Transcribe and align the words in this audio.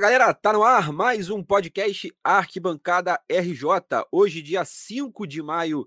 Galera, 0.00 0.32
tá 0.32 0.50
no 0.50 0.62
ar 0.62 0.90
mais 0.94 1.28
um 1.28 1.42
podcast 1.42 2.10
Arquibancada 2.24 3.20
RJ. 3.30 4.06
Hoje, 4.10 4.40
dia 4.40 4.64
5 4.64 5.26
de 5.26 5.42
maio 5.42 5.86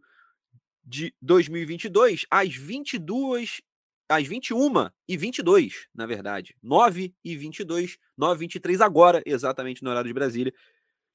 de 0.86 1.16
2022, 1.20 2.23
às 2.30 2.55
22, 2.55 3.59
às 4.07 4.27
21 4.27 4.88
e 5.08 5.17
22, 5.17 5.88
na 5.95 6.05
verdade. 6.05 6.55
9 6.62 7.12
e 7.26 7.36
22, 7.36 7.98
9 8.16 8.36
e 8.36 8.39
23 8.41 8.81
agora, 8.81 9.23
exatamente 9.26 9.81
no 9.81 9.89
horário 9.89 10.09
de 10.09 10.14
Brasília. 10.14 10.53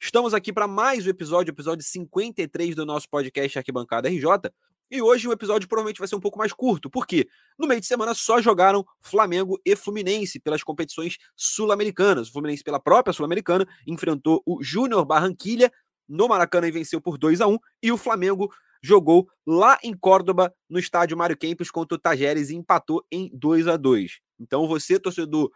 Estamos 0.01 0.35
aqui 0.35 0.53
para 0.53 0.67
mais 0.67 1.07
um 1.07 1.11
episódio, 1.11 1.53
episódio 1.53 1.85
53 1.85 2.75
do 2.75 2.85
nosso 2.85 3.09
podcast 3.09 3.59
Arquibancada 3.59 4.09
RJ. 4.09 4.51
E 4.91 5.03
hoje 5.03 5.29
o 5.29 5.33
episódio 5.33 5.69
provavelmente 5.69 5.99
vai 5.99 6.09
ser 6.09 6.17
um 6.17 6.21
pouco 6.21 6.39
mais 6.39 6.53
curto, 6.53 6.89
porque 6.89 7.29
no 7.59 7.67
meio 7.67 7.81
de 7.81 7.87
semana 7.87 8.15
só 8.15 8.41
jogaram 8.41 8.87
Flamengo 9.01 9.61
e 9.65 9.77
Fluminense 9.77 10.41
pelas 10.41 10.63
competições 10.63 11.19
sul-americanas. 11.37 12.29
O 12.29 12.33
Fluminense, 12.33 12.65
pela 12.65 12.81
própria 12.81 13.13
Sul-Americana, 13.13 13.67
enfrentou 13.87 14.43
o 14.47 14.63
Júnior 14.63 15.05
Barranquilha 15.05 15.71
no 16.09 16.27
Maracanã 16.27 16.69
e 16.69 16.73
venceu 16.73 17.01
por 17.01 17.19
2 17.19 17.41
a 17.43 17.47
1 17.47 17.59
E 17.83 17.93
o 17.93 17.99
Flamengo 17.99 18.51
jogou 18.83 19.29
lá 19.47 19.79
em 19.83 19.93
Córdoba, 19.93 20.55
no 20.71 20.79
estádio 20.79 21.17
Mário 21.17 21.37
Kempes, 21.37 21.71
contra 21.71 21.97
o 21.97 22.01
Tajeres 22.01 22.49
e 22.49 22.55
empatou 22.57 23.05
em 23.13 23.31
2 23.35 23.69
a 23.69 23.77
2 23.77 24.21
Então 24.41 24.67
você, 24.67 24.99
torcedor 24.99 25.51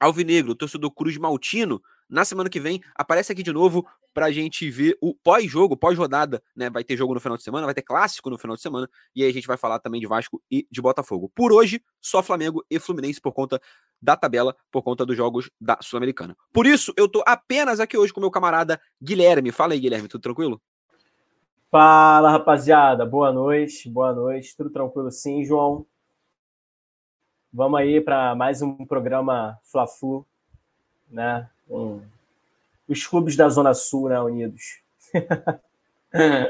Alvinegro, 0.00 0.54
torcedor 0.54 0.90
Cruz 0.90 1.16
Maltino, 1.16 1.82
na 2.08 2.24
semana 2.24 2.48
que 2.48 2.60
vem 2.60 2.80
aparece 2.94 3.32
aqui 3.32 3.42
de 3.42 3.52
novo 3.52 3.86
para 4.14 4.26
a 4.26 4.32
gente 4.32 4.68
ver 4.70 4.96
o 5.00 5.14
pós-jogo, 5.14 5.76
pós-rodada, 5.76 6.42
né? 6.56 6.70
Vai 6.70 6.82
ter 6.82 6.96
jogo 6.96 7.14
no 7.14 7.20
final 7.20 7.36
de 7.36 7.42
semana, 7.42 7.66
vai 7.66 7.74
ter 7.74 7.82
clássico 7.82 8.30
no 8.30 8.38
final 8.38 8.56
de 8.56 8.62
semana, 8.62 8.88
e 9.14 9.22
aí 9.22 9.30
a 9.30 9.32
gente 9.32 9.46
vai 9.46 9.56
falar 9.56 9.78
também 9.78 10.00
de 10.00 10.06
Vasco 10.06 10.42
e 10.50 10.66
de 10.70 10.80
Botafogo. 10.80 11.30
Por 11.34 11.52
hoje, 11.52 11.82
só 12.00 12.22
Flamengo 12.22 12.64
e 12.70 12.78
Fluminense 12.78 13.20
por 13.20 13.32
conta 13.32 13.60
da 14.00 14.16
tabela, 14.16 14.56
por 14.72 14.82
conta 14.82 15.04
dos 15.04 15.16
jogos 15.16 15.50
da 15.60 15.78
Sul-Americana. 15.80 16.36
Por 16.52 16.66
isso, 16.66 16.92
eu 16.96 17.08
tô 17.08 17.22
apenas 17.26 17.78
aqui 17.78 17.96
hoje 17.96 18.12
com 18.12 18.20
meu 18.20 18.30
camarada 18.30 18.80
Guilherme. 19.00 19.52
Fala 19.52 19.74
aí, 19.74 19.80
Guilherme, 19.80 20.08
tudo 20.08 20.22
tranquilo? 20.22 20.60
Fala, 21.70 22.30
rapaziada. 22.30 23.04
Boa 23.04 23.30
noite, 23.32 23.90
boa 23.90 24.12
noite. 24.14 24.56
Tudo 24.56 24.70
tranquilo 24.70 25.10
sim, 25.10 25.44
João? 25.44 25.86
Vamos 27.52 27.80
aí 27.80 27.98
para 27.98 28.34
mais 28.34 28.60
um 28.60 28.84
programa 28.84 29.58
Fla-Flu, 29.64 30.26
né? 31.10 31.48
Um... 31.68 32.02
Os 32.86 33.06
clubes 33.06 33.36
da 33.36 33.48
Zona 33.48 33.72
Sul, 33.72 34.10
né, 34.10 34.20
unidos. 34.20 34.80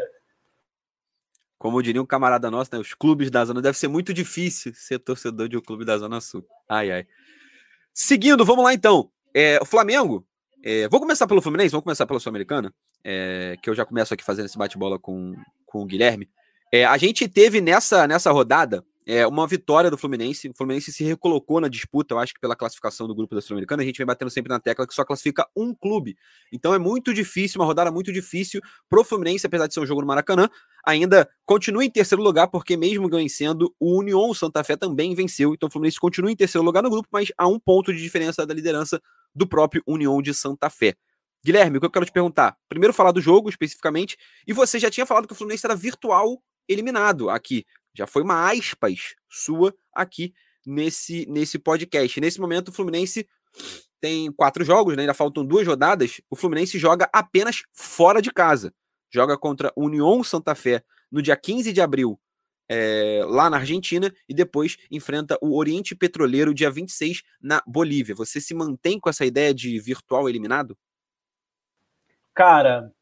Como 1.58 1.82
diria 1.82 2.02
um 2.02 2.06
camarada 2.06 2.50
nosso, 2.50 2.70
né, 2.72 2.80
os 2.80 2.94
clubes 2.94 3.30
da 3.30 3.44
Zona 3.44 3.62
deve 3.62 3.78
ser 3.78 3.88
muito 3.88 4.12
difícil 4.12 4.72
ser 4.74 4.98
torcedor 4.98 5.48
de 5.48 5.56
um 5.56 5.60
clube 5.60 5.84
da 5.84 5.96
Zona 5.98 6.20
Sul. 6.20 6.44
Ai, 6.69 6.91
ai. 6.91 7.06
Seguindo, 7.94 8.44
vamos 8.44 8.64
lá 8.64 8.74
então. 8.74 9.10
É, 9.32 9.58
o 9.60 9.64
Flamengo. 9.64 10.26
É, 10.64 10.88
vou 10.88 10.98
começar 10.98 11.28
pelo 11.28 11.41
Fluminense, 11.41 11.70
vamos 11.70 11.84
começar 11.84 12.06
pela 12.06 12.19
Sul-Americana, 12.19 12.74
é, 13.04 13.56
que 13.62 13.70
eu 13.70 13.74
já 13.74 13.84
começo 13.84 14.12
aqui 14.12 14.24
fazendo 14.24 14.46
esse 14.46 14.58
bate-bola 14.58 14.98
com, 14.98 15.36
com 15.64 15.82
o 15.82 15.86
Guilherme. 15.86 16.28
É, 16.72 16.84
a 16.84 16.96
gente 16.98 17.28
teve 17.28 17.60
nessa, 17.60 18.06
nessa 18.08 18.32
rodada 18.32 18.84
é, 19.08 19.26
uma 19.26 19.46
vitória 19.46 19.90
do 19.90 19.96
Fluminense. 19.96 20.50
O 20.50 20.54
Fluminense 20.54 20.92
se 20.92 21.02
recolocou 21.02 21.62
na 21.62 21.68
disputa, 21.68 22.12
eu 22.12 22.18
acho 22.18 22.34
que 22.34 22.40
pela 22.40 22.54
classificação 22.54 23.08
do 23.08 23.14
grupo 23.14 23.34
da 23.34 23.40
Sul-Americana. 23.40 23.82
A 23.82 23.86
gente 23.86 23.96
vem 23.96 24.06
batendo 24.06 24.30
sempre 24.30 24.50
na 24.50 24.60
tecla 24.60 24.86
que 24.86 24.92
só 24.92 25.02
classifica 25.02 25.48
um 25.56 25.74
clube. 25.74 26.14
Então 26.52 26.74
é 26.74 26.78
muito 26.78 27.14
difícil, 27.14 27.58
uma 27.58 27.64
rodada 27.64 27.91
muito 27.91 28.12
difícil 28.12 28.60
pro 28.86 29.02
Fluminense, 29.02 29.47
apesar 29.47 29.66
de 29.66 29.72
ser 29.72 29.80
um 29.80 29.86
jogo 29.86 30.02
no 30.02 30.06
Maracanã. 30.06 30.50
Ainda 30.86 31.26
continua 31.47 31.82
em 31.82 31.91
terceiro 31.91 32.22
lugar, 32.22 32.48
porque 32.48 32.76
mesmo 32.76 33.08
vencendo, 33.08 33.74
o 33.80 33.98
União 33.98 34.34
Santa 34.34 34.62
Fé 34.62 34.76
também 34.76 35.14
venceu. 35.14 35.54
Então 35.54 35.70
o 35.70 35.72
Fluminense 35.72 35.98
continua 35.98 36.30
em 36.30 36.36
terceiro 36.36 36.62
lugar 36.62 36.82
no 36.82 36.91
grupo, 36.91 37.08
mas 37.10 37.32
a 37.38 37.48
um 37.48 37.58
ponto 37.58 37.94
de 37.94 38.02
diferença 38.02 38.44
da 38.44 38.52
liderança 38.52 39.00
do 39.34 39.48
próprio 39.48 39.82
União 39.86 40.20
de 40.20 40.34
Santa 40.34 40.68
Fé. 40.68 40.94
Guilherme, 41.42 41.78
o 41.78 41.80
que 41.80 41.86
eu 41.86 41.91
quero 41.91 42.04
te 42.04 42.12
perguntar? 42.12 42.58
Primeiro, 42.68 42.92
falar 42.92 43.12
do 43.12 43.22
jogo 43.22 43.48
especificamente. 43.48 44.18
E 44.47 44.52
você 44.52 44.78
já 44.78 44.91
tinha 44.91 45.06
falado 45.06 45.26
que 45.26 45.32
o 45.32 45.36
Fluminense 45.36 45.64
era 45.64 45.74
virtual 45.74 46.42
eliminado 46.68 47.30
aqui 47.30 47.64
já 47.94 48.06
foi 48.06 48.22
uma 48.22 48.50
aspas 48.50 49.15
sua 49.28 49.75
aqui 49.93 50.32
nesse, 50.66 51.26
nesse 51.26 51.59
podcast. 51.59 52.21
Nesse 52.21 52.41
momento, 52.41 52.69
o 52.69 52.72
Fluminense 52.72 53.28
tem 54.00 54.31
quatro 54.32 54.65
jogos, 54.65 54.97
né? 54.97 55.03
ainda 55.03 55.15
faltam 55.15 55.44
duas 55.44 55.66
rodadas. 55.66 56.21
O 56.31 56.37
Fluminense 56.37 56.78
joga 56.78 57.09
apenas 57.12 57.62
fora 57.72 58.22
de 58.22 58.32
casa. 58.32 58.72
Joga 59.10 59.37
contra 59.37 59.72
União 59.77 60.22
Santa 60.22 60.54
Fé 60.54 60.84
no 61.10 61.22
dia 61.22 61.37
15 61.37 61.72
de 61.72 61.81
abril, 61.81 62.21
é, 62.69 63.22
lá 63.27 63.48
na 63.48 63.56
Argentina, 63.56 64.15
e 64.28 64.34
depois 64.34 64.77
enfrenta 64.91 65.38
o 65.41 65.56
Oriente 65.56 65.97
Petroleiro 65.97 66.53
dia 66.53 66.71
26 66.71 67.22
na 67.41 67.62
Bolívia. 67.66 68.15
Você 68.15 68.41
se 68.41 68.54
mantém 68.54 69.00
com 69.00 69.09
essa 69.09 69.25
ideia 69.25 69.54
de 69.54 69.78
virtual 69.81 70.28
eliminado? 70.28 70.77
Cara, 72.34 72.93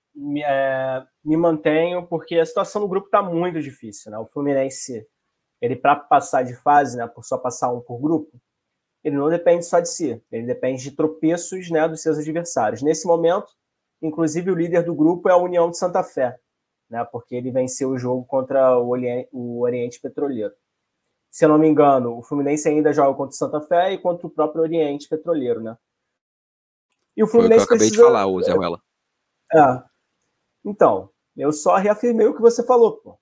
é, 0.44 1.04
me 1.24 1.36
mantenho 1.36 2.06
porque 2.06 2.38
a 2.38 2.46
situação 2.46 2.80
do 2.80 2.88
grupo 2.88 3.06
está 3.06 3.22
muito 3.22 3.60
difícil. 3.60 4.10
Né? 4.10 4.18
O 4.18 4.26
Fluminense, 4.26 5.06
ele 5.60 5.76
para 5.76 5.96
passar 5.96 6.42
de 6.42 6.54
fase, 6.54 6.96
né, 6.96 7.06
por 7.06 7.24
só 7.24 7.36
passar 7.36 7.72
um 7.72 7.80
por 7.80 8.00
grupo, 8.00 8.40
ele 9.04 9.16
não 9.16 9.28
depende 9.28 9.64
só 9.64 9.78
de 9.78 9.88
si, 9.88 10.20
ele 10.32 10.46
depende 10.46 10.82
de 10.82 10.90
tropeços 10.90 11.70
né, 11.70 11.86
dos 11.86 12.02
seus 12.02 12.18
adversários. 12.18 12.82
Nesse 12.82 13.06
momento, 13.06 13.52
inclusive, 14.02 14.50
o 14.50 14.54
líder 14.54 14.82
do 14.82 14.94
grupo 14.94 15.28
é 15.28 15.32
a 15.32 15.36
União 15.36 15.70
de 15.70 15.78
Santa 15.78 16.02
Fé, 16.02 16.38
né, 16.90 17.04
porque 17.04 17.36
ele 17.36 17.50
venceu 17.50 17.90
o 17.90 17.98
jogo 17.98 18.24
contra 18.24 18.78
o 18.78 18.88
Oriente, 18.88 19.28
o 19.32 19.60
Oriente 19.62 20.00
Petroleiro. 20.00 20.54
Se 21.30 21.44
eu 21.44 21.50
não 21.50 21.58
me 21.58 21.68
engano, 21.68 22.18
o 22.18 22.22
Fluminense 22.22 22.68
ainda 22.68 22.92
joga 22.92 23.16
contra 23.16 23.34
o 23.34 23.36
Santa 23.36 23.60
Fé 23.60 23.92
e 23.92 23.98
contra 23.98 24.26
o 24.26 24.30
próprio 24.30 24.62
Oriente 24.62 25.08
Petroleiro, 25.08 25.60
né? 25.60 25.76
E 27.16 27.22
o 27.22 27.26
Fluminense 27.26 27.66
Foi 27.66 27.76
o 27.76 27.78
que 27.78 27.84
eu 27.84 27.86
acabei 27.86 27.90
precisa... 27.90 28.02
de 28.02 28.08
falar, 28.08 28.26
o 28.26 28.42
Zé 28.42 28.52
Ruela. 28.52 28.80
É, 29.52 29.82
então, 30.66 31.10
eu 31.36 31.52
só 31.52 31.76
reafirmei 31.76 32.26
o 32.26 32.34
que 32.34 32.40
você 32.40 32.64
falou, 32.64 32.96
pô. 32.96 33.18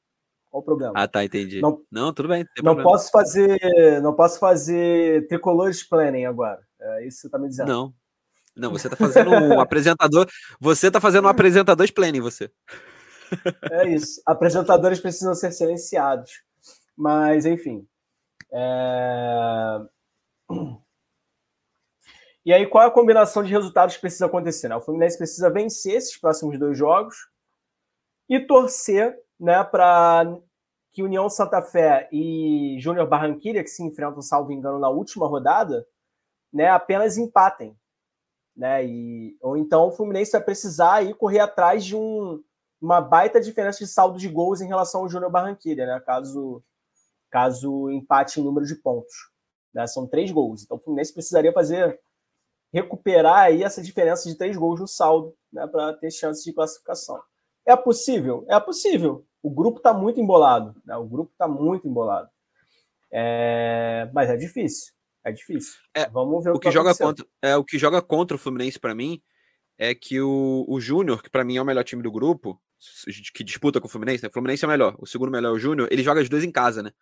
Qual 0.51 0.63
o 0.63 0.65
problema? 0.65 0.93
Ah, 0.97 1.07
tá, 1.07 1.25
entendi. 1.25 1.61
Não, 1.61 1.83
não 1.91 2.13
tudo 2.13 2.29
bem. 2.29 2.47
Não 2.63 2.81
posso 2.83 3.11
fazer, 3.11 3.59
não 4.01 4.15
posso 4.15 4.39
fazer 4.39 5.27
tricolores 5.27 5.83
planning 5.83 6.25
agora. 6.25 6.61
É 6.81 7.07
isso 7.07 7.17
que 7.17 7.23
você 7.23 7.29
tá 7.29 7.39
me 7.39 7.49
dizendo. 7.49 7.69
Não. 7.69 7.95
Não, 8.57 8.71
você 8.71 8.89
tá 8.89 8.95
fazendo 8.95 9.31
um 9.31 9.59
apresentador, 9.61 10.29
você 10.61 10.91
tá 10.91 11.01
fazendo 11.01 11.25
um 11.25 11.29
apresentador 11.29 11.93
planning, 11.93 12.21
você. 12.21 12.51
É 13.71 13.89
isso. 13.89 14.23
Apresentadores 14.25 15.01
precisam 15.01 15.35
ser 15.35 15.51
silenciados. 15.51 16.43
Mas, 16.97 17.45
enfim. 17.45 17.85
É... 18.53 19.81
E 22.47 22.53
aí, 22.53 22.67
qual 22.67 22.85
é 22.85 22.87
a 22.87 22.93
combinação 22.93 23.43
de 23.43 23.51
resultados 23.51 23.97
que 23.97 24.03
precisa 24.03 24.27
acontecer? 24.27 24.69
Né? 24.69 24.77
O 24.77 24.81
Fluminense 24.81 25.19
precisa 25.19 25.51
vencer 25.51 25.95
esses 25.95 26.17
próximos 26.17 26.59
dois 26.59 26.79
jogos 26.79 27.17
e 28.29 28.41
torcer 28.41 29.19
né, 29.39 29.63
para 29.65 30.25
que 30.93 31.03
União 31.03 31.29
Santa 31.29 31.61
Fé 31.61 32.09
e 32.13 32.77
Júnior 32.79 33.09
Barranquilla, 33.09 33.63
que 33.63 33.69
se 33.69 33.83
enfrentam, 33.83 34.23
salvo 34.23 34.53
engano, 34.53 34.79
na 34.79 34.89
última 34.89 35.27
rodada, 35.27 35.87
né, 36.53 36.69
apenas 36.69 37.19
empatem. 37.19 37.77
Né? 38.57 38.87
E, 38.87 39.37
ou 39.41 39.57
então 39.57 39.89
o 39.89 39.93
Fluminense 39.93 40.31
vai 40.31 40.41
precisar 40.41 40.95
aí 40.95 41.13
correr 41.13 41.41
atrás 41.41 41.85
de 41.85 41.97
um, 41.97 42.43
uma 42.81 43.01
baita 43.01 43.41
diferença 43.41 43.79
de 43.81 43.89
saldo 43.89 44.19
de 44.19 44.29
gols 44.29 44.61
em 44.61 44.69
relação 44.69 45.01
ao 45.01 45.09
Júnior 45.09 45.33
Barranquilla, 45.33 45.85
né? 45.85 46.01
caso, 46.01 46.63
caso 47.29 47.91
empate 47.91 48.41
em 48.41 48.45
número 48.45 48.65
de 48.65 48.77
pontos. 48.77 49.15
Né? 49.75 49.87
São 49.89 50.07
três 50.07 50.31
gols. 50.31 50.63
Então 50.63 50.77
o 50.77 50.81
Fluminense 50.81 51.13
precisaria 51.13 51.53
fazer 51.53 52.01
recuperar 52.73 53.45
aí 53.45 53.63
essa 53.63 53.81
diferença 53.81 54.29
de 54.29 54.37
três 54.37 54.57
gols 54.57 54.81
no 54.81 54.89
saldo, 54.89 55.37
né, 55.53 55.65
para 55.65 55.93
ter 55.93 56.11
chance 56.11 56.43
de 56.43 56.53
classificação. 56.53 57.23
É 57.67 57.77
possível? 57.77 58.45
É 58.49 58.59
possível. 58.61 59.27
O 59.43 59.51
grupo 59.51 59.79
está 59.79 59.93
muito 59.93 60.21
embolado. 60.21 60.75
Né? 60.85 60.97
O 60.97 61.05
grupo 61.05 61.33
está 61.33 61.47
muito 61.47 61.89
embolado. 61.89 62.29
É... 63.13 64.11
Mas 64.13 64.31
é 64.31 64.37
difícil. 64.37 64.93
É 65.25 65.33
difícil. 65.33 65.79
É, 65.95 66.09
Vamos 66.09 66.45
ver 66.45 66.51
o, 66.51 66.57
o 66.57 66.61
que, 66.61 66.71
joga 66.71 66.95
contra. 66.95 67.27
É 67.41 67.57
o 67.57 67.65
que 67.65 67.79
joga 67.79 68.03
contra 68.03 68.37
o 68.37 68.39
Fluminense 68.39 68.79
para 68.79 68.95
mim 68.95 69.23
é 69.79 69.95
que 69.95 70.21
o, 70.21 70.65
o 70.69 70.81
Júnior, 70.81 71.23
que 71.23 71.31
para 71.31 71.45
mim 71.45 71.57
é 71.57 71.63
o 71.63 71.65
melhor 71.65 71.85
time 71.85 72.03
do 72.03 72.13
grupo, 72.13 72.61
que 73.33 73.43
disputa 73.43 73.81
com 73.81 73.87
o 73.87 73.91
Fluminense, 73.91 74.23
né? 74.23 74.29
O 74.29 74.33
Fluminense 74.33 74.65
é 74.65 74.69
o 74.69 74.71
melhor. 74.71 74.95
O 74.99 75.07
segundo 75.07 75.33
melhor 75.33 75.49
é 75.49 75.53
o 75.53 75.59
Júnior. 75.59 75.89
Ele 75.91 76.03
joga 76.03 76.21
os 76.21 76.29
dois 76.29 76.45
em 76.45 76.51
casa, 76.51 76.83
né? 76.83 76.93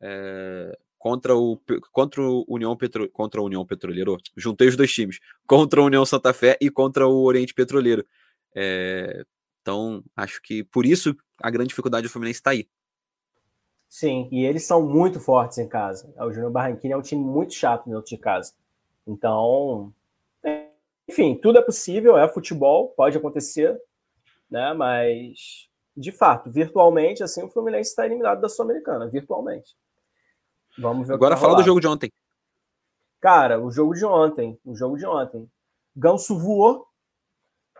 É, 0.00 0.78
contra 0.96 1.34
o 1.36 1.60
contra 1.92 2.22
o 2.22 2.44
União 2.48 2.76
Petro, 2.76 3.10
contra 3.10 3.40
a 3.40 3.44
União 3.44 3.64
Petroleiro. 3.66 4.16
Juntei 4.36 4.68
os 4.68 4.76
dois 4.76 4.92
times, 4.92 5.18
contra 5.46 5.80
a 5.80 5.84
União 5.84 6.04
Santa 6.06 6.32
Fé 6.32 6.56
e 6.60 6.70
contra 6.70 7.06
o 7.06 7.24
Oriente 7.24 7.52
Petroleiro. 7.52 8.06
É, 8.54 9.24
então, 9.68 10.02
acho 10.16 10.40
que 10.40 10.64
por 10.64 10.86
isso 10.86 11.14
a 11.42 11.50
grande 11.50 11.68
dificuldade 11.68 12.06
do 12.06 12.10
Fluminense 12.10 12.38
está 12.38 12.52
aí. 12.52 12.66
Sim, 13.86 14.26
e 14.32 14.46
eles 14.46 14.64
são 14.64 14.80
muito 14.80 15.20
fortes 15.20 15.58
em 15.58 15.68
casa. 15.68 16.10
O 16.18 16.32
Júnior 16.32 16.50
Barranquilla 16.50 16.94
é 16.94 16.96
um 16.96 17.02
time 17.02 17.22
muito 17.22 17.52
chato 17.52 17.86
dentro 17.86 18.06
de 18.06 18.16
casa. 18.16 18.54
Então, 19.06 19.92
enfim, 21.06 21.34
tudo 21.34 21.58
é 21.58 21.62
possível, 21.62 22.16
é 22.16 22.26
futebol, 22.26 22.94
pode 22.96 23.18
acontecer, 23.18 23.78
né? 24.50 24.72
Mas, 24.72 25.68
de 25.94 26.12
fato, 26.12 26.50
virtualmente, 26.50 27.22
assim, 27.22 27.42
o 27.42 27.48
Fluminense 27.50 27.90
está 27.90 28.06
eliminado 28.06 28.40
da 28.40 28.48
Sul-Americana, 28.48 29.06
virtualmente. 29.06 29.76
Vamos 30.78 31.06
ver 31.06 31.12
Agora 31.12 31.36
fala 31.36 31.56
do 31.56 31.62
jogo 31.62 31.80
de 31.80 31.86
ontem. 31.86 32.10
Cara, 33.20 33.60
o 33.60 33.70
jogo 33.70 33.92
de 33.92 34.04
ontem, 34.06 34.58
o 34.64 34.74
jogo 34.74 34.96
de 34.96 35.04
ontem. 35.04 35.46
Ganso 35.94 36.38
voou, 36.38 36.87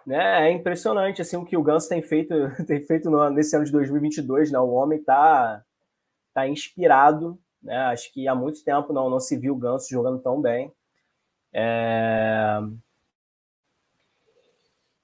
né? 0.08 0.49
É 0.49 0.50
impressionante 0.50 1.20
assim 1.20 1.37
o 1.37 1.44
que 1.44 1.56
o 1.56 1.62
Ganso 1.62 1.88
tem 1.88 2.00
feito, 2.02 2.34
tem 2.66 2.81
feito 2.81 3.10
no, 3.10 3.28
nesse 3.31 3.55
ano 3.55 3.66
de 3.66 3.72
2022, 3.72 4.50
né? 4.50 4.58
O 4.58 4.70
homem 4.70 5.02
tá 5.02 5.62
tá 6.32 6.49
inspirado, 6.49 7.38
né? 7.62 7.76
Acho 7.87 8.12
que 8.12 8.26
há 8.26 8.34
muito 8.34 8.64
tempo 8.64 8.93
não 8.93 9.10
não 9.10 9.20
se 9.20 9.37
viu 9.37 9.55
o 9.55 9.58
Ganso 9.58 9.88
jogando 9.90 10.20
tão 10.20 10.40
bem. 10.40 10.72
É... 11.52 12.58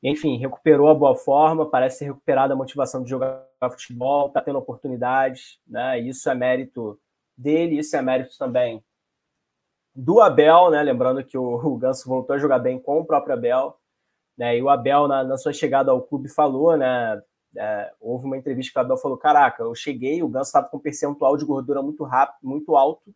Enfim, 0.03 0.39
recuperou 0.39 0.89
a 0.89 0.95
boa 0.95 1.17
forma, 1.17 1.69
parece 1.69 2.01
ter 2.01 2.05
recuperado 2.07 2.53
a 2.53 2.57
motivação 2.57 3.03
de 3.03 3.11
jogar 3.11 3.47
futebol, 3.71 4.29
está 4.29 4.41
tendo 4.41 4.59
oportunidades, 4.59 5.59
né? 5.67 5.99
Isso 6.01 6.31
é 6.31 6.35
mérito 6.35 6.99
dele, 7.37 7.79
isso 7.79 7.97
é 7.97 8.03
mérito 8.03 8.39
também 8.39 8.83
do 9.95 10.21
Abel, 10.21 10.71
né? 10.71 10.83
Lembrando 10.83 11.23
que 11.25 11.37
o, 11.37 11.43
o 11.43 11.77
Ganso 11.77 12.09
voltou 12.09 12.37
a 12.37 12.39
jogar 12.39 12.59
bem 12.59 12.79
com 12.79 13.01
o 13.01 13.05
próprio 13.05 13.35
Abel, 13.35 13.79
né? 14.37 14.57
E 14.59 14.63
o 14.63 14.69
Abel, 14.69 15.09
na, 15.09 15.25
na 15.25 15.37
sua 15.37 15.53
chegada 15.53 15.91
ao 15.91 16.03
clube, 16.03 16.29
falou, 16.29 16.77
né? 16.77 17.23
É, 17.57 17.93
houve 18.01 18.27
uma 18.27 18.37
entrevista 18.37 18.73
que 18.73 18.79
o 18.79 18.83
Abel 18.83 18.97
falou: 18.97 19.17
Caraca, 19.17 19.63
eu 19.63 19.75
cheguei, 19.75 20.23
o 20.23 20.29
Ganso 20.29 20.49
estava 20.49 20.69
com 20.69 20.77
um 20.77 20.81
percentual 20.81 21.37
de 21.37 21.45
gordura 21.45 21.83
muito 21.83 22.05
rápido, 22.05 22.39
muito 22.43 22.75
alto, 22.77 23.15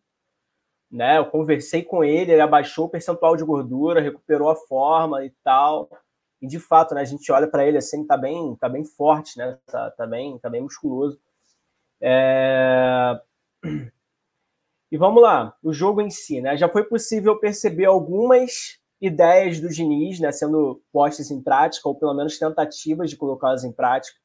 né? 0.91 1.17
Eu 1.17 1.25
conversei 1.25 1.83
com 1.83 2.03
ele, 2.03 2.31
ele 2.31 2.41
abaixou 2.41 2.85
o 2.85 2.89
percentual 2.89 3.35
de 3.35 3.43
gordura, 3.43 4.01
recuperou 4.01 4.49
a 4.49 4.55
forma 4.55 5.25
e 5.25 5.31
tal. 5.43 5.89
E 6.41 6.47
de 6.47 6.59
fato, 6.59 6.95
né, 6.95 7.01
a 7.01 7.05
gente 7.05 7.29
olha 7.31 7.47
para 7.47 7.65
ele 7.65 7.77
assim, 7.77 8.05
tá 8.05 8.15
bem, 8.15 8.55
tá 8.55 8.69
bem 8.69 8.85
forte, 8.85 9.37
né? 9.37 9.57
Tá, 9.65 9.91
tá 9.91 10.07
bem, 10.07 10.37
tá 10.39 10.49
bem 10.49 10.61
musculoso. 10.61 11.19
É... 12.01 13.19
E 14.91 14.97
vamos 14.97 15.21
lá, 15.21 15.55
o 15.61 15.71
jogo 15.71 16.01
em 16.01 16.09
si, 16.09 16.41
né? 16.41 16.57
Já 16.57 16.67
foi 16.67 16.83
possível 16.83 17.39
perceber 17.39 17.85
algumas 17.85 18.79
ideias 19.01 19.59
do 19.59 19.69
Diniz, 19.69 20.19
né, 20.19 20.31
sendo 20.31 20.81
postas 20.91 21.31
em 21.31 21.41
prática, 21.41 21.87
ou 21.87 21.95
pelo 21.95 22.13
menos 22.13 22.37
tentativas 22.37 23.09
de 23.09 23.17
colocá-las 23.17 23.63
em 23.63 23.71
prática. 23.71 24.17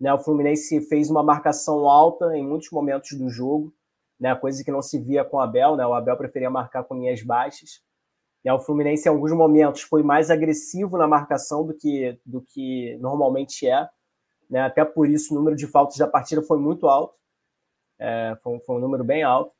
Né, 0.00 0.12
o 0.12 0.18
Fluminense 0.18 0.80
fez 0.88 1.10
uma 1.10 1.22
marcação 1.22 1.88
alta 1.88 2.36
em 2.36 2.46
muitos 2.46 2.70
momentos 2.70 3.18
do 3.18 3.28
jogo, 3.28 3.74
né, 4.18 4.34
coisa 4.34 4.62
que 4.62 4.70
não 4.70 4.82
se 4.82 4.98
via 4.98 5.24
com 5.24 5.36
o 5.36 5.40
Abel, 5.40 5.76
né, 5.76 5.86
o 5.86 5.94
Abel 5.94 6.16
preferia 6.16 6.50
marcar 6.50 6.84
com 6.84 6.94
linhas 6.94 7.22
baixas. 7.22 7.82
Né? 8.44 8.52
O 8.52 8.60
Fluminense, 8.60 9.08
em 9.08 9.10
alguns 9.10 9.32
momentos, 9.32 9.82
foi 9.82 10.02
mais 10.02 10.30
agressivo 10.30 10.98
na 10.98 11.08
marcação 11.08 11.66
do 11.66 11.74
que, 11.74 12.18
do 12.24 12.42
que 12.42 12.96
normalmente 13.00 13.66
é. 13.66 13.88
Né? 14.50 14.60
Até 14.60 14.84
por 14.84 15.08
isso, 15.08 15.32
o 15.32 15.36
número 15.36 15.56
de 15.56 15.66
faltas 15.66 15.96
da 15.96 16.06
partida 16.06 16.42
foi 16.42 16.58
muito 16.58 16.86
alto. 16.86 17.14
É, 17.98 18.36
foi, 18.42 18.58
foi 18.60 18.76
um 18.76 18.80
número 18.80 19.02
bem 19.02 19.22
alto. 19.22 19.52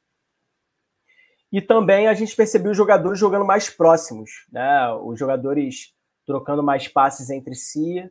E 1.55 1.63
também 1.63 2.09
a 2.09 2.15
gente 2.15 2.35
percebeu 2.35 2.73
os 2.73 2.77
jogadores 2.77 3.17
jogando 3.17 3.45
mais 3.45 3.71
próximos, 3.71 4.45
né? 4.51 4.93
os 5.05 5.17
jogadores 5.17 5.95
trocando 6.27 6.65
mais 6.65 6.89
passes 6.89 7.31
entre 7.31 7.55
si. 7.55 8.11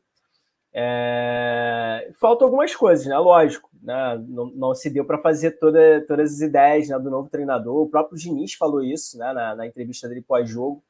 É... 0.71 2.09
Faltam 2.21 2.47
algumas 2.47 2.73
coisas, 2.73 3.05
né? 3.05 3.17
Lógico, 3.17 3.69
né? 3.81 4.17
Não, 4.29 4.45
não 4.45 4.73
se 4.73 4.89
deu 4.89 5.03
para 5.03 5.17
fazer 5.17 5.59
toda, 5.59 6.05
todas 6.07 6.35
as 6.35 6.39
ideias 6.39 6.87
né, 6.87 6.97
do 6.97 7.11
novo 7.11 7.29
treinador. 7.29 7.81
O 7.81 7.89
próprio 7.89 8.17
Diniz 8.17 8.53
falou 8.53 8.81
isso 8.81 9.17
né, 9.17 9.33
na, 9.33 9.55
na 9.55 9.67
entrevista 9.67 10.07
dele 10.07 10.21
pós-jogo. 10.21 10.81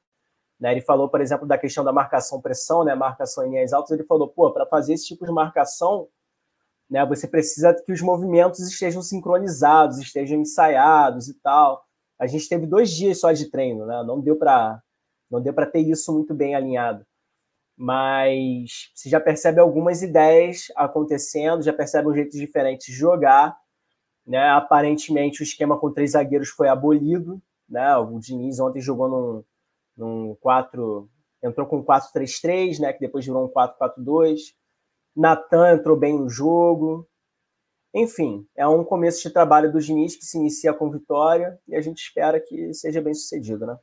Né? 0.60 0.74
Ele 0.74 0.82
falou, 0.82 1.10
por 1.10 1.22
exemplo, 1.22 1.48
da 1.48 1.58
questão 1.58 1.84
da 1.84 1.92
marcação-pressão, 1.92 2.84
né? 2.84 2.94
marcação 2.94 3.48
em 3.48 3.50
linhas 3.50 3.74
altas. 3.74 3.90
Ele 3.90 4.04
falou, 4.04 4.28
pô, 4.28 4.52
para 4.52 4.68
fazer 4.68 4.94
esse 4.94 5.08
tipo 5.08 5.26
de 5.26 5.32
marcação, 5.32 6.08
né, 6.88 7.04
você 7.04 7.28
precisa 7.28 7.74
que 7.74 7.92
os 7.92 8.02
movimentos 8.02 8.60
estejam 8.60 9.02
sincronizados, 9.02 9.98
estejam 9.98 10.40
ensaiados 10.40 11.30
e 11.30 11.34
tal. 11.42 11.84
A 12.24 12.28
gente 12.28 12.48
teve 12.48 12.66
dois 12.66 12.92
dias 12.92 13.20
só 13.20 13.32
de 13.32 13.50
treino, 13.50 13.86
né? 13.86 14.04
não 14.06 14.20
deu 14.20 14.36
para 14.36 14.82
não 15.30 15.42
deu 15.42 15.54
para 15.54 15.66
ter 15.66 15.80
isso 15.80 16.14
muito 16.14 16.34
bem 16.34 16.54
alinhado 16.54 17.06
mas 17.78 18.92
você 18.94 19.10
já 19.10 19.20
percebe 19.20 19.60
algumas 19.60 20.02
ideias 20.02 20.68
acontecendo, 20.76 21.64
já 21.64 21.74
percebe 21.74 22.08
um 22.08 22.14
jeito 22.14 22.38
diferente 22.38 22.92
de 22.92 22.98
jogar. 22.98 23.58
Né? 24.26 24.48
Aparentemente, 24.50 25.42
o 25.42 25.44
esquema 25.44 25.78
com 25.78 25.92
três 25.92 26.12
zagueiros 26.12 26.50
foi 26.50 26.68
abolido. 26.68 27.42
Né? 27.68 27.96
O 27.98 28.20
Diniz 28.20 28.60
ontem 28.60 28.82
jogou 28.82 29.10
num, 29.10 29.44
num 29.98 30.36
4. 30.36 31.10
Entrou 31.42 31.68
com 31.68 31.84
4-3-3, 31.84 32.80
né? 32.80 32.94
que 32.94 33.00
depois 33.00 33.26
virou 33.26 33.46
um 33.46 33.50
4-4-2. 33.50 34.54
Natan 35.16 35.74
entrou 35.74 35.98
bem 35.98 36.18
no 36.18 36.30
jogo. 36.30 37.08
Enfim, 37.94 38.48
é 38.56 38.68
um 38.68 38.84
começo 38.84 39.22
de 39.22 39.30
trabalho 39.30 39.72
do 39.72 39.80
Diniz 39.80 40.16
que 40.16 40.26
se 40.26 40.38
inicia 40.38 40.74
com 40.74 40.90
vitória 40.90 41.60
e 41.68 41.76
a 41.76 41.82
gente 41.82 42.00
espera 42.00 42.40
que 42.40 42.74
seja 42.74 43.00
bem 43.02 43.14
sucedido. 43.14 43.68
Né? 43.68 43.78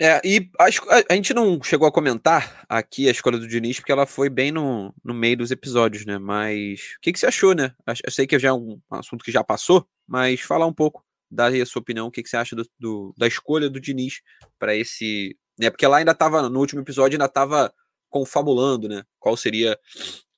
É, 0.00 0.20
e 0.24 0.50
a, 0.58 0.64
a, 1.10 1.14
gente 1.14 1.32
não 1.32 1.62
chegou 1.62 1.86
a 1.86 1.92
comentar 1.92 2.64
aqui 2.68 3.06
a 3.06 3.12
escolha 3.12 3.38
do 3.38 3.46
Diniz, 3.46 3.78
porque 3.78 3.92
ela 3.92 4.04
foi 4.04 4.28
bem 4.28 4.50
no, 4.50 4.92
no 5.04 5.14
meio 5.14 5.36
dos 5.36 5.52
episódios, 5.52 6.04
né? 6.04 6.18
Mas 6.18 6.94
o 6.96 7.00
que, 7.00 7.12
que 7.12 7.20
você 7.20 7.26
achou, 7.26 7.54
né? 7.54 7.72
Eu 8.04 8.10
sei 8.10 8.26
que 8.26 8.36
já 8.36 8.48
é 8.48 8.52
um 8.52 8.80
assunto 8.90 9.24
que 9.24 9.30
já 9.30 9.44
passou, 9.44 9.86
mas 10.04 10.40
falar 10.40 10.66
um 10.66 10.72
pouco, 10.72 11.04
dar 11.30 11.52
aí 11.52 11.62
a 11.62 11.66
sua 11.66 11.80
opinião, 11.80 12.08
o 12.08 12.10
que, 12.10 12.20
que 12.20 12.28
você 12.28 12.36
acha 12.36 12.56
do, 12.56 12.68
do 12.80 13.14
da 13.16 13.28
escolha 13.28 13.70
do 13.70 13.80
Diniz 13.80 14.22
para 14.58 14.74
esse. 14.74 15.36
Né? 15.56 15.70
Porque 15.70 15.86
lá 15.86 15.98
ainda 15.98 16.10
estava, 16.10 16.48
no 16.48 16.58
último 16.58 16.80
episódio, 16.80 17.14
ainda 17.14 17.26
estava 17.26 17.72
confabulando, 18.10 18.88
né? 18.88 19.04
Qual 19.20 19.36
seria 19.36 19.78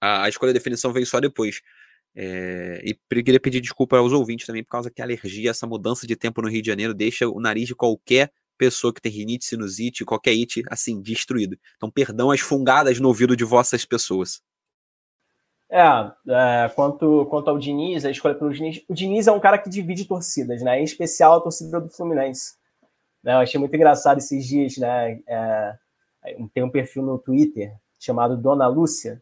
a, 0.04 0.24
a 0.24 0.28
escolha 0.28 0.52
da 0.52 0.58
definição, 0.58 0.92
veio 0.92 1.06
só 1.06 1.20
depois. 1.20 1.60
É, 2.16 2.80
e 2.84 3.22
queria 3.22 3.40
pedir 3.40 3.60
desculpa 3.60 3.96
aos 3.98 4.12
ouvintes 4.12 4.46
também, 4.46 4.62
por 4.62 4.70
causa 4.70 4.90
que 4.90 5.02
a 5.02 5.04
alergia, 5.04 5.50
essa 5.50 5.66
mudança 5.66 6.06
de 6.06 6.14
tempo 6.14 6.40
no 6.42 6.48
Rio 6.48 6.62
de 6.62 6.68
Janeiro 6.68 6.94
deixa 6.94 7.28
o 7.28 7.40
nariz 7.40 7.66
de 7.66 7.74
qualquer 7.74 8.30
pessoa 8.56 8.92
que 8.92 9.00
tem 9.00 9.10
rinite, 9.10 9.44
sinusite, 9.44 10.04
qualquer 10.04 10.30
it, 10.30 10.62
assim, 10.70 11.00
destruído. 11.00 11.56
Então, 11.76 11.90
perdão 11.90 12.30
as 12.30 12.40
fungadas 12.40 13.00
no 13.00 13.08
ouvido 13.08 13.36
de 13.36 13.44
vossas 13.44 13.84
pessoas. 13.84 14.40
É, 15.68 15.82
é, 15.82 16.68
quanto, 16.68 17.26
quanto 17.26 17.50
ao 17.50 17.58
Diniz, 17.58 18.04
a 18.04 18.10
escolha 18.10 18.34
pelo 18.34 18.52
Diniz, 18.52 18.84
o 18.88 18.94
Diniz 18.94 19.26
é 19.26 19.32
um 19.32 19.40
cara 19.40 19.58
que 19.58 19.68
divide 19.68 20.04
torcidas, 20.04 20.62
né? 20.62 20.80
Em 20.80 20.84
especial 20.84 21.38
a 21.38 21.40
torcida 21.40 21.80
do 21.80 21.90
Fluminense. 21.90 22.54
Né? 23.24 23.32
Eu 23.32 23.38
achei 23.38 23.58
muito 23.58 23.74
engraçado 23.74 24.18
esses 24.18 24.46
dias, 24.46 24.76
né? 24.76 25.18
É, 25.26 25.74
tem 26.52 26.62
um 26.62 26.70
perfil 26.70 27.02
no 27.02 27.18
Twitter 27.18 27.72
chamado 27.98 28.36
Dona 28.36 28.68
Lúcia, 28.68 29.20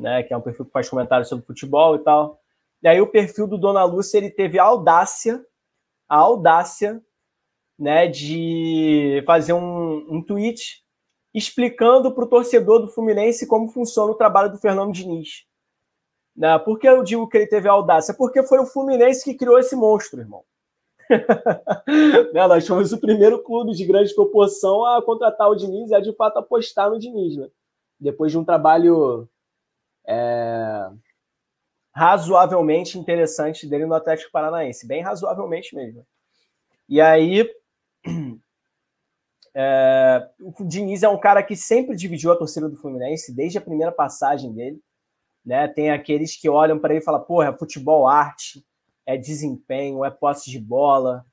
né? 0.00 0.22
Que 0.22 0.32
é 0.32 0.36
um 0.36 0.40
perfil 0.40 0.64
que 0.64 0.72
faz 0.72 0.88
comentários 0.88 1.28
sobre 1.28 1.46
futebol 1.46 1.96
e 1.96 1.98
tal. 2.00 2.40
E 2.82 2.88
aí 2.88 3.00
o 3.00 3.06
perfil 3.06 3.46
do 3.46 3.58
Dona 3.58 3.84
Lúcia, 3.84 4.18
ele 4.18 4.30
teve 4.30 4.58
a 4.58 4.64
audácia, 4.64 5.44
a 6.08 6.16
audácia 6.16 7.00
né, 7.78 8.06
de 8.06 9.22
fazer 9.26 9.52
um, 9.52 10.06
um 10.08 10.22
tweet 10.22 10.82
explicando 11.32 12.12
para 12.12 12.24
o 12.24 12.28
torcedor 12.28 12.80
do 12.80 12.88
Fluminense 12.88 13.46
como 13.46 13.68
funciona 13.68 14.10
o 14.10 14.16
trabalho 14.16 14.50
do 14.50 14.58
Fernando 14.58 14.92
Diniz. 14.92 15.46
Né? 16.36 16.58
Por 16.58 16.78
que 16.78 16.88
eu 16.88 17.02
digo 17.02 17.28
que 17.28 17.36
ele 17.36 17.46
teve 17.46 17.68
a 17.68 17.72
audácia? 17.72 18.14
Porque 18.14 18.42
foi 18.42 18.58
o 18.58 18.66
Fluminense 18.66 19.24
que 19.24 19.34
criou 19.34 19.58
esse 19.58 19.76
monstro, 19.76 20.20
irmão. 20.20 20.42
né? 22.32 22.46
Nós 22.46 22.66
fomos 22.66 22.92
o 22.92 23.00
primeiro 23.00 23.42
clube 23.42 23.72
de 23.72 23.84
grande 23.84 24.14
proporção 24.14 24.84
a 24.84 25.02
contratar 25.02 25.48
o 25.48 25.54
Diniz 25.54 25.90
e 25.90 25.94
a 25.94 26.00
de 26.00 26.14
fato 26.14 26.38
apostar 26.38 26.90
no 26.90 26.98
Diniz. 26.98 27.36
Né? 27.36 27.48
Depois 27.98 28.32
de 28.32 28.38
um 28.38 28.44
trabalho 28.44 29.28
é, 30.06 30.90
razoavelmente 31.92 32.98
interessante 32.98 33.66
dele 33.66 33.86
no 33.86 33.94
Atlético 33.94 34.32
Paranaense, 34.32 34.86
bem 34.86 35.02
razoavelmente 35.02 35.74
mesmo. 35.74 36.06
E 36.88 37.00
aí 37.00 37.48
é, 39.54 40.28
o 40.40 40.64
Diniz 40.64 41.02
é 41.02 41.08
um 41.08 41.18
cara 41.18 41.42
que 41.42 41.56
sempre 41.56 41.96
dividiu 41.96 42.32
a 42.32 42.36
torcida 42.36 42.68
do 42.68 42.76
Fluminense, 42.76 43.34
desde 43.34 43.58
a 43.58 43.62
primeira 43.62 43.92
passagem 43.92 44.52
dele. 44.52 44.80
Né? 45.44 45.68
Tem 45.68 45.90
aqueles 45.90 46.36
que 46.36 46.48
olham 46.48 46.78
para 46.78 46.92
ele 46.92 47.02
e 47.02 47.04
falam: 47.04 47.22
porra, 47.22 47.48
é 47.48 47.56
futebol 47.56 48.06
arte, 48.06 48.64
é 49.06 49.16
desempenho, 49.16 50.04
é 50.04 50.10
posse 50.10 50.50
de 50.50 50.58
bola. 50.58 51.24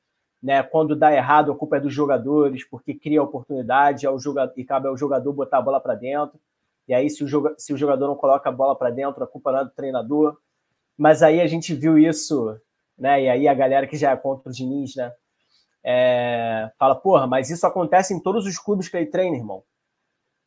Né? 0.41 0.61
Quando 0.63 0.95
dá 0.95 1.13
errado, 1.13 1.51
a 1.51 1.55
culpa 1.55 1.77
é 1.77 1.79
dos 1.79 1.93
jogadores, 1.93 2.63
porque 2.63 2.93
cria 2.93 3.23
oportunidade 3.23 4.05
é 4.05 4.09
o 4.09 4.19
jogador, 4.19 4.53
e 4.55 4.63
cabe 4.63 4.87
ao 4.87 4.97
jogador 4.97 5.33
botar 5.33 5.57
a 5.57 5.61
bola 5.61 5.79
para 5.79 5.95
dentro. 5.95 6.39
E 6.87 6.93
aí, 6.93 7.09
se 7.09 7.23
o, 7.23 7.27
joga, 7.27 7.53
se 7.57 7.73
o 7.73 7.77
jogador 7.77 8.07
não 8.07 8.15
coloca 8.15 8.49
a 8.49 8.51
bola 8.51 8.77
para 8.77 8.89
dentro, 8.89 9.23
a 9.23 9.27
culpa 9.27 9.51
não 9.51 9.59
é 9.59 9.63
do 9.65 9.71
treinador. 9.71 10.37
Mas 10.97 11.21
aí 11.21 11.41
a 11.41 11.47
gente 11.47 11.73
viu 11.73 11.97
isso, 11.97 12.59
né? 12.97 13.23
E 13.23 13.29
aí 13.29 13.47
a 13.47 13.53
galera 13.53 13.87
que 13.87 13.97
já 13.97 14.11
é 14.11 14.17
contra 14.17 14.49
o 14.49 14.53
Diniz, 14.53 14.95
né? 14.95 15.11
é, 15.89 16.69
fala, 16.77 16.95
porra, 16.95 17.25
mas 17.25 17.49
isso 17.49 17.65
acontece 17.65 18.13
em 18.13 18.19
todos 18.19 18.45
os 18.45 18.57
clubes 18.57 18.89
que 18.89 18.97
ele 18.97 19.05
treina, 19.05 19.37
irmão. 19.37 19.63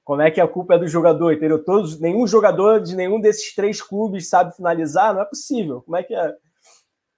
Como 0.05 0.21
é 0.21 0.31
que 0.31 0.39
a 0.39 0.47
culpa 0.47 0.75
é 0.75 0.79
do 0.79 0.87
jogador, 0.87 1.33
entendeu? 1.33 1.65
Todos, 1.65 1.99
nenhum 1.99 2.27
jogador 2.27 2.79
de 2.79 2.95
nenhum 2.95 3.19
desses 3.19 3.55
três 3.55 3.81
clubes 3.81 4.29
sabe 4.29 4.55
finalizar, 4.55 5.15
não 5.15 5.23
é 5.23 5.25
possível. 5.25 5.81
Como 5.81 5.97
é 5.97 6.03
que 6.03 6.15
é? 6.15 6.37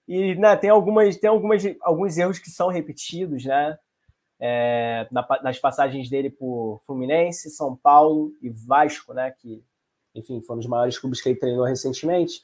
E 0.07 0.37
né, 0.37 0.55
tem 0.55 0.71
algumas, 0.71 1.17
tem 1.17 1.29
algumas, 1.29 1.65
alguns 1.81 2.17
erros 2.17 2.39
que 2.39 2.49
são 2.49 2.69
repetidos, 2.69 3.45
né? 3.45 3.77
É, 4.45 5.07
na, 5.13 5.25
nas 5.41 5.59
passagens 5.61 6.11
dele 6.11 6.29
por 6.29 6.81
Fluminense, 6.85 7.49
São 7.49 7.77
Paulo 7.77 8.33
e 8.43 8.51
Vasco, 8.51 9.15
né? 9.15 9.31
Que, 9.31 9.63
enfim, 10.17 10.41
foram 10.41 10.59
os 10.59 10.67
maiores 10.67 10.99
clubes 10.99 11.21
que 11.21 11.29
ele 11.29 11.39
treinou 11.39 11.65
recentemente. 11.65 12.43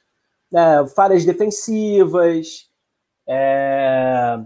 É, 0.55 0.87
falhas 0.95 1.25
defensivas, 1.25 2.71
é, 3.27 4.39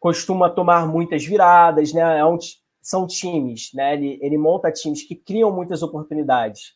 costuma 0.00 0.50
tomar 0.50 0.88
muitas 0.88 1.24
viradas, 1.24 1.92
né? 1.92 2.18
É 2.18 2.24
um, 2.24 2.36
são 2.80 3.06
times, 3.06 3.70
né? 3.72 3.94
Ele, 3.94 4.18
ele 4.20 4.36
monta 4.36 4.72
times 4.72 5.04
que 5.04 5.14
criam 5.14 5.52
muitas 5.52 5.84
oportunidades, 5.84 6.74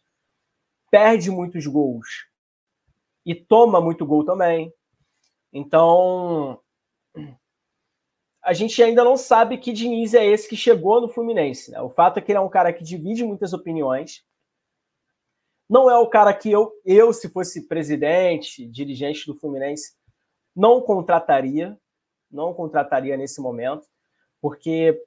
perde 0.89 1.33
muitos 1.33 1.67
gols 1.67 2.07
e 3.25 3.35
toma 3.35 3.81
muito 3.81 4.07
gol 4.07 4.25
também. 4.25 4.73
Então, 5.53 6.61
a 8.47 8.53
gente 8.53 8.81
ainda 8.81 9.03
não 9.03 9.17
sabe 9.17 9.59
que 9.59 9.73
Diniz 9.73 10.15
é 10.15 10.25
esse 10.25 10.49
que 10.49 10.57
chegou 10.57 11.00
no 11.00 11.09
Fluminense. 11.09 11.73
Né? 11.73 11.81
O 11.81 11.91
fato 11.91 12.19
é 12.19 12.23
que 12.23 12.31
ele 12.31 12.38
é 12.38 12.41
um 12.41 12.49
cara 12.49 12.73
que 12.73 12.85
divide 12.85 13.25
muitas 13.25 13.53
opiniões. 13.53 14.25
Não 15.69 15.91
é 15.91 15.99
o 15.99 16.09
cara 16.09 16.33
que 16.33 16.49
eu, 16.53 16.73
eu 16.85 17.12
se 17.12 17.29
fosse 17.29 17.67
presidente, 17.67 18.65
dirigente 18.65 19.26
do 19.26 19.35
Fluminense, 19.35 19.95
não 20.55 20.81
contrataria. 20.81 21.76
Não 22.31 22.55
contrataria 22.55 23.17
nesse 23.17 23.41
momento, 23.41 23.87
porque 24.41 25.00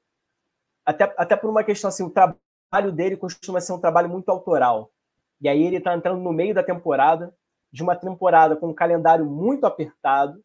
até, 0.85 1.13
até 1.17 1.35
por 1.35 1.49
uma 1.49 1.63
questão 1.63 1.89
assim, 1.89 2.03
o 2.03 2.09
trabalho 2.09 2.91
dele 2.93 3.17
costuma 3.17 3.61
ser 3.61 3.73
um 3.73 3.79
trabalho 3.79 4.09
muito 4.09 4.29
autoral. 4.29 4.91
E 5.39 5.47
aí 5.47 5.63
ele 5.63 5.77
está 5.77 5.95
entrando 5.95 6.21
no 6.21 6.33
meio 6.33 6.53
da 6.53 6.63
temporada, 6.63 7.33
de 7.71 7.83
uma 7.83 7.95
temporada 7.95 8.55
com 8.55 8.69
um 8.69 8.73
calendário 8.73 9.25
muito 9.25 9.65
apertado, 9.65 10.43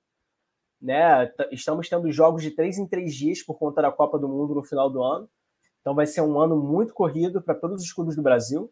né? 0.85 1.33
Estamos 1.51 1.89
tendo 1.89 2.13
jogos 2.13 2.43
de 2.43 2.51
três 2.51 2.77
em 2.77 2.87
três 2.87 3.15
dias 3.15 3.43
por 3.43 3.59
conta 3.59 3.81
da 3.81 3.91
Copa 3.91 4.19
do 4.19 4.29
Mundo 4.29 4.55
no 4.55 4.63
final 4.63 4.91
do 4.91 5.03
ano. 5.03 5.27
Então 5.81 5.95
vai 5.95 6.07
ser 6.07 6.21
um 6.21 6.39
ano 6.39 6.57
muito 6.57 6.93
corrido 6.93 7.41
para 7.41 7.55
todos 7.55 7.83
os 7.83 7.91
clubes 7.91 8.15
do 8.15 8.23
Brasil. 8.23 8.71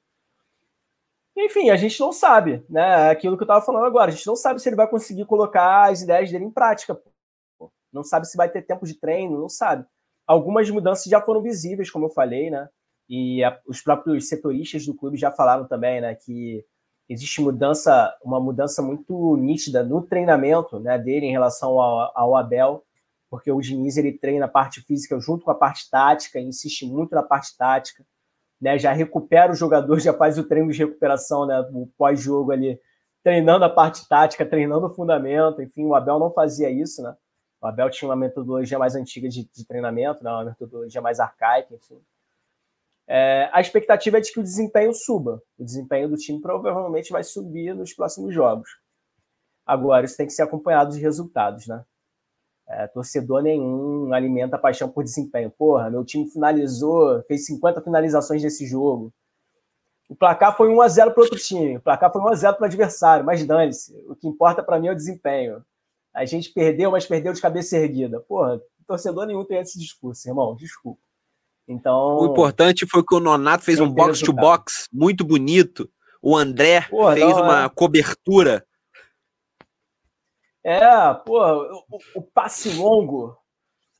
Enfim, 1.35 1.71
a 1.71 1.77
gente 1.77 1.99
não 1.99 2.13
sabe, 2.13 2.63
né? 2.69 3.09
Aquilo 3.09 3.39
que 3.39 3.43
eu 3.43 3.47
estava 3.47 3.65
falando 3.65 3.87
agora. 3.87 4.11
A 4.11 4.15
gente 4.15 4.27
não 4.27 4.37
sabe 4.37 4.61
se 4.61 4.69
ele 4.69 4.77
vai 4.77 4.87
conseguir 4.87 5.25
colocar 5.25 5.91
as 5.91 6.03
ideias 6.03 6.31
dele 6.31 6.45
em 6.45 6.51
prática. 6.51 7.01
Não 7.91 8.05
sabe 8.05 8.29
se 8.29 8.37
vai 8.37 8.51
ter 8.51 8.61
tempo 8.61 8.85
de 8.85 8.95
treino, 8.95 9.41
não 9.41 9.49
sabe. 9.49 9.87
Algumas 10.27 10.69
mudanças 10.69 11.05
já 11.05 11.21
foram 11.21 11.43
visíveis, 11.43 11.91
como 11.91 12.07
eu 12.07 12.11
falei, 12.11 12.51
né? 12.51 12.69
E 13.09 13.43
a, 13.43 13.59
os 13.67 13.81
próprios 13.81 14.29
setoristas 14.29 14.85
do 14.85 14.95
clube 14.95 15.17
já 15.17 15.31
falaram 15.31 15.67
também, 15.67 16.03
né? 16.03 16.15
Que 16.15 16.63
existe 17.13 17.41
mudança, 17.41 18.15
uma 18.23 18.41
mudança 18.41 18.83
muito 18.83 19.37
nítida 19.37 19.83
no 19.83 20.03
treinamento 20.03 20.81
né, 20.81 20.99
dele 20.99 21.27
em 21.27 21.33
relação 21.33 21.81
ao, 21.81 22.13
ao 22.15 22.37
Abel, 22.37 22.85
porque 23.31 23.51
o 23.51 23.61
Diniz 23.61 23.97
ele 23.97 24.13
treina 24.13 24.47
a 24.47 24.49
parte 24.49 24.81
física 24.83 25.19
junto 25.19 25.45
com 25.45 25.51
a 25.51 25.55
parte 25.55 25.89
tática, 25.91 26.41
insiste 26.41 26.87
muito 26.87 27.15
na 27.15 27.23
parte 27.23 27.57
tática, 27.57 28.05
né, 28.61 28.79
já 28.79 28.93
recupera 28.93 29.53
o 29.53 29.57
jogador, 29.57 29.99
já 29.99 30.13
faz 30.13 30.39
o 30.39 30.45
treino 30.45 30.71
de 30.71 30.79
recuperação, 30.79 31.47
né, 31.47 31.61
o 31.73 31.89
pós-jogo 31.97 32.53
ali, 32.53 32.79
treinando 33.23 33.65
a 33.65 33.71
parte 33.71 34.07
tática, 34.09 34.45
treinando 34.45 34.87
o 34.87 34.95
fundamento, 34.95 35.63
enfim, 35.63 35.85
o 35.85 35.95
Abel 35.95 36.19
não 36.19 36.33
fazia 36.33 36.71
isso, 36.71 37.03
né? 37.03 37.17
O 37.61 37.67
Abel 37.67 37.89
tinha 37.91 38.09
uma 38.09 38.17
metodologia 38.17 38.79
mais 38.79 38.97
antiga 38.97 39.29
de, 39.29 39.49
de 39.53 39.65
treinamento, 39.65 40.23
né, 40.23 40.31
uma 40.31 40.45
metodologia 40.45 41.01
mais 41.01 41.21
arcaica, 41.21 41.75
enfim. 41.75 42.01
É, 43.09 43.51
a 43.53 43.61
expectativa 43.61 44.19
é 44.19 44.21
de 44.21 44.33
que 44.33 44.41
o 44.41 44.43
desempenho 44.43 44.95
suba. 44.95 45.43
O 45.59 45.65
desempenho 45.65 46.09
do 46.09 46.17
time 46.17 46.41
provavelmente 46.41 47.11
vai 47.11 47.23
subir 47.23 47.75
nos 47.75 47.93
próximos 47.93 48.35
jogos. 48.35 48.69
Agora, 49.67 50.05
isso 50.05 50.17
tem 50.17 50.27
que 50.27 50.33
ser 50.33 50.43
acompanhado 50.43 50.93
de 50.93 51.01
resultados, 51.01 51.67
né? 51.67 51.85
É, 52.69 52.87
torcedor 52.87 53.43
nenhum 53.43 54.13
alimenta 54.13 54.59
paixão 54.59 54.89
por 54.89 55.05
desempenho. 55.05 55.51
Porra, 55.51 55.91
meu 55.91 56.05
time 56.05 56.31
finalizou, 56.31 57.23
fez 57.25 57.45
50 57.47 57.83
finalizações 57.83 58.43
nesse 58.43 58.67
jogo. 58.67 59.13
O 60.09 60.15
placar 60.15 60.57
foi 60.57 60.69
1x0 60.69 61.13
para 61.13 61.23
outro 61.23 61.39
time, 61.39 61.77
o 61.77 61.81
placar 61.81 62.13
foi 62.13 62.21
1x0 62.21 62.55
para 62.55 62.63
o 62.63 62.67
adversário, 62.67 63.25
mas 63.25 63.45
dane-se. 63.47 63.97
O 64.09 64.15
que 64.15 64.29
importa 64.29 64.63
para 64.63 64.79
mim 64.79 64.89
é 64.89 64.93
o 64.93 64.97
desempenho. 64.97 65.65
A 66.15 66.25
gente 66.25 66.53
perdeu, 66.53 66.91
mas 66.91 67.07
perdeu 67.07 67.33
de 67.33 67.41
cabeça 67.41 67.77
erguida. 67.77 68.21
Porra, 68.21 68.61
torcedor 68.87 69.27
nenhum 69.27 69.45
tem 69.45 69.59
esse 69.59 69.79
discurso, 69.79 70.29
irmão, 70.29 70.55
desculpa. 70.55 71.01
Então. 71.73 72.19
O 72.19 72.27
importante 72.27 72.87
foi 72.87 73.03
que 73.03 73.15
o 73.15 73.21
Nonato 73.21 73.65
fez 73.65 73.81
um 73.81 73.91
box-to-box 73.91 74.89
muito 74.93 75.25
bonito. 75.25 75.89
O 76.23 76.37
André 76.37 76.83
Porra, 76.83 77.15
fez 77.15 77.37
não, 77.37 77.43
uma 77.43 77.65
é... 77.65 77.69
cobertura. 77.69 78.65
É, 80.65 81.15
pô, 81.27 81.43
o, 81.43 81.99
o, 82.15 82.23
passe 82.23 82.71
longo, 82.71 83.37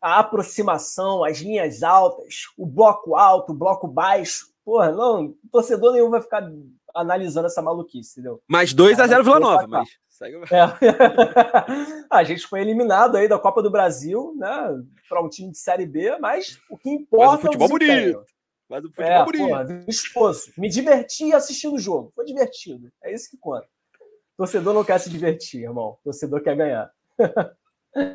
a 0.01 0.21
aproximação, 0.21 1.25
as 1.25 1.39
linhas 1.39 1.83
altas, 1.83 2.45
o 2.57 2.65
bloco 2.65 3.17
alto, 3.17 3.53
o 3.53 3.57
bloco 3.57 3.89
baixo. 3.89 4.47
Porra, 4.65 4.93
não, 4.93 5.35
torcedor 5.51 5.93
nenhum 5.93 6.09
vai 6.09 6.23
ficar 6.23 6.49
analisando 6.95 7.47
essa 7.47 7.61
maluquice, 7.61 8.21
entendeu? 8.21 8.41
Mais 8.47 8.73
2 8.73 9.01
a 9.01 9.09
0 9.09 9.25
Vila 9.25 9.41
Nova, 9.41 9.67
mas 9.67 9.89
é. 10.23 12.07
a 12.11 12.25
gente 12.25 12.47
foi 12.47 12.61
eliminado 12.61 13.17
aí 13.17 13.29
da 13.29 13.39
Copa 13.39 13.63
do 13.63 13.71
Brasil, 13.71 14.35
né? 14.37 14.83
Para 15.09 15.23
um 15.23 15.29
time 15.29 15.51
de 15.51 15.59
Série 15.59 15.87
B, 15.87 16.17
mas 16.19 16.59
o 16.71 16.77
que 16.77 16.91
importa 16.91 17.35
mas 17.35 17.39
o 17.39 17.43
futebol 17.43 17.67
é 17.67 17.71
o 17.71 17.79
bonito. 17.79 18.25
Mas 18.69 18.85
o 18.85 18.89
futebol 18.89 19.13
é, 19.13 19.25
bonito. 19.25 19.49
Porra. 20.15 20.35
Me 20.57 20.69
diverti 20.69 21.33
assistindo 21.33 21.75
o 21.75 21.79
jogo. 21.79 22.13
Foi 22.15 22.25
divertido. 22.25 22.91
É 23.03 23.13
isso 23.13 23.31
que 23.31 23.37
conta. 23.37 23.67
Torcedor 24.37 24.73
não 24.75 24.85
quer 24.85 24.99
se 24.99 25.11
divertir, 25.11 25.63
irmão. 25.63 25.99
Torcedor 26.03 26.43
quer 26.43 26.57
ganhar. 26.57 26.91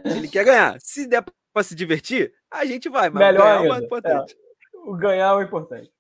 Ele 0.06 0.28
quer 0.28 0.44
ganhar. 0.44 0.78
Se 0.80 1.08
der 1.08 1.24
para 1.54 1.64
se 1.64 1.76
divertir, 1.76 2.34
a 2.52 2.66
gente 2.66 2.90
vai. 2.90 3.10
Mas 3.10 3.26
Melhor 3.26 3.62
ganhar 3.62 3.66
é 3.66 3.80
o 3.80 3.84
importante. 3.84 4.34
É. 4.34 4.78
O 4.90 4.96
ganhar 4.96 5.30
é 5.30 5.34
o 5.34 5.42
importante. 5.42 5.92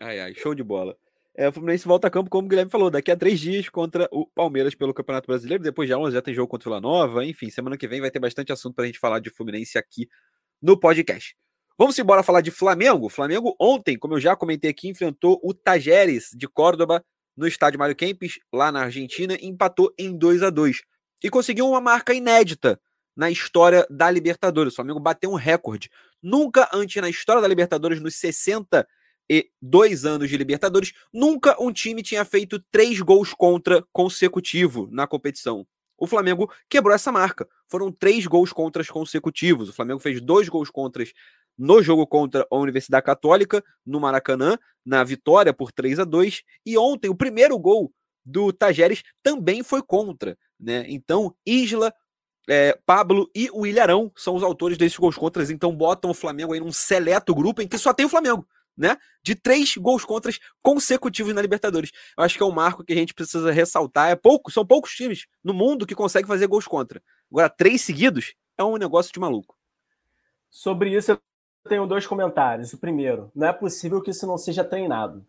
Ai, 0.00 0.20
ai, 0.20 0.34
show 0.34 0.54
de 0.54 0.62
bola. 0.62 0.96
É, 1.40 1.48
o 1.48 1.52
Fluminense 1.52 1.88
volta 1.88 2.06
a 2.06 2.10
campo, 2.10 2.28
como 2.28 2.44
o 2.44 2.50
Guilherme 2.50 2.70
falou, 2.70 2.90
daqui 2.90 3.10
a 3.10 3.16
três 3.16 3.40
dias 3.40 3.66
contra 3.70 4.06
o 4.12 4.26
Palmeiras 4.26 4.74
pelo 4.74 4.92
Campeonato 4.92 5.26
Brasileiro. 5.26 5.64
Depois 5.64 5.88
de 5.88 5.94
11 5.94 6.12
já 6.12 6.20
tem 6.20 6.34
jogo 6.34 6.48
contra 6.48 6.68
o 6.68 6.70
Vila 6.70 6.82
Nova. 6.82 7.24
Enfim, 7.24 7.48
semana 7.48 7.78
que 7.78 7.88
vem 7.88 7.98
vai 7.98 8.10
ter 8.10 8.18
bastante 8.18 8.52
assunto 8.52 8.74
para 8.74 8.84
a 8.84 8.86
gente 8.86 8.98
falar 8.98 9.20
de 9.20 9.30
Fluminense 9.30 9.78
aqui 9.78 10.06
no 10.60 10.78
podcast. 10.78 11.34
Vamos 11.78 11.98
embora 11.98 12.22
falar 12.22 12.42
de 12.42 12.50
Flamengo. 12.50 13.08
Flamengo 13.08 13.56
ontem, 13.58 13.98
como 13.98 14.16
eu 14.16 14.20
já 14.20 14.36
comentei 14.36 14.70
aqui, 14.70 14.86
enfrentou 14.86 15.40
o 15.42 15.54
Tajeres 15.54 16.28
de 16.34 16.46
Córdoba 16.46 17.02
no 17.34 17.46
estádio 17.46 17.78
Mário 17.78 17.96
Kempes, 17.96 18.38
lá 18.52 18.70
na 18.70 18.82
Argentina, 18.82 19.34
e 19.40 19.46
empatou 19.46 19.94
em 19.98 20.14
2 20.14 20.42
a 20.42 20.50
2 20.50 20.82
e 21.24 21.30
conseguiu 21.30 21.66
uma 21.66 21.80
marca 21.80 22.12
inédita 22.12 22.78
na 23.16 23.30
história 23.30 23.86
da 23.88 24.10
Libertadores. 24.10 24.74
O 24.74 24.76
Flamengo 24.76 25.00
bateu 25.00 25.30
um 25.30 25.36
recorde. 25.36 25.88
Nunca 26.22 26.68
antes 26.70 27.00
na 27.00 27.08
história 27.08 27.40
da 27.40 27.48
Libertadores, 27.48 27.98
nos 27.98 28.16
60 28.16 28.86
e 29.30 29.48
dois 29.62 30.04
anos 30.04 30.28
de 30.28 30.36
Libertadores, 30.36 30.92
nunca 31.12 31.54
um 31.62 31.72
time 31.72 32.02
tinha 32.02 32.24
feito 32.24 32.58
três 32.72 33.00
gols 33.00 33.32
contra 33.32 33.86
consecutivo 33.92 34.88
na 34.90 35.06
competição. 35.06 35.64
O 35.96 36.04
Flamengo 36.04 36.50
quebrou 36.68 36.92
essa 36.92 37.12
marca. 37.12 37.48
Foram 37.68 37.92
três 37.92 38.26
gols 38.26 38.52
contras 38.52 38.90
consecutivos. 38.90 39.68
O 39.68 39.72
Flamengo 39.72 40.00
fez 40.00 40.20
dois 40.20 40.48
gols 40.48 40.68
contras 40.68 41.12
no 41.56 41.80
jogo 41.80 42.08
contra 42.08 42.44
a 42.50 42.56
Universidade 42.56 43.06
Católica, 43.06 43.62
no 43.86 44.00
Maracanã, 44.00 44.58
na 44.84 45.04
vitória 45.04 45.52
por 45.54 45.70
3 45.70 46.00
a 46.00 46.04
2 46.04 46.42
E 46.66 46.76
ontem, 46.76 47.08
o 47.08 47.14
primeiro 47.14 47.56
gol 47.56 47.92
do 48.24 48.52
Tajeres 48.52 49.04
também 49.22 49.62
foi 49.62 49.80
contra. 49.80 50.36
Né? 50.58 50.86
Então, 50.88 51.36
Isla, 51.46 51.94
é, 52.48 52.76
Pablo 52.84 53.30
e 53.32 53.48
o 53.52 53.64
Ilharão 53.64 54.10
são 54.16 54.34
os 54.34 54.42
autores 54.42 54.76
desses 54.76 54.98
gols 54.98 55.16
contras. 55.16 55.50
Então, 55.50 55.76
botam 55.76 56.10
o 56.10 56.14
Flamengo 56.14 56.52
aí 56.52 56.58
num 56.58 56.72
seleto 56.72 57.32
grupo 57.32 57.62
em 57.62 57.68
que 57.68 57.78
só 57.78 57.92
tem 57.94 58.06
o 58.06 58.10
Flamengo 58.10 58.44
né? 58.80 58.96
De 59.22 59.34
três 59.34 59.76
gols 59.76 60.04
contras 60.04 60.40
consecutivos 60.62 61.34
na 61.34 61.42
Libertadores. 61.42 61.92
Eu 62.16 62.24
acho 62.24 62.36
que 62.36 62.42
é 62.42 62.46
um 62.46 62.50
marco 62.50 62.82
que 62.82 62.92
a 62.92 62.96
gente 62.96 63.12
precisa 63.12 63.52
ressaltar. 63.52 64.10
É 64.10 64.16
pouco, 64.16 64.50
são 64.50 64.66
poucos 64.66 64.92
times 64.92 65.26
no 65.44 65.52
mundo 65.52 65.86
que 65.86 65.94
conseguem 65.94 66.26
fazer 66.26 66.46
gols 66.46 66.66
contra. 66.66 67.02
Agora, 67.30 67.50
três 67.50 67.82
seguidos 67.82 68.34
é 68.56 68.64
um 68.64 68.78
negócio 68.78 69.12
de 69.12 69.20
maluco. 69.20 69.54
Sobre 70.48 70.96
isso, 70.96 71.12
eu 71.12 71.20
tenho 71.68 71.86
dois 71.86 72.06
comentários. 72.06 72.72
O 72.72 72.78
primeiro, 72.78 73.30
não 73.34 73.46
é 73.46 73.52
possível 73.52 74.00
que 74.00 74.10
isso 74.10 74.26
não 74.26 74.38
seja 74.38 74.64
treinado. 74.64 75.24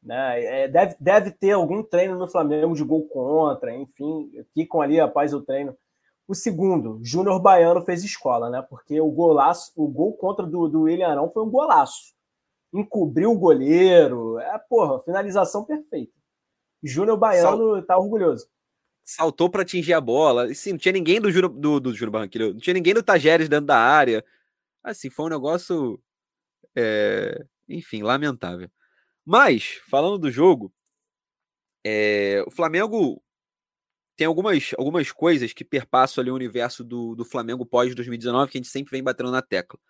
Né? 0.00 0.44
É, 0.44 0.68
deve, 0.68 0.96
deve 0.98 1.30
ter 1.32 1.50
algum 1.50 1.82
treino 1.82 2.16
no 2.16 2.28
Flamengo 2.28 2.74
de 2.74 2.84
gol 2.84 3.06
contra, 3.08 3.74
enfim, 3.74 4.30
ficam 4.54 4.80
ali 4.80 4.98
após 4.98 5.34
o 5.34 5.42
treino. 5.42 5.76
O 6.26 6.34
segundo, 6.34 7.00
Júnior 7.02 7.40
Baiano 7.40 7.82
fez 7.82 8.04
escola, 8.04 8.48
né? 8.48 8.62
Porque 8.62 9.00
o 9.00 9.10
golaço, 9.10 9.72
o 9.74 9.88
gol 9.88 10.12
contra 10.16 10.46
do, 10.46 10.68
do 10.68 10.82
William 10.82 11.08
Arão 11.08 11.28
foi 11.28 11.42
um 11.42 11.50
golaço 11.50 12.14
encobriu 12.72 13.32
o 13.32 13.38
goleiro. 13.38 14.38
É, 14.38 14.58
porra, 14.58 15.02
finalização 15.02 15.64
perfeita. 15.64 16.12
Júnior 16.82 17.18
Baiano 17.18 17.74
Sal... 17.74 17.82
tá 17.82 17.98
orgulhoso. 17.98 18.48
Saltou 19.04 19.50
para 19.50 19.62
atingir 19.62 19.92
a 19.92 20.00
bola. 20.00 20.50
E 20.50 20.54
sim, 20.54 20.72
não 20.72 20.78
tinha 20.78 20.92
ninguém 20.92 21.20
do 21.20 21.30
Júnior 21.30 21.52
do, 21.52 21.80
do 21.80 21.92
Júnior 21.92 22.12
Barranquilla, 22.12 22.52
não 22.52 22.60
tinha 22.60 22.74
ninguém 22.74 22.94
do 22.94 23.02
Tajeres 23.02 23.48
dentro 23.48 23.66
da 23.66 23.78
área. 23.78 24.24
Assim, 24.82 25.10
foi 25.10 25.26
um 25.26 25.30
negócio. 25.30 26.00
É... 26.74 27.44
Enfim, 27.68 28.02
lamentável. 28.02 28.70
Mas, 29.24 29.80
falando 29.88 30.18
do 30.18 30.30
jogo, 30.30 30.72
é... 31.84 32.42
o 32.46 32.50
Flamengo 32.50 33.22
tem 34.16 34.26
algumas, 34.26 34.72
algumas 34.76 35.10
coisas 35.10 35.52
que 35.52 35.64
perpassam 35.64 36.20
ali 36.20 36.30
o 36.30 36.34
universo 36.34 36.84
do, 36.84 37.14
do 37.14 37.24
Flamengo 37.24 37.64
pós-2019 37.64 38.48
que 38.48 38.58
a 38.58 38.60
gente 38.60 38.68
sempre 38.68 38.90
vem 38.90 39.02
batendo 39.02 39.30
na 39.30 39.40
tecla. 39.40 39.80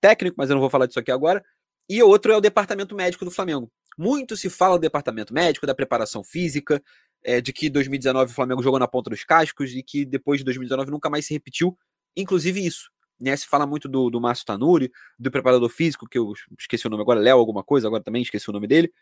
Técnico, 0.00 0.36
mas 0.38 0.48
eu 0.48 0.54
não 0.54 0.60
vou 0.60 0.70
falar 0.70 0.86
disso 0.86 0.98
aqui 0.98 1.10
agora. 1.10 1.44
E 1.88 2.02
outro 2.02 2.32
é 2.32 2.36
o 2.36 2.40
departamento 2.40 2.94
médico 2.94 3.24
do 3.24 3.30
Flamengo. 3.30 3.70
Muito 3.96 4.36
se 4.36 4.48
fala 4.50 4.76
do 4.76 4.80
departamento 4.80 5.32
médico, 5.32 5.66
da 5.66 5.74
preparação 5.74 6.24
física, 6.24 6.82
é, 7.22 7.40
de 7.40 7.52
que 7.52 7.70
2019 7.70 8.32
o 8.32 8.34
Flamengo 8.34 8.62
jogou 8.62 8.78
na 8.78 8.88
ponta 8.88 9.10
dos 9.10 9.24
cascos 9.24 9.72
e 9.74 9.82
que 9.82 10.04
depois 10.04 10.38
de 10.38 10.44
2019 10.44 10.90
nunca 10.90 11.08
mais 11.08 11.26
se 11.26 11.32
repetiu, 11.32 11.76
inclusive 12.16 12.64
isso. 12.64 12.90
né? 13.20 13.36
Se 13.36 13.46
fala 13.46 13.66
muito 13.66 13.88
do, 13.88 14.10
do 14.10 14.20
Márcio 14.20 14.44
Tanuri, 14.44 14.90
do 15.18 15.30
preparador 15.30 15.68
físico, 15.68 16.08
que 16.08 16.18
eu 16.18 16.32
esqueci 16.58 16.86
o 16.86 16.90
nome 16.90 17.02
agora, 17.02 17.20
Léo 17.20 17.38
alguma 17.38 17.62
coisa, 17.62 17.86
agora 17.86 18.02
também 18.02 18.22
esqueci 18.22 18.48
o 18.50 18.52
nome 18.52 18.66
dele. 18.66 18.92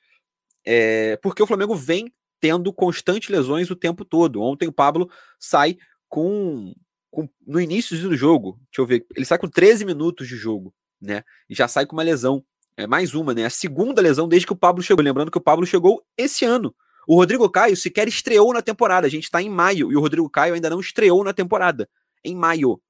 É, 0.64 1.16
porque 1.16 1.42
o 1.42 1.46
Flamengo 1.46 1.74
vem 1.74 2.12
tendo 2.40 2.72
constantes 2.72 3.28
lesões 3.28 3.70
o 3.70 3.76
tempo 3.76 4.04
todo. 4.04 4.42
Ontem 4.42 4.68
o 4.68 4.72
Pablo 4.72 5.10
sai 5.38 5.78
com, 6.08 6.74
com, 7.10 7.28
no 7.46 7.60
início 7.60 7.96
do 8.00 8.16
jogo, 8.16 8.58
deixa 8.64 8.80
eu 8.80 8.86
ver, 8.86 9.06
ele 9.14 9.24
sai 9.24 9.38
com 9.38 9.48
13 9.48 9.84
minutos 9.84 10.28
de 10.28 10.36
jogo, 10.36 10.74
né? 11.00 11.22
E 11.48 11.54
já 11.54 11.66
sai 11.68 11.86
com 11.86 11.96
uma 11.96 12.02
lesão. 12.02 12.44
É 12.76 12.86
mais 12.86 13.14
uma, 13.14 13.34
né? 13.34 13.44
A 13.44 13.50
segunda 13.50 14.00
lesão 14.00 14.26
desde 14.26 14.46
que 14.46 14.52
o 14.52 14.56
Pablo 14.56 14.82
chegou. 14.82 15.04
Lembrando 15.04 15.30
que 15.30 15.38
o 15.38 15.42
Pablo 15.42 15.66
chegou 15.66 16.02
esse 16.16 16.44
ano. 16.44 16.74
O 17.06 17.16
Rodrigo 17.16 17.48
Caio 17.50 17.76
sequer 17.76 18.08
estreou 18.08 18.52
na 18.52 18.62
temporada. 18.62 19.06
A 19.06 19.10
gente 19.10 19.24
está 19.24 19.42
em 19.42 19.50
maio 19.50 19.92
e 19.92 19.96
o 19.96 20.00
Rodrigo 20.00 20.28
Caio 20.30 20.54
ainda 20.54 20.70
não 20.70 20.80
estreou 20.80 21.22
na 21.22 21.32
temporada. 21.32 21.88
Em 22.24 22.34
maio. 22.34 22.80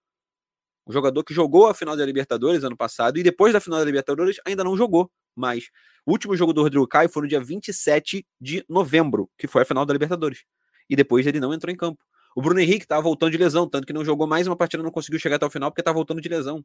O 0.85 0.93
jogador 0.93 1.25
que 1.25 1.33
jogou 1.33 1.69
a 1.69 1.75
final 1.75 1.97
da 1.97 2.05
Libertadores 2.05 2.65
ano 2.65 2.77
passado 2.77 3.19
e 3.19 3.23
depois 3.23 3.53
da 3.53 3.61
final 3.61 3.79
da 3.79 3.85
Libertadores 3.85 4.37
ainda 4.47 4.63
não 4.63 4.77
jogou 4.77 5.11
mais. 5.35 5.71
O 6.05 6.13
último 6.13 6.37
jogo 6.37 6.53
do 6.53 6.63
Rodrigo 6.63 6.87
Caio 6.87 7.09
foi 7.09 7.23
no 7.23 7.29
dia 7.29 7.41
27 7.41 8.27
de 8.41 8.65
novembro, 8.69 9.31
que 9.39 9.47
foi 9.47 9.63
a 9.63 9.65
final 9.65 9.87
da 9.87 9.93
Libertadores. 9.93 10.45
E 10.91 10.97
depois 10.97 11.27
ele 11.27 11.41
não 11.41 11.55
entrou 11.55 11.73
em 11.73 11.77
campo. 11.77 12.05
O 12.35 12.43
Bruno 12.43 12.61
Henrique 12.61 12.85
estava 12.85 13.01
voltando 13.01 13.31
de 13.31 13.39
lesão, 13.39 13.69
tanto 13.69 13.87
que 13.87 13.93
não 13.93 14.05
jogou 14.05 14.27
mais 14.27 14.47
uma 14.47 14.57
partida, 14.57 14.83
não 14.83 14.91
conseguiu 14.91 15.21
chegar 15.21 15.37
até 15.37 15.47
o 15.47 15.51
final 15.51 15.71
porque 15.71 15.81
estava 15.81 15.95
voltando 15.95 16.21
de 16.21 16.29
lesão. 16.29 16.65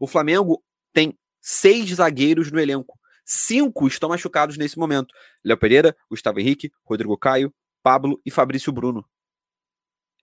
O 0.00 0.06
Flamengo 0.06 0.62
tem 0.92 1.18
seis 1.40 1.90
zagueiros 1.90 2.50
no 2.50 2.58
elenco. 2.60 2.98
Cinco 3.24 3.86
estão 3.86 4.08
machucados 4.08 4.56
nesse 4.56 4.78
momento: 4.78 5.14
Léo 5.44 5.58
Pereira, 5.58 5.96
Gustavo 6.08 6.38
Henrique, 6.38 6.70
Rodrigo 6.84 7.16
Caio, 7.18 7.52
Pablo 7.82 8.20
e 8.24 8.30
Fabrício 8.30 8.72
Bruno. 8.72 9.04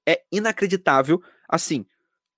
É 0.08 0.22
inacreditável. 0.32 1.22
Assim, 1.48 1.86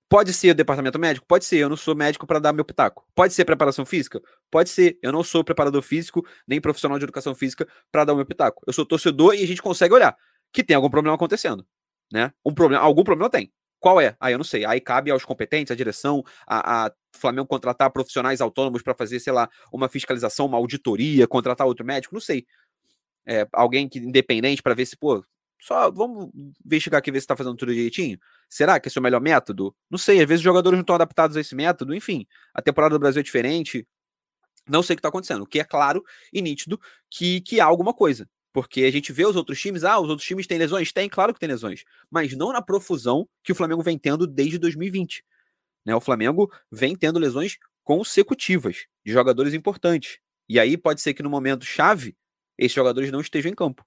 pode 0.08 0.32
ser 0.32 0.50
o 0.50 0.54
departamento 0.54 0.98
médico? 0.98 1.26
Pode 1.26 1.44
ser. 1.44 1.58
Eu 1.58 1.68
não 1.68 1.76
sou 1.76 1.94
médico 1.94 2.26
para 2.26 2.38
dar 2.38 2.52
meu 2.52 2.64
pitaco. 2.64 3.06
Pode 3.14 3.32
ser 3.32 3.44
preparação 3.44 3.84
física? 3.86 4.20
Pode 4.50 4.68
ser. 4.68 4.98
Eu 5.02 5.12
não 5.12 5.22
sou 5.22 5.44
preparador 5.44 5.82
físico, 5.82 6.26
nem 6.46 6.60
profissional 6.60 6.98
de 6.98 7.04
educação 7.04 7.34
física 7.34 7.66
para 7.90 8.04
dar 8.04 8.12
o 8.12 8.16
meu 8.16 8.26
pitaco. 8.26 8.62
Eu 8.66 8.72
sou 8.72 8.84
torcedor 8.84 9.34
e 9.34 9.42
a 9.42 9.46
gente 9.46 9.62
consegue 9.62 9.94
olhar 9.94 10.16
que 10.52 10.64
tem 10.64 10.74
algum 10.76 10.90
problema 10.90 11.14
acontecendo. 11.14 11.66
Né? 12.12 12.32
Um 12.44 12.54
problema, 12.54 12.82
algum 12.82 13.04
problema 13.04 13.30
tem. 13.30 13.52
Qual 13.78 14.00
é? 14.00 14.16
Aí 14.18 14.32
eu 14.32 14.38
não 14.38 14.44
sei. 14.44 14.64
Aí 14.64 14.80
cabe 14.80 15.10
aos 15.10 15.24
competentes, 15.24 15.70
à 15.70 15.74
direção, 15.74 16.24
a, 16.46 16.86
a 16.86 16.92
Flamengo 17.16 17.46
contratar 17.46 17.90
profissionais 17.90 18.40
autônomos 18.40 18.82
para 18.82 18.94
fazer, 18.94 19.20
sei 19.20 19.32
lá, 19.32 19.48
uma 19.72 19.88
fiscalização, 19.88 20.46
uma 20.46 20.56
auditoria, 20.56 21.26
contratar 21.26 21.66
outro 21.66 21.84
médico, 21.84 22.14
não 22.14 22.20
sei. 22.20 22.46
É, 23.26 23.46
alguém 23.52 23.88
que 23.88 23.98
independente 23.98 24.62
para 24.62 24.74
ver 24.74 24.86
se, 24.86 24.96
pô, 24.96 25.24
só 25.60 25.90
vamos 25.90 26.30
investigar 26.64 26.98
aqui 26.98 27.10
ver 27.10 27.18
se 27.18 27.24
está 27.24 27.36
fazendo 27.36 27.56
tudo 27.56 27.74
direitinho. 27.74 28.18
Será 28.48 28.78
que 28.78 28.88
esse 28.88 28.98
é 28.98 29.00
o 29.00 29.02
melhor 29.02 29.20
método? 29.20 29.74
Não 29.90 29.98
sei, 29.98 30.20
às 30.20 30.28
vezes 30.28 30.40
os 30.40 30.44
jogadores 30.44 30.76
não 30.76 30.82
estão 30.82 30.94
adaptados 30.94 31.36
a 31.36 31.40
esse 31.40 31.54
método, 31.54 31.94
enfim. 31.94 32.26
A 32.54 32.62
temporada 32.62 32.94
do 32.94 33.00
Brasil 33.00 33.20
é 33.20 33.22
diferente. 33.22 33.86
Não 34.68 34.82
sei 34.82 34.94
o 34.94 34.96
que 34.96 35.00
está 35.00 35.08
acontecendo. 35.08 35.42
O 35.42 35.46
que 35.46 35.60
é 35.60 35.64
claro 35.64 36.04
e 36.32 36.42
nítido 36.42 36.78
que, 37.10 37.40
que 37.40 37.60
há 37.60 37.64
alguma 37.64 37.94
coisa. 37.94 38.28
Porque 38.52 38.84
a 38.84 38.90
gente 38.90 39.12
vê 39.12 39.26
os 39.26 39.36
outros 39.36 39.60
times, 39.60 39.84
ah, 39.84 39.98
os 40.00 40.08
outros 40.08 40.26
times 40.26 40.46
têm 40.46 40.58
lesões? 40.58 40.92
Tem, 40.92 41.08
claro 41.08 41.34
que 41.34 41.40
tem 41.40 41.48
lesões. 41.48 41.84
Mas 42.10 42.34
não 42.34 42.52
na 42.52 42.62
profusão 42.62 43.28
que 43.42 43.52
o 43.52 43.54
Flamengo 43.54 43.82
vem 43.82 43.98
tendo 43.98 44.26
desde 44.26 44.58
2020. 44.58 45.22
Né? 45.86 45.94
O 45.94 46.00
Flamengo 46.00 46.52
vem 46.70 46.96
tendo 46.96 47.20
lesões 47.20 47.56
consecutivas 47.84 48.86
de 49.04 49.12
jogadores 49.12 49.54
importantes. 49.54 50.18
E 50.48 50.58
aí 50.58 50.76
pode 50.76 51.00
ser 51.00 51.14
que 51.14 51.22
no 51.22 51.30
momento 51.30 51.64
chave, 51.64 52.16
esses 52.58 52.74
jogadores 52.74 53.12
não 53.12 53.20
estejam 53.20 53.50
em 53.50 53.54
campo. 53.54 53.86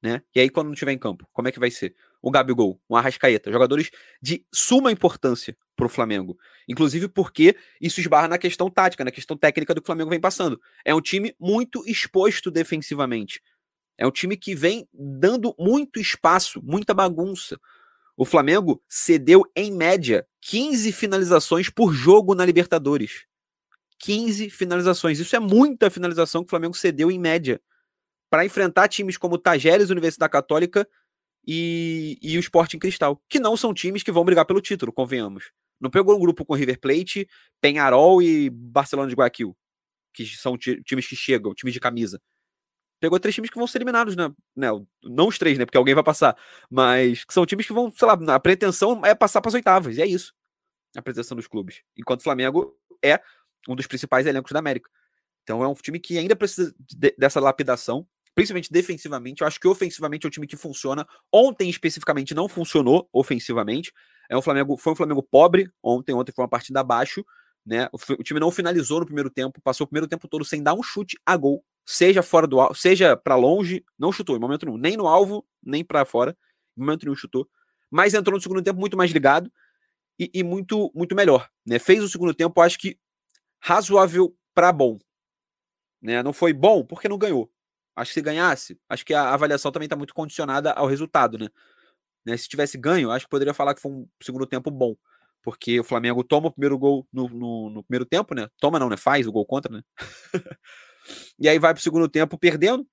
Né? 0.00 0.22
E 0.34 0.40
aí, 0.40 0.50
quando 0.50 0.66
não 0.66 0.74
estiver 0.74 0.92
em 0.92 0.98
campo, 0.98 1.28
como 1.32 1.46
é 1.46 1.52
que 1.52 1.60
vai 1.60 1.70
ser? 1.70 1.94
O 2.20 2.30
Gabigol, 2.30 2.80
o 2.88 2.96
Arrascaeta, 2.96 3.52
jogadores 3.52 3.90
de 4.20 4.44
suma 4.52 4.90
importância 4.90 5.56
para 5.76 5.86
o 5.86 5.88
Flamengo. 5.88 6.36
Inclusive 6.68 7.08
porque 7.08 7.56
isso 7.80 8.00
esbarra 8.00 8.26
na 8.26 8.38
questão 8.38 8.68
tática, 8.68 9.04
na 9.04 9.12
questão 9.12 9.36
técnica 9.36 9.74
do 9.74 9.80
que 9.80 9.84
o 9.84 9.86
Flamengo 9.86 10.10
vem 10.10 10.20
passando. 10.20 10.60
É 10.84 10.92
um 10.92 11.00
time 11.00 11.34
muito 11.38 11.84
exposto 11.86 12.50
defensivamente. 12.50 13.40
É 13.96 14.06
um 14.06 14.10
time 14.10 14.36
que 14.36 14.54
vem 14.54 14.88
dando 14.92 15.54
muito 15.56 16.00
espaço, 16.00 16.60
muita 16.64 16.92
bagunça. 16.92 17.58
O 18.16 18.24
Flamengo 18.24 18.82
cedeu, 18.88 19.44
em 19.54 19.72
média, 19.72 20.26
15 20.42 20.92
finalizações 20.92 21.70
por 21.70 21.92
jogo 21.92 22.34
na 22.34 22.44
Libertadores. 22.44 23.26
15 24.00 24.50
finalizações. 24.50 25.20
Isso 25.20 25.36
é 25.36 25.38
muita 25.38 25.88
finalização 25.88 26.42
que 26.42 26.48
o 26.48 26.50
Flamengo 26.50 26.76
cedeu, 26.76 27.10
em 27.10 27.18
média, 27.18 27.60
para 28.28 28.44
enfrentar 28.44 28.88
times 28.88 29.16
como 29.16 29.38
Tajeres, 29.38 29.90
Universidade 29.90 30.32
Católica 30.32 30.88
e, 31.46 32.18
e 32.20 32.36
o 32.36 32.40
Sporting 32.40 32.78
Cristal, 32.78 33.22
que 33.28 33.38
não 33.38 33.56
são 33.56 33.72
times 33.72 34.02
que 34.02 34.10
vão 34.10 34.24
brigar 34.24 34.44
pelo 34.44 34.60
título, 34.60 34.92
convenhamos. 34.92 35.52
Não 35.80 35.90
pegou 35.90 36.16
um 36.16 36.20
grupo 36.20 36.44
com 36.44 36.54
River 36.54 36.80
Plate, 36.80 37.28
Penharol 37.60 38.20
e 38.20 38.50
Barcelona 38.50 39.08
de 39.08 39.14
Guayaquil, 39.14 39.56
que 40.12 40.26
são 40.26 40.58
times 40.58 41.06
que 41.06 41.16
chegam, 41.16 41.54
times 41.54 41.72
de 41.72 41.80
camisa 41.80 42.20
pegou 43.02 43.18
três 43.18 43.34
times 43.34 43.50
que 43.50 43.58
vão 43.58 43.66
ser 43.66 43.78
eliminados, 43.78 44.14
né? 44.14 44.32
né? 44.54 44.68
Não 45.02 45.26
os 45.26 45.36
três, 45.36 45.58
né? 45.58 45.64
Porque 45.64 45.76
alguém 45.76 45.92
vai 45.92 46.04
passar. 46.04 46.36
Mas 46.70 47.24
que 47.24 47.34
são 47.34 47.44
times 47.44 47.66
que 47.66 47.72
vão, 47.72 47.90
sei 47.90 48.06
lá, 48.06 48.16
a 48.32 48.38
pretensão 48.38 49.04
é 49.04 49.12
passar 49.12 49.40
para 49.40 49.48
as 49.48 49.54
oitavas. 49.54 49.98
E 49.98 50.02
é 50.02 50.06
isso. 50.06 50.32
A 50.96 51.02
pretensão 51.02 51.36
dos 51.36 51.48
clubes. 51.48 51.82
Enquanto 51.98 52.20
o 52.20 52.22
Flamengo 52.22 52.78
é 53.04 53.20
um 53.68 53.74
dos 53.74 53.88
principais 53.88 54.24
elencos 54.24 54.52
da 54.52 54.60
América. 54.60 54.88
Então 55.42 55.64
é 55.64 55.66
um 55.66 55.74
time 55.74 55.98
que 55.98 56.16
ainda 56.16 56.36
precisa 56.36 56.72
de, 56.78 57.12
dessa 57.18 57.40
lapidação, 57.40 58.06
principalmente 58.36 58.70
defensivamente. 58.70 59.42
Eu 59.42 59.48
acho 59.48 59.58
que 59.58 59.66
ofensivamente 59.66 60.24
é 60.24 60.28
um 60.28 60.30
time 60.30 60.46
que 60.46 60.56
funciona. 60.56 61.04
Ontem, 61.32 61.68
especificamente, 61.68 62.34
não 62.34 62.48
funcionou 62.48 63.08
ofensivamente. 63.12 63.92
É 64.30 64.36
um 64.36 64.42
Flamengo, 64.42 64.76
foi 64.76 64.92
um 64.92 64.96
Flamengo 64.96 65.24
pobre 65.24 65.68
ontem. 65.82 66.14
Ontem 66.14 66.30
foi 66.30 66.44
uma 66.44 66.48
partida 66.48 66.78
abaixo. 66.78 67.24
Né? 67.66 67.88
O, 67.92 67.96
o 68.12 68.22
time 68.22 68.38
não 68.38 68.52
finalizou 68.52 69.00
no 69.00 69.06
primeiro 69.06 69.28
tempo, 69.28 69.60
passou 69.60 69.86
o 69.86 69.88
primeiro 69.88 70.06
tempo 70.06 70.28
todo 70.28 70.44
sem 70.44 70.62
dar 70.62 70.74
um 70.74 70.84
chute 70.84 71.18
a 71.26 71.36
gol 71.36 71.64
seja 71.84 72.22
fora 72.22 72.46
do 72.46 72.60
alvo, 72.60 72.74
seja 72.74 73.16
para 73.16 73.36
longe, 73.36 73.84
não 73.98 74.12
chutou 74.12 74.36
em 74.36 74.40
momento 74.40 74.66
nenhum, 74.66 74.78
nem 74.78 74.96
no 74.96 75.06
alvo, 75.06 75.46
nem 75.62 75.84
para 75.84 76.04
fora, 76.04 76.36
em 76.76 76.80
momento 76.80 77.04
nenhum 77.04 77.16
chutou, 77.16 77.48
mas 77.90 78.14
entrou 78.14 78.36
no 78.36 78.42
segundo 78.42 78.62
tempo 78.62 78.78
muito 78.78 78.96
mais 78.96 79.10
ligado 79.10 79.52
e, 80.18 80.30
e 80.32 80.42
muito 80.42 80.90
muito 80.94 81.14
melhor, 81.14 81.48
né? 81.66 81.78
Fez 81.78 82.02
o 82.02 82.08
segundo 82.08 82.34
tempo, 82.34 82.60
acho 82.60 82.78
que 82.78 82.98
razoável 83.60 84.36
para 84.54 84.72
bom, 84.72 84.98
né? 86.00 86.22
Não 86.22 86.32
foi 86.32 86.52
bom 86.52 86.84
porque 86.84 87.08
não 87.08 87.18
ganhou. 87.18 87.50
Acho 87.94 88.10
que 88.10 88.14
se 88.14 88.22
ganhasse, 88.22 88.80
acho 88.88 89.04
que 89.04 89.12
a 89.12 89.34
avaliação 89.34 89.70
também 89.70 89.86
está 89.86 89.96
muito 89.96 90.14
condicionada 90.14 90.72
ao 90.72 90.86
resultado, 90.86 91.36
né? 91.36 91.48
né? 92.24 92.36
Se 92.36 92.48
tivesse 92.48 92.78
ganho, 92.78 93.10
acho 93.10 93.26
que 93.26 93.30
poderia 93.30 93.52
falar 93.52 93.74
que 93.74 93.82
foi 93.82 93.92
um 93.92 94.08
segundo 94.22 94.46
tempo 94.46 94.70
bom 94.70 94.96
porque 95.42 95.80
o 95.80 95.84
Flamengo 95.84 96.22
toma 96.22 96.46
o 96.46 96.52
primeiro 96.52 96.78
gol 96.78 97.06
no, 97.12 97.28
no, 97.28 97.70
no, 97.70 97.82
primeiro 97.82 98.06
tempo, 98.06 98.34
né? 98.34 98.48
Toma 98.60 98.78
não, 98.78 98.88
né? 98.88 98.96
Faz 98.96 99.26
o 99.26 99.32
gol 99.32 99.44
contra, 99.44 99.72
né? 99.72 99.82
e 101.38 101.48
aí 101.48 101.58
vai 101.58 101.72
para 101.72 101.80
o 101.80 101.82
segundo 101.82 102.08
tempo 102.08 102.38
perdendo. 102.38 102.86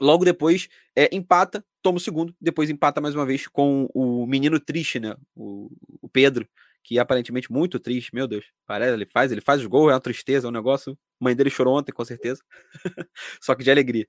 Logo 0.00 0.24
depois 0.24 0.68
é, 0.94 1.08
empata, 1.14 1.64
toma 1.82 1.98
o 1.98 2.00
segundo, 2.00 2.34
depois 2.40 2.70
empata 2.70 3.00
mais 3.00 3.14
uma 3.14 3.26
vez 3.26 3.46
com 3.46 3.88
o 3.92 4.26
menino 4.26 4.60
triste, 4.60 5.00
né? 5.00 5.16
O, 5.34 5.70
o 6.00 6.08
Pedro, 6.08 6.48
que 6.84 6.98
é 6.98 7.00
aparentemente 7.00 7.50
muito 7.50 7.80
triste, 7.80 8.14
meu 8.14 8.28
Deus. 8.28 8.46
Parece, 8.64 8.92
ele 8.92 9.06
faz, 9.06 9.32
ele 9.32 9.40
faz 9.40 9.60
os 9.60 9.66
gols, 9.66 9.90
é 9.90 9.94
uma 9.94 10.00
tristeza, 10.00 10.46
é 10.46 10.48
um 10.48 10.52
negócio. 10.52 10.92
A 11.20 11.24
mãe 11.24 11.34
dele 11.34 11.50
chorou 11.50 11.76
ontem, 11.76 11.92
com 11.92 12.04
certeza. 12.04 12.42
Só 13.42 13.54
que 13.54 13.64
de 13.64 13.70
alegria. 13.70 14.06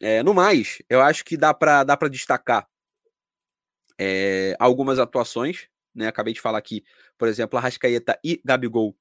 É, 0.00 0.22
no 0.22 0.34
mais, 0.34 0.82
eu 0.88 1.00
acho 1.00 1.24
que 1.24 1.36
dá 1.36 1.52
para 1.52 1.84
dá 1.84 1.96
destacar 2.08 2.68
é, 3.98 4.56
algumas 4.58 4.98
atuações, 4.98 5.68
né? 5.94 6.06
Acabei 6.06 6.34
de 6.34 6.40
falar 6.40 6.58
aqui, 6.58 6.84
por 7.18 7.28
exemplo, 7.28 7.58
a 7.58 7.62
Rascaeta 7.62 8.18
e 8.24 8.40
Gabigol 8.44 8.96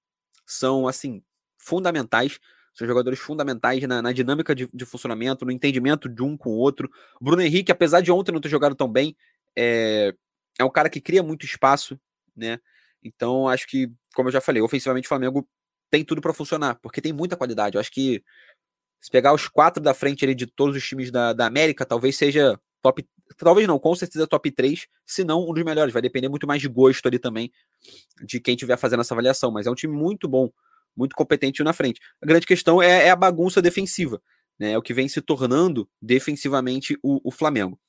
são 0.46 0.88
assim 0.88 1.24
fundamentais 1.58 2.40
são 2.74 2.88
jogadores 2.88 3.20
fundamentais 3.20 3.82
na, 3.84 4.02
na 4.02 4.12
dinâmica 4.12 4.56
de, 4.56 4.70
de, 4.74 4.86
funcionamento, 4.86 5.46
no 5.46 5.52
entendimento 5.52 6.08
de 6.08 6.24
um 6.24 6.38
com 6.38 6.52
o 6.52 6.58
outro. 6.58 6.90
Bruno 7.20 7.42
Henrique, 7.42 7.72
apesar 7.72 8.02
de 8.02 8.12
ontem 8.12 8.32
não 8.32 8.40
ter 8.40 8.50
jogado 8.50 8.76
tão 8.76 8.88
bem, 8.88 9.16
é, 9.56 10.14
é 10.58 10.64
um 10.64 10.70
cara 10.70 10.90
que 10.90 11.02
cria 11.02 11.22
muito 11.22 11.46
espaço, 11.46 12.00
né? 12.36 12.60
Então, 13.04 13.48
acho 13.48 13.68
que, 13.68 13.92
como 14.16 14.30
eu 14.30 14.34
já 14.34 14.40
falei, 14.40 14.62
ofensivamente 14.62 15.06
o 15.06 15.10
Flamengo 15.10 15.48
tem 15.90 16.06
tudo 16.06 16.22
para 16.22 16.34
funcionar, 16.34 16.76
porque 16.76 17.02
tem 17.02 17.12
muita 17.12 17.36
qualidade. 17.36 17.76
Eu 17.76 17.82
acho 17.82 17.92
que 17.92 18.24
se 19.02 19.10
pegar 19.10 19.34
os 19.34 19.48
quatro 19.48 19.82
da 19.84 19.94
frente 19.94 20.24
ali 20.24 20.36
de 20.36 20.46
todos 20.46 20.76
os 20.76 20.88
times 20.88 21.12
da, 21.12 21.34
da 21.34 21.46
América, 21.48 21.86
talvez 21.86 22.16
seja 22.16 22.60
top. 22.82 23.06
Talvez 23.38 23.68
não, 23.68 23.80
com 23.80 23.96
certeza 23.96 24.28
top 24.28 24.52
3, 24.52 24.88
se 25.06 25.24
não 25.24 25.50
um 25.50 25.54
dos 25.54 25.64
melhores. 25.64 25.92
Vai 25.92 26.02
depender 26.02 26.30
muito 26.30 26.46
mais 26.46 26.62
de 26.62 26.68
gosto 26.68 27.06
ali 27.08 27.18
também 27.18 27.52
de 28.24 28.40
quem 28.40 28.54
estiver 28.54 28.78
fazendo 28.78 29.00
essa 29.00 29.14
avaliação. 29.14 29.52
Mas 29.52 29.66
é 29.66 29.72
um 29.72 29.76
time 29.76 29.96
muito 29.96 30.28
bom 30.28 30.50
muito 30.96 31.16
competente 31.16 31.64
na 31.64 31.74
frente. 31.74 32.00
A 32.22 32.26
grande 32.26 32.46
questão 32.46 32.82
é, 32.82 33.08
é 33.08 33.10
a 33.10 33.16
bagunça 33.16 33.62
defensiva, 33.62 34.22
né? 34.60 34.72
É 34.74 34.78
o 34.78 34.82
que 34.82 34.94
vem 34.94 35.08
se 35.08 35.22
tornando 35.22 35.90
defensivamente 36.02 36.98
o, 37.02 37.20
o 37.24 37.32
Flamengo. 37.32 37.80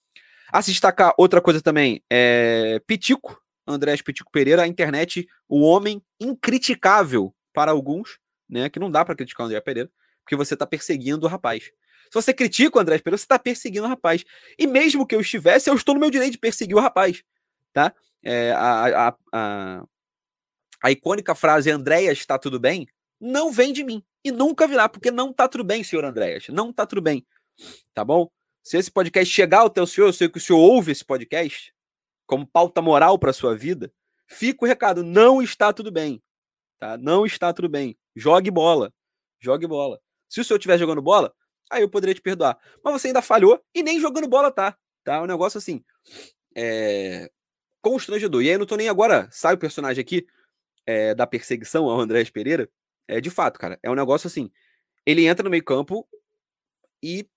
A 0.53 0.61
se 0.61 0.71
destacar 0.71 1.15
outra 1.17 1.41
coisa 1.41 1.61
também 1.61 2.03
é 2.11 2.81
Pitico, 2.87 3.41
Andrés 3.67 4.03
Pitico 4.03 4.31
Pereira, 4.31 4.63
a 4.63 4.69
internet, 4.69 5.27
o 5.49 5.61
homem 5.61 6.03
incriticável 6.21 7.35
para 7.53 7.71
alguns, 7.71 8.19
né? 8.49 8.69
Que 8.69 8.79
não 8.79 8.91
dá 8.91 9.05
para 9.05 9.15
criticar 9.15 9.45
o 9.45 9.49
André 9.49 9.61
Pereira, 9.61 9.91
porque 10.25 10.37
você 10.37 10.55
está 10.55 10.67
perseguindo 10.67 11.27
o 11.27 11.29
rapaz. 11.29 11.65
Se 11.65 12.15
você 12.15 12.35
critica 12.35 12.79
o 12.79 12.81
André 12.81 12.99
Pereira, 12.99 13.17
você 13.17 13.25
está 13.25 13.39
perseguindo 13.39 13.87
o 13.87 13.89
rapaz. 13.89 14.25
E 14.59 14.67
mesmo 14.67 15.07
que 15.07 15.15
eu 15.15 15.21
estivesse, 15.21 15.71
eu 15.71 15.75
estou 15.75 15.95
no 15.95 16.01
meu 16.01 16.11
direito 16.11 16.33
de 16.33 16.39
perseguir 16.39 16.77
o 16.77 16.81
rapaz, 16.81 17.23
tá? 17.73 17.95
É, 18.23 18.53
a, 18.53 19.09
a, 19.09 19.17
a, 19.33 19.85
a 20.83 20.91
icônica 20.91 21.35
frase 21.35 21.71
Andréas 21.71 22.19
está 22.19 22.39
tudo 22.39 22.59
bem, 22.59 22.89
não 23.21 23.53
vem 23.53 23.73
de 23.73 23.85
mim. 23.85 24.03
E 24.25 24.33
nunca 24.33 24.67
virá, 24.67 24.89
porque 24.89 25.11
não 25.11 25.33
tá 25.33 25.49
tudo 25.49 25.65
bem, 25.65 25.85
senhor 25.85 26.05
Andréas. 26.05 26.49
Não 26.49 26.73
tá 26.73 26.85
tudo 26.85 27.01
bem. 27.01 27.25
Tá 27.95 28.05
bom? 28.05 28.29
Se 28.63 28.77
esse 28.77 28.91
podcast 28.91 29.33
chegar 29.33 29.61
ao 29.61 29.71
teu 29.71 29.87
senhor, 29.87 30.09
eu 30.09 30.13
sei 30.13 30.29
que 30.29 30.39
o 30.39 30.41
senhor 30.41 30.59
ouve 30.59 30.93
esse 30.93 31.05
podcast 31.05 31.73
como 32.27 32.47
pauta 32.47 32.81
moral 32.81 33.19
para 33.19 33.33
sua 33.33 33.57
vida, 33.57 33.93
fica 34.27 34.65
o 34.65 34.69
recado, 34.69 35.03
não 35.03 35.43
está 35.43 35.73
tudo 35.73 35.91
bem. 35.91 36.23
Tá? 36.79 36.97
Não 36.97 37.27
está 37.27 37.53
tudo 37.53 37.69
bem. 37.69 37.97
Jogue 38.17 38.51
bola. 38.51 38.93
Jogue 39.41 39.67
bola. 39.67 40.01
Se 40.29 40.41
o 40.41 40.45
senhor 40.45 40.59
estiver 40.59 40.79
jogando 40.79 41.03
bola, 41.03 41.33
aí 41.71 41.83
eu 41.83 41.89
poderia 41.89 42.15
te 42.15 42.21
perdoar. 42.21 42.59
Mas 42.83 43.01
você 43.01 43.09
ainda 43.09 43.23
falhou 43.23 43.63
e 43.75 43.83
nem 43.83 44.01
jogando 44.01 44.29
bola 44.29 44.51
tá. 44.51 44.77
Tá? 45.05 45.21
Um 45.23 45.27
negócio 45.27 45.59
assim. 45.59 45.85
É... 46.57 47.31
Constrangedor. 47.81 48.43
E 48.43 48.47
aí 48.49 48.55
eu 48.55 48.59
não 48.61 48.67
tô 48.67 48.77
nem 48.77 48.89
agora. 48.89 49.29
Sai 49.31 49.55
o 49.55 49.59
personagem 49.59 50.01
aqui 50.01 50.27
é, 50.87 51.15
da 51.15 51.27
perseguição 51.27 51.89
ao 51.89 52.01
Andrés 52.01 52.31
Pereira. 52.31 52.69
É 53.09 53.21
de 53.21 53.31
fato, 53.31 53.59
cara. 53.59 53.79
É 53.83 53.91
um 53.91 53.95
negócio 53.95 54.27
assim. 54.27 54.51
Ele 55.05 55.27
entra 55.27 55.45
no 55.45 55.51
meio-campo 55.51 56.09
e 57.03 57.29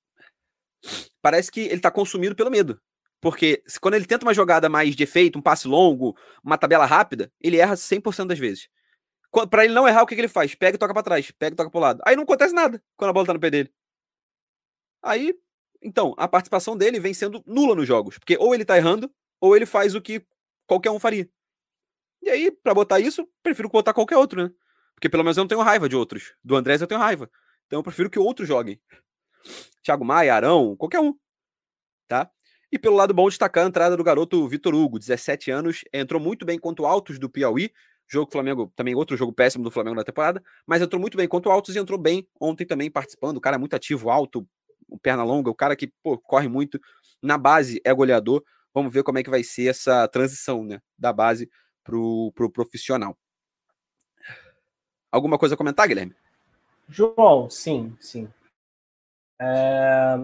parece 1.21 1.51
que 1.51 1.61
ele 1.61 1.81
tá 1.81 1.89
consumido 1.89 2.35
pelo 2.35 2.51
medo. 2.51 2.79
Porque 3.19 3.63
quando 3.81 3.95
ele 3.95 4.05
tenta 4.05 4.25
uma 4.25 4.33
jogada 4.33 4.69
mais 4.69 4.95
de 4.95 5.03
efeito, 5.03 5.39
um 5.39 5.41
passe 5.41 5.67
longo, 5.67 6.15
uma 6.43 6.57
tabela 6.57 6.85
rápida, 6.85 7.31
ele 7.41 7.57
erra 7.57 7.75
100% 7.75 8.27
das 8.27 8.37
vezes. 8.37 8.69
Para 9.49 9.65
ele 9.65 9.73
não 9.73 9.87
errar, 9.87 10.03
o 10.03 10.05
que, 10.05 10.15
que 10.15 10.21
ele 10.21 10.27
faz? 10.27 10.55
Pega 10.55 10.75
e 10.75 10.77
toca 10.77 10.93
para 10.93 11.03
trás, 11.03 11.31
pega 11.31 11.53
e 11.53 11.57
toca 11.57 11.69
pro 11.69 11.79
lado. 11.79 12.01
Aí 12.05 12.15
não 12.15 12.23
acontece 12.23 12.53
nada 12.53 12.81
quando 12.95 13.09
a 13.09 13.13
bola 13.13 13.25
tá 13.25 13.33
no 13.33 13.39
pé 13.39 13.49
dele. 13.49 13.73
Aí, 15.01 15.35
então, 15.81 16.13
a 16.17 16.27
participação 16.27 16.77
dele 16.77 16.99
vem 16.99 17.13
sendo 17.13 17.43
nula 17.45 17.75
nos 17.75 17.87
jogos. 17.87 18.17
Porque 18.17 18.37
ou 18.37 18.53
ele 18.53 18.63
tá 18.63 18.77
errando, 18.77 19.11
ou 19.41 19.55
ele 19.55 19.65
faz 19.65 19.95
o 19.95 20.01
que 20.01 20.25
qualquer 20.67 20.91
um 20.91 20.99
faria. 20.99 21.29
E 22.25 22.29
aí, 22.29 22.51
para 22.51 22.73
botar 22.73 22.99
isso, 22.99 23.29
prefiro 23.43 23.69
botar 23.69 23.93
qualquer 23.93 24.17
outro, 24.17 24.43
né? 24.43 24.51
Porque 24.95 25.07
pelo 25.07 25.23
menos 25.23 25.37
eu 25.37 25.43
não 25.43 25.47
tenho 25.47 25.61
raiva 25.61 25.87
de 25.87 25.95
outros. 25.95 26.33
Do 26.43 26.55
Andrés 26.55 26.81
eu 26.81 26.87
tenho 26.87 26.99
raiva. 26.99 27.29
Então 27.67 27.77
eu 27.77 27.83
prefiro 27.83 28.09
que 28.09 28.17
outros 28.17 28.47
joguem. 28.47 28.81
Thiago 29.83 30.03
Maia, 30.03 30.33
Arão, 30.33 30.75
qualquer 30.75 30.99
um. 30.99 31.13
Tá? 32.07 32.27
E 32.71 32.79
pelo 32.79 32.95
lado 32.95 33.13
bom, 33.13 33.29
destacar 33.29 33.63
a 33.63 33.67
entrada 33.67 33.95
do 33.95 34.03
garoto 34.03 34.47
Vitor 34.47 34.73
Hugo, 34.73 34.97
17 34.97 35.51
anos, 35.51 35.83
entrou 35.93 36.19
muito 36.19 36.47
bem 36.47 36.57
contra 36.57 36.83
o 36.83 36.87
Altos 36.87 37.19
do 37.19 37.29
Piauí. 37.29 37.71
Jogo 38.07 38.31
Flamengo, 38.31 38.73
também 38.75 38.95
outro 38.95 39.15
jogo 39.15 39.31
péssimo 39.31 39.63
do 39.63 39.69
Flamengo 39.69 39.95
na 39.95 40.03
temporada, 40.03 40.43
mas 40.65 40.81
entrou 40.81 40.99
muito 40.99 41.17
bem 41.17 41.27
contra 41.27 41.49
o 41.49 41.53
Altos 41.53 41.75
e 41.75 41.79
entrou 41.79 41.99
bem 41.99 42.27
ontem 42.41 42.65
também 42.65 42.89
participando. 42.89 43.37
O 43.37 43.41
cara 43.41 43.55
é 43.55 43.59
muito 43.59 43.75
ativo, 43.75 44.09
alto, 44.09 44.47
perna 45.01 45.23
longa, 45.23 45.51
o 45.51 45.55
cara 45.55 45.75
que 45.75 45.93
pô, 46.01 46.17
corre 46.17 46.47
muito. 46.47 46.79
Na 47.21 47.37
base 47.37 47.79
é 47.83 47.93
goleador. 47.93 48.43
Vamos 48.73 48.91
ver 48.91 49.03
como 49.03 49.19
é 49.19 49.23
que 49.23 49.29
vai 49.29 49.43
ser 49.43 49.67
essa 49.67 50.07
transição 50.07 50.63
né, 50.63 50.79
da 50.97 51.13
base 51.13 51.49
pro, 51.85 52.33
pro 52.35 52.49
profissional. 52.49 53.15
Alguma 55.09 55.37
coisa 55.37 55.55
a 55.55 55.57
comentar, 55.57 55.87
Guilherme? 55.87 56.13
João, 56.89 57.49
sim, 57.49 57.95
sim. 58.01 58.27
É... 59.39 60.19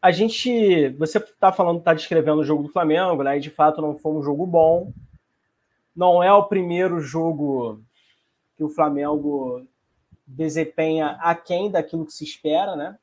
A 0.00 0.10
gente, 0.10 0.88
você 0.98 1.18
está 1.18 1.52
falando, 1.52 1.78
está 1.78 1.94
descrevendo 1.94 2.40
o 2.40 2.44
jogo 2.44 2.64
do 2.64 2.68
Flamengo, 2.68 3.22
né? 3.22 3.36
E 3.36 3.40
de 3.40 3.50
fato 3.50 3.80
não 3.80 3.96
foi 3.96 4.12
um 4.12 4.22
jogo 4.22 4.44
bom. 4.44 4.92
Não 5.94 6.20
é 6.20 6.32
o 6.32 6.44
primeiro 6.44 7.00
jogo 7.00 7.80
que 8.56 8.64
o 8.64 8.68
Flamengo 8.68 9.64
desempenha 10.26 11.18
aquém 11.20 11.70
daquilo 11.70 12.06
que 12.06 12.12
se 12.12 12.24
espera, 12.24 12.74
né? 12.74 12.98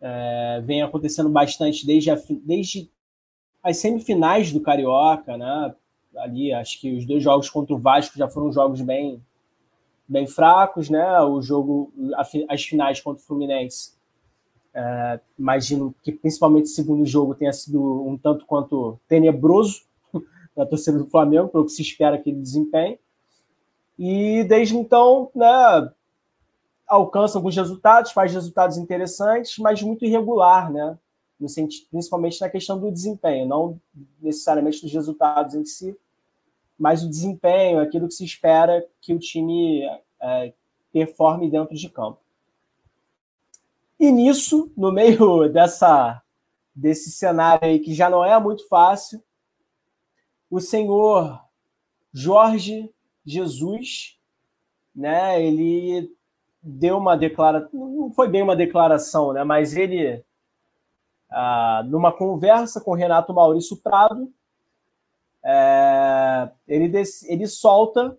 É, 0.00 0.62
vem 0.64 0.82
acontecendo 0.82 1.28
bastante 1.28 1.86
desde, 1.86 2.10
a, 2.10 2.16
desde 2.42 2.90
as 3.62 3.76
semifinais 3.78 4.52
do 4.52 4.60
Carioca, 4.60 5.36
né? 5.36 5.74
Ali, 6.18 6.52
acho 6.52 6.80
que 6.80 6.96
os 6.96 7.04
dois 7.04 7.22
jogos 7.22 7.50
contra 7.50 7.74
o 7.74 7.78
Vasco 7.78 8.16
já 8.18 8.28
foram 8.28 8.52
jogos 8.52 8.80
bem, 8.80 9.22
bem 10.08 10.26
fracos, 10.26 10.88
né? 10.88 11.20
O 11.20 11.40
jogo, 11.42 11.92
as 12.48 12.64
finais 12.64 13.00
contra 13.00 13.22
o 13.22 13.26
Fluminense 13.26 13.96
é, 14.78 15.18
imagino 15.38 15.94
que 16.02 16.12
principalmente 16.12 16.66
o 16.66 16.74
segundo 16.74 17.06
jogo 17.06 17.34
tenha 17.34 17.52
sido 17.52 18.06
um 18.06 18.18
tanto 18.18 18.44
quanto 18.44 19.00
tenebroso 19.08 19.80
para 20.54 20.64
a 20.64 20.66
torcida 20.66 20.98
do 20.98 21.08
Flamengo, 21.08 21.48
pelo 21.48 21.64
que 21.64 21.72
se 21.72 21.80
espera 21.80 22.18
que 22.18 22.28
ele 22.28 22.42
desempenhe. 22.42 23.00
E 23.98 24.44
desde 24.44 24.76
então, 24.76 25.30
né, 25.34 25.90
alcança 26.86 27.38
alguns 27.38 27.56
resultados, 27.56 28.12
faz 28.12 28.34
resultados 28.34 28.76
interessantes, 28.76 29.56
mas 29.56 29.82
muito 29.82 30.04
irregular, 30.04 30.70
né? 30.70 30.98
No 31.40 31.48
sentido, 31.48 31.86
principalmente 31.90 32.38
na 32.40 32.50
questão 32.50 32.78
do 32.78 32.92
desempenho, 32.92 33.48
não 33.48 33.80
necessariamente 34.20 34.82
dos 34.82 34.92
resultados 34.92 35.54
em 35.54 35.64
si, 35.64 35.96
mas 36.78 37.02
o 37.02 37.08
desempenho, 37.08 37.80
aquilo 37.80 38.08
que 38.08 38.14
se 38.14 38.24
espera 38.24 38.86
que 39.00 39.14
o 39.14 39.18
time 39.18 39.82
é, 40.20 40.52
performe 40.92 41.50
dentro 41.50 41.74
de 41.74 41.88
campo. 41.88 42.20
E 43.98 44.10
nisso, 44.10 44.70
no 44.76 44.92
meio 44.92 45.48
dessa 45.52 46.22
desse 46.74 47.10
cenário 47.10 47.66
aí 47.66 47.78
que 47.78 47.94
já 47.94 48.10
não 48.10 48.22
é 48.22 48.38
muito 48.38 48.68
fácil, 48.68 49.22
o 50.50 50.60
senhor 50.60 51.42
Jorge 52.12 52.92
Jesus, 53.24 54.18
né, 54.94 55.42
ele 55.42 56.14
deu 56.62 56.98
uma 56.98 57.16
declaração, 57.16 57.70
não 57.72 58.10
foi 58.12 58.28
bem 58.28 58.42
uma 58.42 58.54
declaração, 58.54 59.32
né, 59.32 59.42
mas 59.42 59.74
ele, 59.74 60.22
ah, 61.30 61.82
numa 61.86 62.12
conversa 62.12 62.80
com 62.80 62.92
Renato 62.92 63.32
Maurício 63.32 63.76
Prado, 63.78 64.30
é, 65.48 66.50
ele, 66.66 66.92
ele 67.28 67.46
solta 67.46 68.18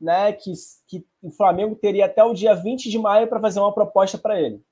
né, 0.00 0.32
que, 0.32 0.52
que 0.86 1.04
o 1.20 1.28
Flamengo 1.28 1.74
teria 1.74 2.06
até 2.06 2.22
o 2.22 2.32
dia 2.32 2.54
20 2.54 2.88
de 2.88 2.98
maio 2.98 3.26
para 3.26 3.40
fazer 3.40 3.58
uma 3.58 3.74
proposta 3.74 4.16
para 4.16 4.40
ele. 4.40 4.62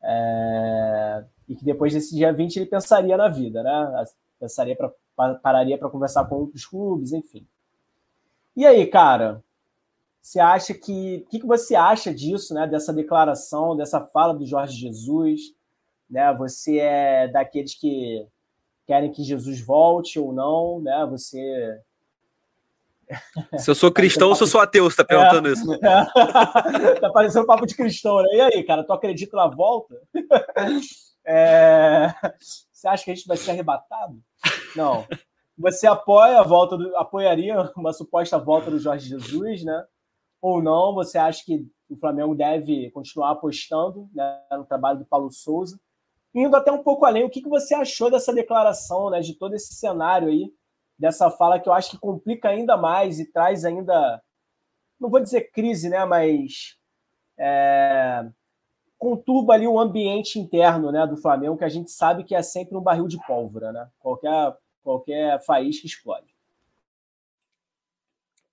É, 0.00 1.24
e 1.48 1.56
que 1.56 1.64
depois 1.64 1.92
desse 1.92 2.14
dia 2.14 2.32
20 2.32 2.56
ele 2.56 2.66
pensaria 2.66 3.16
na 3.16 3.28
vida, 3.28 3.64
né? 3.64 4.04
Pensaria 4.38 4.76
pra, 4.76 5.34
pararia 5.42 5.76
para 5.76 5.90
conversar 5.90 6.24
com 6.26 6.36
outros 6.36 6.64
clubes, 6.64 7.12
enfim. 7.12 7.44
E 8.56 8.64
aí, 8.64 8.86
cara, 8.86 9.42
você 10.22 10.38
acha 10.38 10.72
que. 10.72 11.24
O 11.26 11.30
que, 11.30 11.40
que 11.40 11.46
você 11.46 11.74
acha 11.74 12.14
disso, 12.14 12.54
né? 12.54 12.66
Dessa 12.66 12.92
declaração, 12.92 13.76
dessa 13.76 14.00
fala 14.00 14.32
do 14.32 14.46
Jorge 14.46 14.78
Jesus? 14.78 15.40
Né? 16.08 16.32
Você 16.34 16.78
é 16.78 17.28
daqueles 17.28 17.74
que 17.74 18.26
querem 18.90 19.12
que 19.12 19.22
Jesus 19.22 19.60
volte 19.60 20.18
ou 20.18 20.32
não, 20.32 20.80
né? 20.80 21.06
Você 21.08 21.80
se 23.56 23.70
eu 23.70 23.74
sou 23.74 23.92
cristão 23.92 24.28
ou 24.28 24.34
se 24.34 24.42
eu 24.42 24.48
sou 24.48 24.60
ateu, 24.60 24.82
você 24.82 24.96
tá 24.96 25.04
perguntando 25.04 25.48
é, 25.48 25.52
isso. 25.52 25.74
É. 25.74 26.98
tá 27.00 27.10
parecendo 27.10 27.44
um 27.44 27.46
papo 27.46 27.66
de 27.66 27.76
cristão, 27.76 28.20
né? 28.20 28.28
E 28.32 28.40
aí, 28.40 28.64
cara, 28.64 28.82
tu 28.82 28.92
acredita 28.92 29.36
na 29.36 29.46
volta? 29.46 29.94
É... 31.24 32.12
Você 32.72 32.88
acha 32.88 33.04
que 33.04 33.10
a 33.12 33.14
gente 33.14 33.28
vai 33.28 33.36
ser 33.36 33.52
arrebatado? 33.52 34.20
Não. 34.74 35.06
Você 35.56 35.86
apoia 35.86 36.40
a 36.40 36.42
volta 36.42 36.76
do... 36.76 36.96
apoiaria 36.96 37.70
uma 37.76 37.92
suposta 37.92 38.38
volta 38.38 38.70
do 38.72 38.78
Jorge 38.78 39.08
Jesus, 39.08 39.62
né? 39.62 39.84
Ou 40.40 40.60
não? 40.60 40.94
Você 40.94 41.16
acha 41.18 41.44
que 41.44 41.64
o 41.88 41.96
Flamengo 41.96 42.34
deve 42.34 42.90
continuar 42.90 43.30
apostando 43.32 44.08
né, 44.12 44.40
no 44.52 44.64
trabalho 44.64 44.98
do 44.98 45.04
Paulo 45.04 45.30
Souza? 45.30 45.78
Indo 46.34 46.56
até 46.56 46.70
um 46.70 46.82
pouco 46.82 47.04
além, 47.04 47.24
o 47.24 47.30
que, 47.30 47.42
que 47.42 47.48
você 47.48 47.74
achou 47.74 48.10
dessa 48.10 48.32
declaração, 48.32 49.10
né? 49.10 49.20
De 49.20 49.34
todo 49.34 49.54
esse 49.54 49.74
cenário 49.74 50.28
aí 50.28 50.52
dessa 51.00 51.30
fala 51.30 51.58
que 51.58 51.66
eu 51.66 51.72
acho 51.72 51.92
que 51.92 51.98
complica 51.98 52.50
ainda 52.50 52.76
mais 52.76 53.18
e 53.18 53.32
traz 53.32 53.64
ainda, 53.64 54.22
não 55.00 55.08
vou 55.08 55.18
dizer 55.18 55.50
crise, 55.50 55.88
né, 55.88 56.04
mas 56.04 56.76
é, 57.38 58.26
conturba 58.98 59.54
ali 59.54 59.66
o 59.66 59.80
ambiente 59.80 60.38
interno 60.38 60.92
né, 60.92 61.06
do 61.06 61.16
Flamengo, 61.16 61.56
que 61.56 61.64
a 61.64 61.70
gente 61.70 61.90
sabe 61.90 62.22
que 62.22 62.34
é 62.34 62.42
sempre 62.42 62.76
um 62.76 62.82
barril 62.82 63.08
de 63.08 63.18
pólvora, 63.26 63.72
né? 63.72 63.88
Qualquer, 63.98 64.54
qualquer 64.82 65.42
faísca 65.42 65.86
explode. 65.86 66.34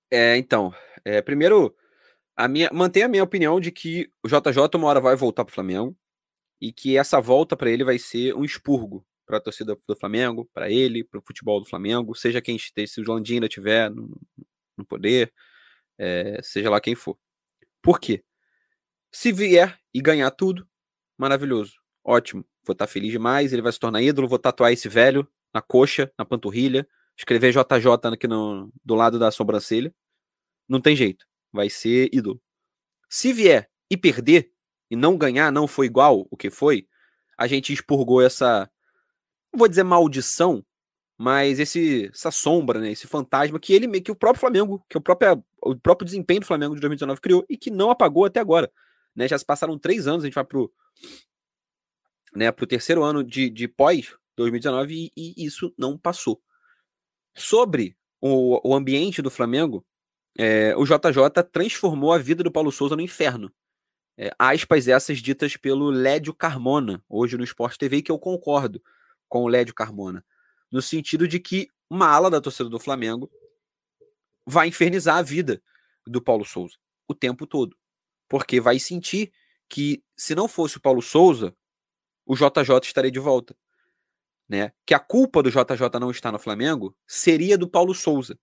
É, 0.10 0.38
então, 0.38 0.74
é, 1.04 1.22
primeiro, 1.22 1.76
a 2.34 2.48
minha, 2.48 2.70
mantenho 2.72 3.08
a 3.08 3.10
minha 3.10 3.26
opinião 3.26 3.60
de 3.60 3.74
que 3.74 4.10
o 4.24 4.30
JJ 4.30 4.74
uma 4.76 4.88
hora 4.88 5.02
vai 5.02 5.18
voltar 5.18 5.44
para 5.44 5.52
o 5.52 5.54
Flamengo 5.54 5.94
e 6.60 6.72
que 6.72 6.98
essa 6.98 7.20
volta 7.22 7.56
para 7.56 7.70
ele 7.70 7.84
vai 7.84 8.00
ser 8.00 8.36
um 8.36 8.44
expurgo 8.44 9.06
para 9.26 9.38
a 9.38 9.42
torcida 9.42 9.78
do 9.88 9.96
Flamengo, 9.96 10.50
para 10.54 10.72
ele, 10.72 11.04
para 11.04 11.20
o 11.20 11.24
futebol 11.24 11.60
do 11.60 11.66
Flamengo, 11.66 12.16
seja 12.16 12.42
quem 12.42 12.56
esteja, 12.56 12.94
se 12.94 13.02
o 13.02 13.12
Landim 13.12 13.36
ainda 13.36 13.50
tiver 13.50 13.90
no, 13.92 14.20
no 14.78 14.86
poder, 14.86 15.34
é, 15.98 16.40
seja 16.42 16.70
lá 16.70 16.80
quem 16.80 16.96
for. 16.96 17.18
Por 17.82 18.00
quê? 18.00 18.24
Se 19.12 19.32
vier 19.32 19.78
e 19.94 20.02
ganhar 20.02 20.32
tudo, 20.32 20.68
maravilhoso, 21.18 21.80
ótimo, 22.04 22.46
vou 22.66 22.74
estar 22.74 22.88
tá 22.88 22.92
feliz 22.92 23.12
demais, 23.12 23.52
ele 23.52 23.62
vai 23.62 23.72
se 23.72 23.80
tornar 23.80 24.02
ídolo, 24.02 24.28
vou 24.28 24.40
tatuar 24.40 24.72
esse 24.72 24.88
velho 24.88 25.28
na 25.54 25.62
coxa, 25.62 26.12
na 26.18 26.26
panturrilha, 26.26 26.88
escrever 27.18 27.52
JJ 27.52 28.14
aqui 28.14 28.28
no, 28.28 28.72
do 28.84 28.96
lado 28.96 29.20
da 29.20 29.32
sobrancelha, 29.32 29.94
não 30.70 30.80
tem 30.80 30.96
jeito, 30.96 31.26
vai 31.52 31.70
ser 31.70 32.10
ídolo. 32.14 32.42
Se 33.10 33.34
vier 33.34 33.70
e 33.90 33.98
perder, 33.98 34.52
e 34.90 34.96
não 34.96 35.18
ganhar, 35.18 35.52
não 35.52 35.68
foi 35.68 35.86
igual 35.86 36.28
o 36.30 36.38
que 36.38 36.50
foi, 36.50 36.88
a 37.38 37.48
gente 37.48 37.72
expurgou 37.74 38.22
essa 38.22 38.70
não 39.54 39.60
vou 39.60 39.68
dizer 39.68 39.84
maldição, 39.84 40.64
mas 41.18 41.60
esse, 41.60 42.10
essa 42.14 42.30
sombra, 42.30 42.80
né, 42.80 42.92
esse 42.92 43.08
fantasma 43.08 43.60
que 43.60 43.74
ele 43.74 44.02
que 44.02 44.12
o 44.12 44.16
próprio 44.16 44.40
Flamengo, 44.40 44.86
que 44.88 44.98
o 44.98 45.02
próprio, 45.02 45.44
o 45.62 45.76
próprio 45.76 46.06
desempenho 46.06 46.42
do 46.42 46.46
Flamengo 46.46 46.76
de 46.76 46.82
2019 46.82 47.22
criou 47.22 47.46
e 47.50 47.58
que 47.58 47.72
não 47.72 47.90
apagou 47.90 48.26
até 48.26 48.40
agora. 48.40 48.72
Né? 49.16 49.28
Já 49.28 49.38
se 49.38 49.46
passaram 49.46 49.80
três 49.80 50.08
anos, 50.08 50.24
a 50.24 50.28
gente 50.28 50.36
vai 50.36 50.44
pro, 50.44 50.72
né, 52.36 52.52
pro 52.52 52.68
terceiro 52.68 53.04
ano 53.04 53.24
de, 53.24 53.50
de 53.50 53.68
pós 53.68 54.16
2019 54.36 55.12
e, 55.18 55.34
e 55.36 55.46
isso 55.46 55.74
não 55.78 55.98
passou. 55.98 56.40
Sobre 57.36 57.98
o, 58.22 58.70
o 58.70 58.76
ambiente 58.76 59.22
do 59.22 59.32
Flamengo, 59.32 59.84
é, 60.38 60.76
o 60.76 60.86
JJ 60.86 61.44
transformou 61.52 62.14
a 62.14 62.20
vida 62.20 62.44
do 62.44 62.52
Paulo 62.52 62.72
Souza 62.72 62.96
no 62.96 63.02
inferno. 63.02 63.52
É, 64.18 64.32
aspas 64.40 64.88
essas 64.88 65.20
ditas 65.20 65.56
pelo 65.56 65.92
Lédio 65.92 66.34
Carmona, 66.34 67.04
hoje 67.08 67.38
no 67.38 67.44
Esporte 67.44 67.78
TV, 67.78 68.02
que 68.02 68.12
eu 68.12 68.18
concordo 68.18 68.82
com 69.30 69.44
o 69.44 69.48
Lédio 69.48 69.76
Carmona 69.76 70.26
no 70.72 70.82
sentido 70.82 71.28
de 71.28 71.40
que 71.40 71.70
uma 71.90 72.08
ala 72.08 72.30
da 72.30 72.42
torcida 72.42 72.70
do 72.70 72.80
Flamengo 72.80 73.32
vai 74.46 74.68
infernizar 74.68 75.18
a 75.18 75.22
vida 75.22 75.62
do 76.06 76.22
Paulo 76.22 76.46
Souza 76.46 76.76
o 77.08 77.14
tempo 77.14 77.48
todo. 77.48 77.76
Porque 78.28 78.60
vai 78.60 78.80
sentir 78.80 79.32
que 79.70 80.04
se 80.16 80.36
não 80.36 80.48
fosse 80.48 80.78
o 80.78 80.82
Paulo 80.82 81.02
Souza, 81.02 81.56
o 82.26 82.36
JJ 82.36 82.80
estaria 82.84 83.12
de 83.12 83.20
volta. 83.20 83.56
Né? 84.48 84.72
Que 84.86 84.94
a 84.94 85.00
culpa 85.00 85.42
do 85.42 85.50
JJ 85.50 86.00
não 86.00 86.12
estar 86.12 86.32
no 86.32 86.40
Flamengo 86.40 86.96
seria 87.06 87.58
do 87.58 87.70
Paulo 87.70 87.94
Souza. 87.94 88.38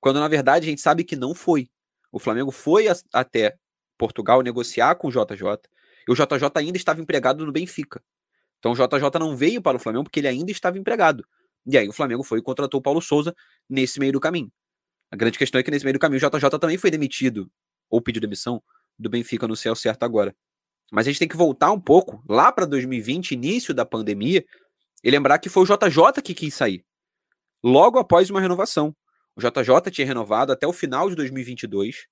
Quando 0.00 0.20
na 0.20 0.28
verdade 0.28 0.66
a 0.66 0.70
gente 0.70 0.80
sabe 0.80 1.04
que 1.04 1.16
não 1.16 1.34
foi. 1.34 1.70
O 2.12 2.18
Flamengo 2.18 2.50
foi 2.50 2.86
até 3.12 3.58
Portugal 3.98 4.42
negociar 4.42 4.94
com 4.96 5.08
o 5.08 5.10
JJ 5.10 5.68
e 6.08 6.12
o 6.12 6.14
JJ 6.14 6.50
ainda 6.56 6.76
estava 6.76 7.00
empregado 7.00 7.44
no 7.44 7.52
Benfica. 7.52 8.02
Então 8.58 8.72
o 8.72 8.74
JJ 8.74 9.18
não 9.18 9.36
veio 9.36 9.60
para 9.60 9.76
o 9.76 9.80
Flamengo 9.80 10.04
porque 10.04 10.20
ele 10.20 10.28
ainda 10.28 10.50
estava 10.50 10.78
empregado. 10.78 11.26
E 11.66 11.78
aí 11.78 11.88
o 11.88 11.92
Flamengo 11.92 12.22
foi 12.22 12.38
e 12.38 12.42
contratou 12.42 12.80
o 12.80 12.82
Paulo 12.82 13.00
Souza 13.00 13.34
nesse 13.68 13.98
meio 13.98 14.12
do 14.12 14.20
caminho. 14.20 14.50
A 15.10 15.16
grande 15.16 15.38
questão 15.38 15.58
é 15.58 15.62
que 15.62 15.70
nesse 15.70 15.84
meio 15.84 15.94
do 15.94 16.00
caminho 16.00 16.24
o 16.24 16.30
JJ 16.30 16.58
também 16.58 16.76
foi 16.76 16.90
demitido, 16.90 17.50
ou 17.88 18.00
pediu 18.00 18.20
demissão, 18.20 18.62
do 18.98 19.08
Benfica 19.08 19.46
no 19.46 19.56
céu 19.56 19.74
certo 19.74 20.02
agora. 20.02 20.34
Mas 20.90 21.06
a 21.06 21.10
gente 21.10 21.18
tem 21.18 21.28
que 21.28 21.36
voltar 21.36 21.72
um 21.72 21.80
pouco, 21.80 22.22
lá 22.28 22.52
para 22.52 22.66
2020, 22.66 23.32
início 23.32 23.74
da 23.74 23.84
pandemia, 23.84 24.44
e 25.02 25.10
lembrar 25.10 25.38
que 25.38 25.48
foi 25.48 25.62
o 25.62 25.66
JJ 25.66 26.22
que 26.22 26.34
quis 26.34 26.54
sair. 26.54 26.84
Logo 27.62 27.98
após 27.98 28.30
uma 28.30 28.40
renovação. 28.40 28.94
O 29.36 29.40
JJ 29.40 29.90
tinha 29.90 30.06
renovado 30.06 30.52
até 30.52 30.66
o 30.66 30.72
final 30.72 31.08
de 31.08 31.16
2022, 31.16 32.06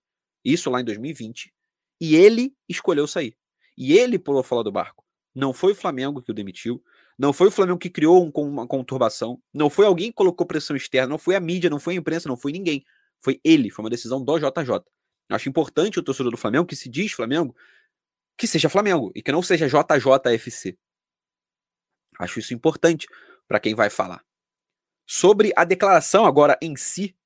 isso 0.44 0.70
lá 0.70 0.80
em 0.80 0.84
2020, 0.84 1.52
e 2.00 2.16
ele 2.16 2.54
escolheu 2.68 3.06
sair. 3.06 3.36
E 3.76 3.96
ele 3.96 4.18
pulou 4.18 4.42
fora 4.42 4.64
do 4.64 4.72
barco. 4.72 5.04
Não 5.34 5.52
foi 5.52 5.72
o 5.72 5.74
Flamengo 5.74 6.20
que 6.20 6.30
o 6.30 6.34
demitiu, 6.34 6.82
não 7.18 7.32
foi 7.32 7.48
o 7.48 7.50
Flamengo 7.50 7.78
que 7.78 7.90
criou 7.90 8.24
um, 8.24 8.30
uma 8.42 8.66
conturbação. 8.66 9.40
Não 9.52 9.70
foi 9.70 9.86
alguém 9.86 10.08
que 10.08 10.16
colocou 10.16 10.46
pressão 10.46 10.74
externa. 10.76 11.08
Não 11.08 11.18
foi 11.18 11.36
a 11.36 11.40
mídia, 11.40 11.70
não 11.70 11.78
foi 11.78 11.94
a 11.94 11.96
imprensa, 11.96 12.28
não 12.28 12.36
foi 12.36 12.52
ninguém. 12.52 12.84
Foi 13.20 13.40
ele. 13.44 13.70
Foi 13.70 13.84
uma 13.84 13.90
decisão 13.90 14.22
do 14.24 14.38
JJ. 14.38 14.84
Acho 15.30 15.48
importante 15.48 15.98
o 15.98 16.02
torcedor 16.02 16.32
do 16.32 16.36
Flamengo, 16.36 16.66
que 16.66 16.76
se 16.76 16.88
diz 16.88 17.12
Flamengo, 17.12 17.54
que 18.36 18.46
seja 18.46 18.68
Flamengo 18.68 19.12
e 19.14 19.22
que 19.22 19.30
não 19.30 19.42
seja 19.42 19.68
JJFC. 19.68 20.76
Acho 22.18 22.40
isso 22.40 22.52
importante 22.52 23.06
para 23.46 23.60
quem 23.60 23.74
vai 23.74 23.88
falar. 23.88 24.24
Sobre 25.06 25.52
a 25.56 25.64
declaração 25.64 26.24
agora 26.24 26.58
em 26.60 26.76
si, 26.76 27.16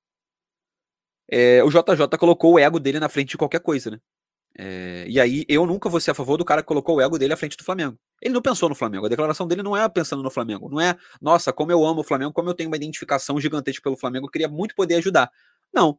é, 1.29 1.63
o 1.65 1.71
JJ 1.71 2.19
colocou 2.19 2.55
o 2.55 2.59
ego 2.59 2.79
dele 2.79 3.01
na 3.01 3.09
frente 3.09 3.31
de 3.31 3.39
qualquer 3.39 3.61
coisa, 3.61 3.91
né? 3.91 4.01
É, 4.59 5.05
e 5.07 5.21
aí 5.21 5.45
eu 5.49 5.67
nunca 5.67 5.89
vou 5.89 6.01
ser 6.01 6.13
a 6.13 6.15
favor 6.15 6.39
do 6.39 6.45
cara 6.45 6.63
que 6.63 6.69
colocou 6.69 6.97
o 6.97 7.01
ego 7.01 7.19
dele 7.19 7.35
à 7.35 7.37
frente 7.37 7.57
do 7.57 7.65
Flamengo. 7.65 7.99
Ele 8.23 8.33
não 8.33 8.41
pensou 8.41 8.69
no 8.69 8.75
Flamengo. 8.75 9.05
A 9.05 9.09
declaração 9.09 9.47
dele 9.47 9.63
não 9.63 9.77
é 9.77 9.87
pensando 9.89 10.23
no 10.23 10.31
Flamengo. 10.31 10.71
Não 10.71 10.81
é, 10.81 10.97
nossa, 11.21 11.53
como 11.53 11.71
eu 11.71 11.85
amo 11.85 12.01
o 12.01 12.05
Flamengo, 12.05 12.33
como 12.33 12.49
eu 12.49 12.55
tenho 12.55 12.71
uma 12.71 12.77
identificação 12.77 13.39
gigantesca 13.39 13.83
pelo 13.83 13.97
Flamengo, 13.97 14.27
eu 14.27 14.31
queria 14.31 14.49
muito 14.49 14.75
poder 14.75 14.95
ajudar. 14.97 15.31
Não. 15.75 15.99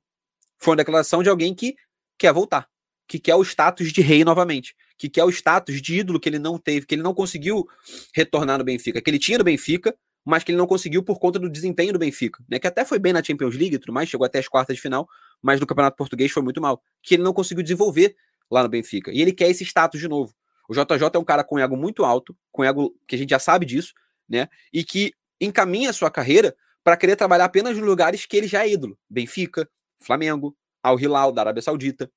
Foi 0.58 0.72
uma 0.72 0.78
declaração 0.78 1.22
de 1.22 1.30
alguém 1.30 1.54
que 1.54 1.76
quer 2.18 2.34
voltar, 2.34 2.68
que 3.08 3.20
quer 3.20 3.36
o 3.36 3.44
status 3.44 3.94
de 3.94 4.02
rei 4.02 4.26
novamente, 4.26 4.76
que 4.98 5.08
quer 5.08 5.24
o 5.24 5.30
status 5.30 5.80
de 5.80 6.00
ídolo 6.00 6.20
que 6.20 6.28
ele 6.28 6.40
não 6.40 6.58
teve, 6.58 6.88
que 6.88 6.96
ele 6.96 7.04
não 7.04 7.14
conseguiu 7.14 7.68
retornar 8.14 8.58
no 8.58 8.64
Benfica, 8.64 9.00
que 9.00 9.10
ele 9.10 9.20
tinha 9.20 9.38
no 9.38 9.44
Benfica, 9.44 9.96
mas 10.26 10.44
que 10.44 10.52
ele 10.52 10.58
não 10.58 10.68
conseguiu 10.68 11.04
por 11.04 11.20
conta 11.20 11.38
do 11.38 11.48
desempenho 11.48 11.94
do 11.94 12.00
Benfica, 12.00 12.44
né? 12.50 12.60
Que 12.60 12.68
até 12.68 12.84
foi 12.84 13.00
bem 13.00 13.14
na 13.14 13.24
Champions 13.24 13.56
League 13.56 13.76
e 13.76 13.80
tudo 13.80 13.94
mais, 13.94 14.10
chegou 14.10 14.26
até 14.26 14.40
as 14.40 14.48
quartas 14.48 14.76
de 14.76 14.82
final, 14.82 15.08
mas 15.42 15.60
no 15.60 15.68
Campeonato 15.68 15.96
Português 15.96 16.32
foi 16.32 16.44
muito 16.44 16.60
mal, 16.60 16.82
que 17.02 17.16
ele 17.16 17.24
não 17.24 17.32
conseguiu 17.32 17.64
desenvolver 17.64 18.16
lá 18.50 18.64
no 18.64 18.70
Benfica. 18.70 19.12
E 19.12 19.22
ele 19.22 19.34
quer 19.34 19.50
esse 19.50 19.64
status 19.64 20.00
de 20.00 20.08
novo. 20.08 20.34
O 20.70 20.74
JJ 20.74 21.10
é 21.14 21.18
um 21.20 21.24
cara 21.24 21.44
com 21.44 21.58
ego 21.58 21.78
muito 21.78 22.04
alto, 22.04 22.36
com 22.52 22.64
ego 22.64 22.94
que 23.08 23.16
a 23.16 23.18
gente 23.18 23.30
já 23.30 23.40
sabe 23.40 23.66
disso, 23.66 23.94
né? 24.28 24.50
E 24.74 24.84
que 24.84 25.14
encaminha 25.40 25.90
a 25.90 25.94
sua 25.94 26.12
carreira 26.12 26.56
para 26.84 26.98
querer 26.98 27.16
trabalhar 27.16 27.46
apenas 27.46 27.78
nos 27.78 27.86
lugares 27.86 28.26
que 28.26 28.36
ele 28.36 28.48
já 28.48 28.66
é 28.66 28.70
ídolo. 28.70 28.98
Benfica, 29.10 29.70
Flamengo, 30.00 30.56
Al 30.82 31.00
Hilal 31.00 31.32
da 31.32 31.42
Arábia 31.42 31.62
Saudita. 31.62 32.12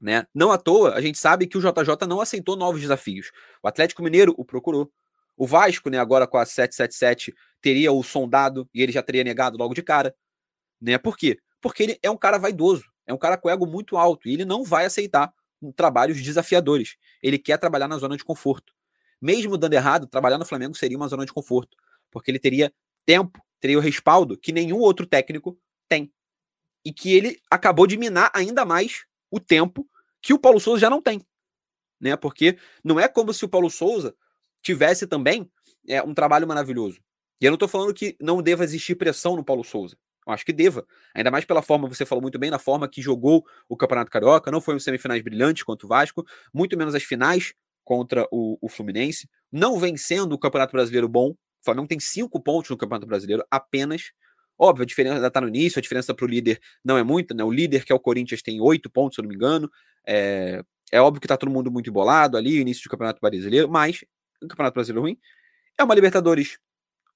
Né? 0.00 0.26
Não 0.34 0.50
à 0.50 0.56
toa, 0.56 0.94
a 0.94 1.00
gente 1.00 1.18
sabe 1.18 1.46
que 1.46 1.58
o 1.58 1.60
JJ 1.60 2.06
não 2.08 2.20
aceitou 2.20 2.56
novos 2.56 2.80
desafios. 2.80 3.30
O 3.62 3.68
Atlético 3.68 4.02
Mineiro 4.02 4.34
o 4.38 4.44
procurou. 4.44 4.90
O 5.36 5.46
Vasco, 5.46 5.90
né, 5.90 5.98
agora 5.98 6.26
com 6.26 6.38
a 6.38 6.44
777, 6.44 7.34
teria 7.60 7.92
o 7.92 8.02
sondado 8.02 8.68
e 8.74 8.82
ele 8.82 8.92
já 8.92 9.02
teria 9.02 9.24
negado 9.24 9.58
logo 9.58 9.74
de 9.74 9.82
cara. 9.82 10.14
Né? 10.80 10.96
Por 10.96 11.16
quê? 11.16 11.38
Porque 11.60 11.82
ele 11.82 11.98
é 12.02 12.10
um 12.10 12.16
cara 12.16 12.38
vaidoso. 12.38 12.84
É 13.10 13.12
um 13.12 13.18
cara 13.18 13.36
com 13.36 13.50
ego 13.50 13.66
muito 13.66 13.96
alto 13.96 14.28
e 14.28 14.32
ele 14.32 14.44
não 14.44 14.62
vai 14.62 14.84
aceitar 14.84 15.34
trabalhos 15.74 16.22
desafiadores. 16.22 16.96
Ele 17.20 17.40
quer 17.40 17.58
trabalhar 17.58 17.88
na 17.88 17.98
zona 17.98 18.16
de 18.16 18.24
conforto. 18.24 18.72
Mesmo 19.20 19.58
dando 19.58 19.72
errado, 19.72 20.06
trabalhar 20.06 20.38
no 20.38 20.44
Flamengo 20.44 20.76
seria 20.76 20.96
uma 20.96 21.08
zona 21.08 21.26
de 21.26 21.32
conforto, 21.32 21.76
porque 22.08 22.30
ele 22.30 22.38
teria 22.38 22.72
tempo, 23.04 23.44
teria 23.58 23.76
o 23.76 23.80
respaldo 23.80 24.38
que 24.38 24.52
nenhum 24.52 24.78
outro 24.78 25.06
técnico 25.06 25.58
tem. 25.88 26.12
E 26.84 26.92
que 26.92 27.12
ele 27.12 27.40
acabou 27.50 27.84
de 27.84 27.96
minar 27.96 28.30
ainda 28.32 28.64
mais 28.64 29.04
o 29.28 29.40
tempo 29.40 29.90
que 30.22 30.32
o 30.32 30.38
Paulo 30.38 30.60
Souza 30.60 30.80
já 30.80 30.88
não 30.88 31.02
tem. 31.02 31.20
Né? 32.00 32.14
Porque 32.16 32.58
não 32.84 33.00
é 33.00 33.08
como 33.08 33.34
se 33.34 33.44
o 33.44 33.48
Paulo 33.48 33.68
Souza 33.68 34.14
tivesse 34.62 35.04
também 35.04 35.50
é, 35.88 36.00
um 36.00 36.14
trabalho 36.14 36.46
maravilhoso. 36.46 37.02
E 37.40 37.44
eu 37.44 37.50
não 37.50 37.56
estou 37.56 37.68
falando 37.68 37.92
que 37.92 38.16
não 38.20 38.40
deva 38.40 38.62
existir 38.62 38.94
pressão 38.94 39.34
no 39.34 39.44
Paulo 39.44 39.64
Souza. 39.64 39.98
Acho 40.32 40.44
que 40.44 40.52
deva. 40.52 40.86
Ainda 41.14 41.30
mais 41.30 41.44
pela 41.44 41.62
forma, 41.62 41.88
você 41.88 42.04
falou 42.06 42.22
muito 42.22 42.38
bem, 42.38 42.50
na 42.50 42.58
forma 42.58 42.88
que 42.88 43.02
jogou 43.02 43.44
o 43.68 43.76
Campeonato 43.76 44.10
Carioca. 44.10 44.50
Não 44.50 44.60
foi 44.60 44.74
um 44.74 44.78
semifinais 44.78 45.22
brilhantes 45.22 45.62
contra 45.62 45.86
o 45.86 45.88
Vasco, 45.88 46.24
muito 46.52 46.76
menos 46.76 46.94
as 46.94 47.02
finais 47.02 47.54
contra 47.84 48.26
o, 48.30 48.58
o 48.60 48.68
Fluminense. 48.68 49.28
Não 49.50 49.78
vencendo 49.78 50.32
o 50.32 50.38
Campeonato 50.38 50.72
Brasileiro 50.72 51.08
bom. 51.08 51.30
O 51.30 51.64
Flamengo 51.64 51.88
tem 51.88 52.00
cinco 52.00 52.40
pontos 52.40 52.70
no 52.70 52.76
Campeonato 52.76 53.06
Brasileiro 53.06 53.44
apenas. 53.50 54.12
Óbvio, 54.58 54.82
a 54.82 54.86
diferença 54.86 55.14
ainda 55.16 55.26
está 55.26 55.40
no 55.40 55.48
início, 55.48 55.78
a 55.78 55.82
diferença 55.82 56.14
para 56.14 56.24
o 56.24 56.28
líder 56.28 56.60
não 56.84 56.98
é 56.98 57.02
muita, 57.02 57.34
né? 57.34 57.42
O 57.42 57.50
líder, 57.50 57.84
que 57.84 57.92
é 57.92 57.94
o 57.94 58.00
Corinthians, 58.00 58.42
tem 58.42 58.60
oito 58.60 58.90
pontos, 58.90 59.14
se 59.14 59.20
eu 59.20 59.22
não 59.22 59.28
me 59.30 59.34
engano. 59.34 59.70
É, 60.06 60.62
é 60.92 61.00
óbvio 61.00 61.20
que 61.20 61.26
está 61.26 61.36
todo 61.36 61.50
mundo 61.50 61.70
muito 61.70 61.88
embolado 61.88 62.36
ali, 62.36 62.58
início 62.60 62.84
do 62.84 62.90
Campeonato 62.90 63.20
Brasileiro, 63.20 63.70
mas 63.70 64.04
o 64.42 64.48
Campeonato 64.48 64.74
Brasileiro 64.74 65.02
ruim. 65.02 65.18
É 65.78 65.84
uma 65.84 65.94
Libertadores 65.94 66.58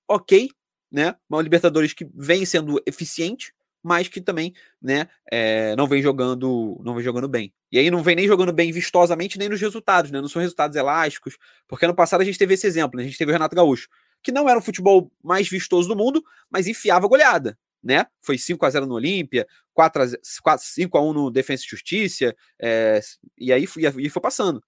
ok, 0.08 0.48
né? 0.94 1.16
Uma 1.28 1.42
Libertadores 1.42 1.92
que 1.92 2.08
vem 2.14 2.46
sendo 2.46 2.80
eficiente, 2.86 3.52
mas 3.82 4.06
que 4.06 4.20
também, 4.20 4.54
né, 4.80 5.08
é, 5.30 5.74
não 5.74 5.88
vem 5.88 6.00
jogando, 6.00 6.80
não 6.84 6.94
vem 6.94 7.02
jogando 7.02 7.28
bem. 7.28 7.52
E 7.70 7.80
aí 7.80 7.90
não 7.90 8.00
vem 8.00 8.14
nem 8.14 8.28
jogando 8.28 8.52
bem 8.52 8.70
vistosamente 8.70 9.36
nem 9.36 9.48
nos 9.48 9.60
resultados, 9.60 10.12
né? 10.12 10.20
Não 10.20 10.28
são 10.28 10.40
resultados 10.40 10.76
elásticos, 10.76 11.36
porque 11.66 11.84
ano 11.84 11.96
passado 11.96 12.20
a 12.20 12.24
gente 12.24 12.38
teve 12.38 12.54
esse 12.54 12.66
exemplo, 12.68 12.96
né? 12.96 13.02
A 13.02 13.06
gente 13.06 13.18
teve 13.18 13.32
o 13.32 13.32
Renato 13.32 13.56
Gaúcho, 13.56 13.88
que 14.22 14.30
não 14.30 14.48
era 14.48 14.56
o 14.56 14.62
futebol 14.62 15.10
mais 15.22 15.48
vistoso 15.48 15.88
do 15.88 15.96
mundo, 15.96 16.24
mas 16.48 16.68
enfiava 16.68 17.08
goleada, 17.08 17.58
né? 17.82 18.06
Foi 18.22 18.38
5 18.38 18.64
a 18.64 18.70
0 18.70 18.86
no 18.86 18.94
Olímpia, 18.94 19.48
4 19.74 20.00
a 20.00 20.06
4, 20.42 20.64
5 20.64 20.96
a 20.96 21.02
1 21.02 21.12
no 21.12 21.30
Defensa 21.30 21.64
e 21.66 21.68
Justiça, 21.68 22.36
é, 22.62 23.00
e 23.36 23.52
aí 23.52 23.66
foi, 23.66 23.82
e 23.98 24.08
foi 24.08 24.22
passando, 24.22 24.62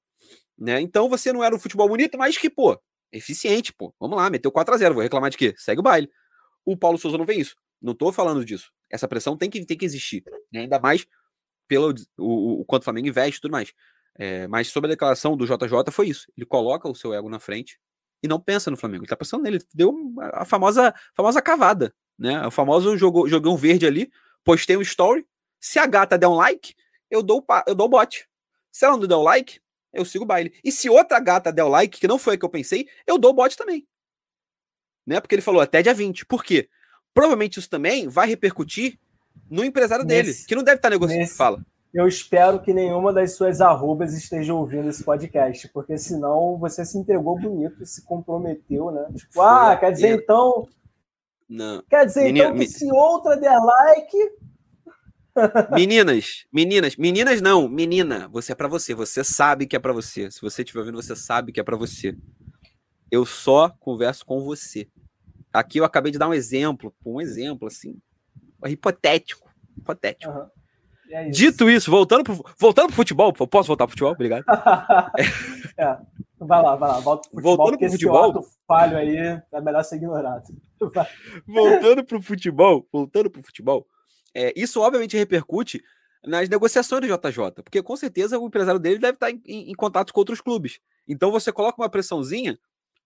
né? 0.58 0.80
Então 0.80 1.08
você 1.08 1.32
não 1.32 1.44
era 1.44 1.54
um 1.54 1.58
futebol 1.60 1.88
bonito, 1.88 2.18
mas 2.18 2.36
que, 2.36 2.50
pô, 2.50 2.76
eficiente, 3.12 3.72
pô. 3.72 3.94
Vamos 4.00 4.16
lá, 4.16 4.28
meteu 4.30 4.50
4 4.50 4.74
a 4.74 4.78
0 4.78 4.94
vou 4.94 5.02
reclamar 5.02 5.30
de 5.30 5.36
quê? 5.36 5.54
Segue 5.56 5.80
o 5.80 5.82
baile. 5.82 6.10
O 6.64 6.76
Paulo 6.76 6.98
Souza 6.98 7.16
não 7.16 7.24
vê 7.24 7.34
isso. 7.34 7.56
Não 7.80 7.94
tô 7.94 8.12
falando 8.12 8.44
disso. 8.44 8.72
Essa 8.90 9.06
pressão 9.06 9.36
tem 9.36 9.50
que, 9.50 9.64
tem 9.64 9.76
que 9.76 9.84
existir. 9.84 10.24
Né? 10.52 10.60
Ainda 10.60 10.78
mais 10.78 11.06
pelo 11.68 11.94
o, 12.16 12.60
o, 12.60 12.64
quanto 12.64 12.82
o 12.82 12.84
Flamengo 12.84 13.08
investe 13.08 13.38
e 13.38 13.40
tudo 13.40 13.52
mais. 13.52 13.72
É, 14.18 14.46
mas 14.48 14.68
sobre 14.68 14.88
a 14.88 14.94
declaração 14.94 15.36
do 15.36 15.44
JJ 15.44 15.90
foi 15.90 16.08
isso. 16.08 16.26
Ele 16.36 16.46
coloca 16.46 16.88
o 16.88 16.94
seu 16.94 17.12
ego 17.12 17.28
na 17.28 17.38
frente 17.38 17.78
e 18.22 18.28
não 18.28 18.40
pensa 18.40 18.70
no 18.70 18.76
Flamengo. 18.76 19.04
Ele 19.04 19.08
tá 19.08 19.16
pensando 19.16 19.42
nele. 19.42 19.58
Deu 19.74 19.94
a 20.32 20.44
famosa, 20.44 20.94
famosa 21.14 21.42
cavada. 21.42 21.94
Né? 22.18 22.46
O 22.46 22.50
famoso 22.50 22.96
jogou, 22.96 23.28
jogão 23.28 23.56
verde 23.56 23.86
ali. 23.86 24.10
Postei 24.44 24.76
um 24.76 24.82
story. 24.82 25.26
Se 25.60 25.78
a 25.78 25.86
gata 25.86 26.16
der 26.16 26.28
um 26.28 26.34
like, 26.34 26.74
eu 27.10 27.22
dou, 27.22 27.44
eu 27.66 27.74
dou 27.74 27.86
o 27.86 27.90
bot. 27.90 28.26
Se 28.72 28.84
ela 28.84 28.96
não 28.96 29.06
der 29.06 29.16
o 29.16 29.22
like, 29.22 29.60
eu 29.96 30.04
sigo 30.04 30.24
o 30.24 30.26
baile. 30.26 30.54
E 30.62 30.70
se 30.70 30.88
outra 30.88 31.18
gata 31.20 31.52
der 31.52 31.64
o 31.64 31.68
like, 31.68 31.98
que 31.98 32.08
não 32.08 32.18
foi 32.18 32.34
a 32.34 32.38
que 32.38 32.44
eu 32.44 32.50
pensei, 32.50 32.88
eu 33.06 33.18
dou 33.18 33.30
o 33.30 33.34
bot 33.34 33.56
também. 33.56 33.86
Né? 35.06 35.20
Porque 35.20 35.34
ele 35.34 35.42
falou 35.42 35.60
até 35.60 35.82
dia 35.82 35.94
20. 35.94 36.26
Por 36.26 36.44
quê? 36.44 36.68
Provavelmente 37.14 37.58
isso 37.58 37.70
também 37.70 38.08
vai 38.08 38.28
repercutir 38.28 38.98
no 39.50 39.64
empresário 39.64 40.04
nesse, 40.04 40.32
dele, 40.32 40.46
que 40.46 40.54
não 40.54 40.62
deve 40.62 40.76
estar 40.76 40.90
negociando. 40.90 41.20
Nesse, 41.20 41.36
fala. 41.36 41.64
Eu 41.94 42.06
espero 42.06 42.60
que 42.60 42.74
nenhuma 42.74 43.12
das 43.12 43.36
suas 43.36 43.60
arrobas 43.60 44.12
esteja 44.12 44.52
ouvindo 44.52 44.88
esse 44.88 45.02
podcast, 45.02 45.68
porque 45.68 45.96
senão 45.96 46.58
você 46.58 46.84
se 46.84 46.98
entregou 46.98 47.38
bonito, 47.38 47.86
se 47.86 48.04
comprometeu, 48.04 48.90
né? 48.90 49.08
Tipo, 49.14 49.40
ah, 49.40 49.76
quer 49.76 49.92
dizer 49.92 50.18
então 50.18 50.68
Não. 51.48 51.82
Quer 51.88 52.04
dizer, 52.04 52.24
Menina, 52.24 52.46
então, 52.46 52.58
que 52.58 52.66
se 52.66 52.90
outra 52.92 53.36
der 53.36 53.56
like. 53.58 54.18
Meninas, 55.72 56.46
meninas, 56.52 56.96
meninas 56.96 57.40
não, 57.40 57.68
menina, 57.68 58.28
você 58.28 58.52
é 58.52 58.54
para 58.54 58.68
você, 58.68 58.94
você 58.94 59.22
sabe 59.22 59.66
que 59.66 59.76
é 59.76 59.78
para 59.78 59.92
você. 59.92 60.30
Se 60.30 60.40
você 60.40 60.62
estiver 60.62 60.80
ouvindo, 60.80 61.00
você 61.00 61.14
sabe 61.14 61.52
que 61.52 61.60
é 61.60 61.62
para 61.62 61.76
você. 61.76 62.16
Eu 63.10 63.24
só 63.24 63.68
converso 63.80 64.24
com 64.24 64.40
você. 64.40 64.88
Aqui 65.52 65.78
eu 65.78 65.84
acabei 65.84 66.12
de 66.12 66.18
dar 66.18 66.28
um 66.28 66.34
exemplo, 66.34 66.94
um 67.04 67.20
exemplo 67.20 67.68
assim, 67.68 67.96
hipotético, 68.66 69.50
hipotético. 69.76 70.32
Uhum. 70.32 70.46
É. 71.10 71.28
Dito 71.28 71.70
isso, 71.70 71.90
voltando 71.90 72.24
pro, 72.24 72.44
voltando 72.58 72.86
pro 72.88 72.96
futebol, 72.96 73.32
posso 73.32 73.68
voltar 73.68 73.86
pro 73.86 73.92
futebol? 73.92 74.12
Obrigado. 74.12 74.44
é. 75.78 75.96
Vai 76.38 76.62
lá, 76.62 76.76
vai 76.76 76.88
lá, 76.90 77.00
volta 77.00 77.28
pro 77.30 77.40
futebol. 77.40 77.56
Voltando 77.56 77.78
pro 77.78 77.90
futebol. 77.90 78.46
falho 78.66 78.98
aí 78.98 79.16
é 79.16 79.60
melhor 79.60 79.82
ser 79.84 79.96
ignorado. 79.96 80.44
voltando 81.46 82.04
pro 82.04 82.20
futebol, 82.20 82.86
voltando 82.92 83.30
pro 83.30 83.42
futebol. 83.42 83.86
É, 84.38 84.52
isso 84.54 84.82
obviamente 84.82 85.16
repercute 85.16 85.82
nas 86.22 86.46
negociações 86.46 87.00
do 87.00 87.06
JJ, 87.06 87.62
porque 87.64 87.82
com 87.82 87.96
certeza 87.96 88.38
o 88.38 88.46
empresário 88.46 88.78
dele 88.78 88.98
deve 88.98 89.14
estar 89.14 89.30
em, 89.30 89.40
em, 89.46 89.70
em 89.70 89.74
contato 89.74 90.12
com 90.12 90.20
outros 90.20 90.42
clubes. 90.42 90.78
Então 91.08 91.30
você 91.30 91.50
coloca 91.50 91.80
uma 91.80 91.88
pressãozinha 91.88 92.58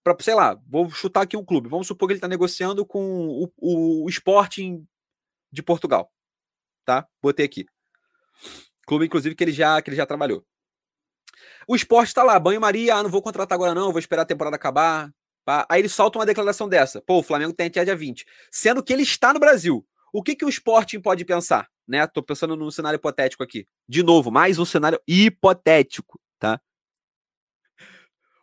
para, 0.02 0.16
sei 0.20 0.34
lá, 0.34 0.60
vou 0.66 0.90
chutar 0.90 1.22
aqui 1.22 1.36
um 1.36 1.44
clube. 1.44 1.68
Vamos 1.68 1.86
supor 1.86 2.08
que 2.08 2.14
ele 2.14 2.18
está 2.18 2.26
negociando 2.26 2.84
com 2.84 3.28
o, 3.28 3.52
o, 3.58 4.04
o 4.06 4.08
Sporting 4.08 4.84
de 5.52 5.62
Portugal, 5.62 6.10
tá? 6.84 7.06
Botei 7.22 7.46
aqui. 7.46 7.64
Clube, 8.84 9.06
inclusive, 9.06 9.36
que 9.36 9.44
ele 9.44 9.52
já, 9.52 9.80
que 9.80 9.88
ele 9.88 9.96
já 9.96 10.06
trabalhou. 10.06 10.44
O 11.68 11.76
esporte 11.76 12.08
está 12.08 12.24
lá, 12.24 12.40
banho-maria, 12.40 12.96
ah, 12.96 13.02
não 13.04 13.10
vou 13.10 13.22
contratar 13.22 13.54
agora 13.54 13.72
não, 13.72 13.92
vou 13.92 14.00
esperar 14.00 14.22
a 14.22 14.26
temporada 14.26 14.56
acabar. 14.56 15.12
Aí 15.68 15.80
ele 15.80 15.88
solta 15.88 16.18
uma 16.18 16.26
declaração 16.26 16.68
dessa. 16.68 17.00
Pô, 17.00 17.18
o 17.18 17.22
Flamengo 17.22 17.52
tem 17.52 17.68
até 17.68 17.84
dia 17.84 17.94
20. 17.94 18.26
Sendo 18.50 18.82
que 18.82 18.92
ele 18.92 19.02
está 19.02 19.32
no 19.32 19.38
Brasil. 19.38 19.86
O 20.12 20.22
que, 20.22 20.34
que 20.34 20.44
o 20.44 20.48
Sporting 20.48 21.00
pode 21.00 21.24
pensar? 21.24 21.70
Né? 21.86 22.06
Tô 22.06 22.22
pensando 22.22 22.56
num 22.56 22.70
cenário 22.70 22.96
hipotético 22.96 23.42
aqui. 23.42 23.66
De 23.88 24.02
novo, 24.02 24.30
mais 24.30 24.58
um 24.58 24.64
cenário 24.64 25.00
hipotético, 25.06 26.20
tá? 26.38 26.60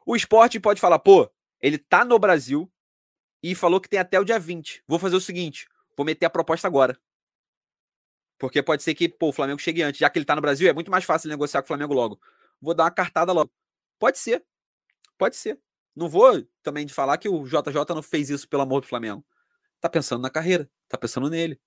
O 0.05 0.15
Sporting 0.15 0.59
pode 0.59 0.79
falar, 0.79 0.99
pô, 0.99 1.29
ele 1.61 1.77
tá 1.77 2.05
no 2.05 2.17
Brasil 2.17 2.71
e 3.43 3.53
falou 3.55 3.79
que 3.79 3.89
tem 3.89 3.99
até 3.99 4.19
o 4.19 4.23
dia 4.23 4.39
20. 4.39 4.83
Vou 4.87 4.99
fazer 4.99 5.15
o 5.15 5.21
seguinte, 5.21 5.67
vou 5.95 6.05
meter 6.05 6.25
a 6.25 6.29
proposta 6.29 6.67
agora. 6.67 6.97
Porque 8.37 8.61
pode 8.61 8.83
ser 8.83 8.93
que 8.93 9.09
pô, 9.09 9.29
o 9.29 9.33
Flamengo 9.33 9.59
chegue 9.59 9.81
antes. 9.81 9.99
Já 9.99 10.09
que 10.09 10.19
ele 10.19 10.25
tá 10.25 10.35
no 10.35 10.41
Brasil, 10.41 10.69
é 10.69 10.73
muito 10.73 10.91
mais 10.91 11.03
fácil 11.03 11.29
negociar 11.29 11.61
com 11.61 11.65
o 11.65 11.67
Flamengo 11.67 11.93
logo. 11.93 12.19
Vou 12.61 12.73
dar 12.73 12.83
uma 12.83 12.91
cartada 12.91 13.31
logo. 13.31 13.51
Pode 13.99 14.19
ser. 14.19 14.43
Pode 15.17 15.35
ser. 15.35 15.59
Não 15.95 16.07
vou 16.07 16.47
também 16.61 16.85
de 16.85 16.93
falar 16.93 17.17
que 17.17 17.27
o 17.27 17.43
JJ 17.45 17.95
não 17.95 18.03
fez 18.03 18.29
isso 18.29 18.47
pelo 18.47 18.61
amor 18.61 18.81
do 18.81 18.87
Flamengo. 18.87 19.25
Tá 19.79 19.89
pensando 19.89 20.21
na 20.21 20.29
carreira, 20.29 20.69
tá 20.87 20.97
pensando 20.97 21.29
nele. 21.29 21.59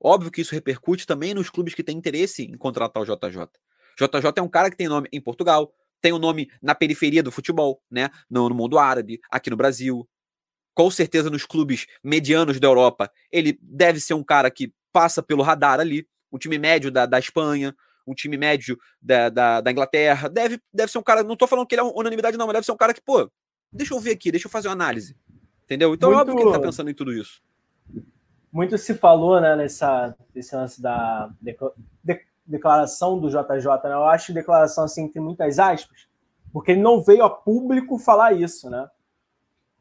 Óbvio 0.00 0.30
que 0.30 0.40
isso 0.40 0.54
repercute 0.54 1.06
também 1.06 1.34
nos 1.34 1.48
clubes 1.48 1.74
que 1.74 1.82
têm 1.82 1.96
interesse 1.96 2.42
em 2.42 2.56
contratar 2.56 3.02
o 3.02 3.06
JJ. 3.06 3.48
JJ 3.98 4.32
é 4.36 4.42
um 4.42 4.48
cara 4.48 4.70
que 4.70 4.76
tem 4.76 4.88
nome 4.88 5.08
em 5.12 5.20
Portugal, 5.20 5.72
tem 6.00 6.12
um 6.12 6.18
nome 6.18 6.50
na 6.60 6.74
periferia 6.74 7.22
do 7.22 7.30
futebol, 7.30 7.80
né? 7.90 8.10
No, 8.28 8.48
no 8.48 8.54
mundo 8.54 8.78
árabe, 8.78 9.20
aqui 9.30 9.48
no 9.48 9.56
Brasil. 9.56 10.06
Com 10.74 10.90
certeza 10.90 11.30
nos 11.30 11.46
clubes 11.46 11.86
medianos 12.02 12.58
da 12.58 12.66
Europa, 12.66 13.10
ele 13.30 13.58
deve 13.62 14.00
ser 14.00 14.14
um 14.14 14.24
cara 14.24 14.50
que 14.50 14.74
passa 14.92 15.22
pelo 15.22 15.42
radar 15.42 15.80
ali, 15.80 16.06
um 16.32 16.38
time 16.38 16.58
médio 16.58 16.90
da, 16.90 17.06
da 17.06 17.18
Espanha, 17.18 17.74
um 18.06 18.14
time 18.14 18.36
médio 18.36 18.76
da, 19.00 19.28
da, 19.28 19.60
da, 19.60 19.70
Inglaterra. 19.70 20.28
Deve, 20.28 20.60
deve 20.72 20.90
ser 20.90 20.98
um 20.98 21.02
cara, 21.02 21.22
não 21.22 21.36
tô 21.36 21.46
falando 21.46 21.66
que 21.66 21.74
ele 21.74 21.82
é 21.82 21.84
unanimidade, 21.84 22.36
não, 22.36 22.46
mas 22.46 22.54
deve 22.54 22.66
ser 22.66 22.72
um 22.72 22.76
cara 22.76 22.92
que, 22.92 23.00
pô, 23.00 23.30
deixa 23.72 23.94
eu 23.94 24.00
ver 24.00 24.12
aqui, 24.12 24.30
deixa 24.30 24.46
eu 24.46 24.50
fazer 24.50 24.68
uma 24.68 24.74
análise. 24.74 25.16
Entendeu? 25.64 25.94
Então 25.94 26.10
Muito... 26.10 26.18
é 26.18 26.22
óbvio 26.22 26.36
que 26.36 26.42
ele 26.42 26.52
tá 26.52 26.60
pensando 26.60 26.90
em 26.90 26.94
tudo 26.94 27.12
isso. 27.12 27.42
Muito 28.52 28.78
se 28.78 28.94
falou, 28.94 29.40
né, 29.40 29.56
nessa, 29.56 30.14
nesse 30.34 30.54
lance 30.54 30.80
da 30.80 31.28
de, 31.40 31.56
de, 32.04 32.20
declaração 32.46 33.18
do 33.18 33.28
JJ, 33.28 33.66
né? 33.84 33.94
Eu 33.94 34.04
acho 34.04 34.32
declaração 34.32 34.84
assim, 34.84 35.08
tem 35.08 35.20
muitas 35.20 35.58
aspas, 35.58 36.06
porque 36.52 36.72
ele 36.72 36.80
não 36.80 37.02
veio 37.02 37.24
a 37.24 37.30
público 37.30 37.98
falar 37.98 38.32
isso, 38.32 38.70
né? 38.70 38.88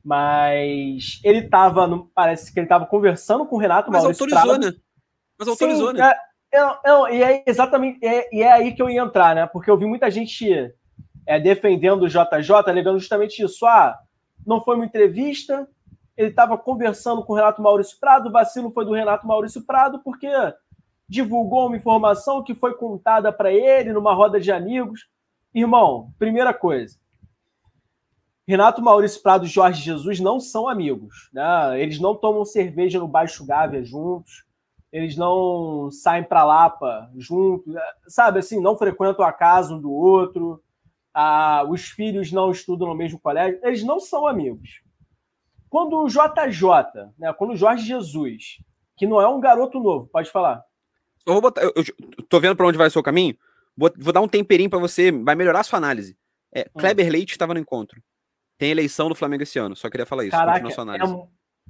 Mas 0.03 1.19
ele 1.23 1.39
estava, 1.39 1.87
parece 2.15 2.51
que 2.51 2.59
ele 2.59 2.65
estava 2.65 2.85
conversando 2.85 3.45
com 3.45 3.57
o 3.57 3.59
Renato 3.59 3.91
Mas 3.91 4.03
Maurício 4.03 4.25
autorizou, 4.25 4.59
né? 4.59 4.73
Mas 5.37 5.47
autorizou, 5.47 5.91
Sim, 5.91 5.97
né? 5.97 6.13
É, 6.51 6.59
é, 6.59 7.15
e 7.15 7.23
é 7.23 7.43
exatamente 7.47 8.05
é, 8.05 8.29
e 8.35 8.43
é 8.43 8.51
aí 8.51 8.73
que 8.73 8.81
eu 8.81 8.89
ia 8.89 9.01
entrar, 9.01 9.35
né? 9.35 9.47
Porque 9.47 9.69
eu 9.69 9.77
vi 9.77 9.85
muita 9.85 10.09
gente 10.09 10.73
é, 11.25 11.39
defendendo 11.39 12.03
o 12.03 12.07
JJ, 12.07 12.51
alegando 12.67 12.99
justamente 12.99 13.43
isso. 13.43 13.65
Ah, 13.65 13.97
não 14.45 14.61
foi 14.61 14.75
uma 14.75 14.85
entrevista, 14.85 15.67
ele 16.15 16.29
estava 16.29 16.57
conversando 16.57 17.23
com 17.23 17.33
o 17.33 17.35
Renato 17.35 17.61
Maurício 17.61 17.97
Prado, 17.99 18.29
o 18.29 18.31
vacilo 18.31 18.71
foi 18.71 18.85
do 18.85 18.93
Renato 18.93 19.27
Maurício 19.27 19.65
Prado, 19.65 19.99
porque 20.03 20.29
divulgou 21.07 21.67
uma 21.67 21.77
informação 21.77 22.43
que 22.43 22.55
foi 22.55 22.73
contada 22.75 23.31
para 23.31 23.51
ele 23.51 23.93
numa 23.93 24.13
roda 24.13 24.39
de 24.39 24.51
amigos. 24.51 25.07
Irmão, 25.53 26.11
primeira 26.17 26.53
coisa, 26.53 26.97
Renato 28.47 28.81
Maurício 28.81 29.21
Prado 29.21 29.45
e 29.45 29.49
Jorge 29.49 29.81
Jesus 29.81 30.19
não 30.19 30.39
são 30.39 30.67
amigos, 30.67 31.29
né? 31.31 31.81
Eles 31.81 31.99
não 31.99 32.15
tomam 32.15 32.43
cerveja 32.43 32.99
no 32.99 33.07
Baixo 33.07 33.45
Gávea 33.45 33.83
juntos, 33.83 34.43
eles 34.91 35.15
não 35.15 35.89
saem 35.89 36.23
para 36.23 36.43
Lapa 36.43 37.09
juntos, 37.15 37.73
sabe 38.07 38.39
assim, 38.39 38.59
não 38.59 38.77
frequentam 38.77 39.25
a 39.25 39.31
casa 39.31 39.73
um 39.73 39.79
do 39.79 39.91
outro, 39.91 40.61
ah, 41.13 41.63
os 41.69 41.83
filhos 41.89 42.31
não 42.31 42.51
estudam 42.51 42.87
no 42.87 42.95
mesmo 42.95 43.19
colégio, 43.19 43.59
eles 43.63 43.83
não 43.83 43.99
são 43.99 44.25
amigos. 44.27 44.81
Quando 45.69 45.97
o 45.97 46.07
JJ, 46.07 47.11
né, 47.17 47.33
quando 47.33 47.51
o 47.53 47.55
Jorge 47.55 47.85
Jesus, 47.85 48.59
que 48.95 49.07
não 49.07 49.21
é 49.21 49.27
um 49.27 49.39
garoto 49.39 49.79
novo, 49.79 50.07
pode 50.07 50.29
falar. 50.29 50.63
Eu 51.25 51.33
vou 51.33 51.41
botar, 51.41 51.61
eu, 51.63 51.73
eu 51.75 52.23
tô 52.27 52.39
vendo 52.39 52.55
para 52.55 52.67
onde 52.67 52.77
vai 52.77 52.87
o 52.87 52.91
seu 52.91 53.03
caminho, 53.03 53.35
vou, 53.75 53.91
vou 53.97 54.13
dar 54.13 54.21
um 54.21 54.27
temperinho 54.27 54.69
para 54.69 54.79
você, 54.79 55.11
vai 55.11 55.35
melhorar 55.35 55.61
a 55.61 55.63
sua 55.63 55.77
análise. 55.77 56.17
É, 56.53 56.61
hum. 56.61 56.79
Kleber 56.79 57.07
hum. 57.07 57.11
Leite 57.11 57.31
estava 57.31 57.53
no 57.53 57.59
encontro. 57.59 58.01
Tem 58.57 58.71
eleição 58.71 59.09
do 59.09 59.15
Flamengo 59.15 59.43
esse 59.43 59.57
ano, 59.57 59.75
só 59.75 59.89
queria 59.89 60.05
falar 60.05 60.23
isso. 60.23 60.31
Caraca, 60.31 60.67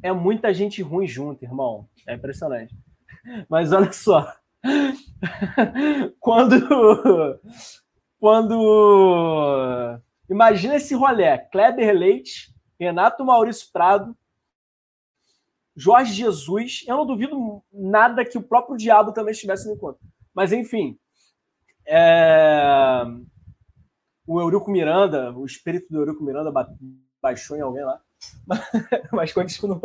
é, 0.04 0.10
é 0.10 0.12
muita 0.12 0.54
gente 0.54 0.82
ruim 0.82 1.08
junto, 1.08 1.44
irmão. 1.44 1.88
É 2.08 2.14
impressionante. 2.14 2.76
Mas 3.50 3.72
olha 3.72 3.92
só. 3.92 4.32
quando. 6.20 7.40
Quando. 8.24 10.00
Imagina 10.30 10.78
esse 10.78 10.96
rolê: 10.96 11.38
Kleber 11.52 11.94
Leite, 11.94 12.56
Renato 12.80 13.26
Maurício 13.26 13.68
Prado, 13.70 14.16
Jorge 15.76 16.14
Jesus. 16.14 16.86
Eu 16.88 16.96
não 16.96 17.06
duvido 17.06 17.62
nada 17.70 18.24
que 18.24 18.38
o 18.38 18.42
próprio 18.42 18.78
diabo 18.78 19.12
também 19.12 19.34
estivesse 19.34 19.68
no 19.68 19.74
encontro. 19.76 20.00
Mas, 20.34 20.54
enfim. 20.54 20.98
É 21.86 23.04
o 24.26 24.40
Eurico 24.40 24.72
Miranda, 24.72 25.34
o 25.34 25.46
espírito 25.46 25.90
do 25.90 26.00
Eurico 26.00 26.24
Miranda 26.24 26.50
baixou 27.22 27.58
em 27.58 27.60
alguém 27.62 27.84
lá. 27.84 28.02
Mas 29.12 29.34
continuando. 29.34 29.84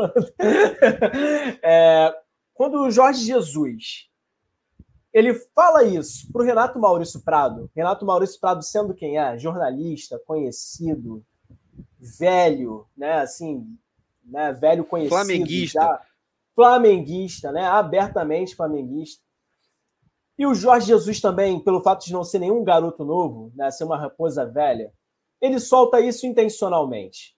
É, 1.61 2.15
quando 2.55 2.83
o 2.83 2.91
Jorge 2.93 3.25
Jesus 3.25 4.08
ele 5.13 5.35
fala 5.55 5.85
isso 5.85 6.31
para 6.33 6.43
o 6.43 6.45
Renato 6.45 6.79
Maurício 6.79 7.21
Prado, 7.21 7.71
Renato 7.75 8.05
Maurício 8.05 8.39
Prado 8.41 8.63
sendo 8.63 8.95
quem 8.95 9.19
é, 9.19 9.39
jornalista, 9.39 10.21
conhecido, 10.27 11.25
velho, 11.99 12.87
né, 12.97 13.21
assim, 13.21 13.67
né, 14.25 14.53
velho 14.53 14.85
conhecido, 14.85 15.15
flamenguista, 15.15 15.81
já, 15.81 16.03
flamenguista, 16.55 17.53
né, 17.53 17.65
abertamente 17.65 18.55
flamenguista. 18.55 19.23
E 20.39 20.47
o 20.47 20.55
Jorge 20.55 20.89
Jesus 20.89 21.21
também, 21.21 21.59
pelo 21.59 21.83
fato 21.83 22.05
de 22.05 22.13
não 22.13 22.23
ser 22.23 22.39
nenhum 22.39 22.63
garoto 22.63 23.05
novo, 23.05 23.53
né, 23.57 23.71
ser 23.71 23.85
uma 23.85 23.99
raposa 23.99 24.45
velha, 24.45 24.93
ele 25.41 25.59
solta 25.59 26.01
isso 26.01 26.27
intencionalmente. 26.27 27.38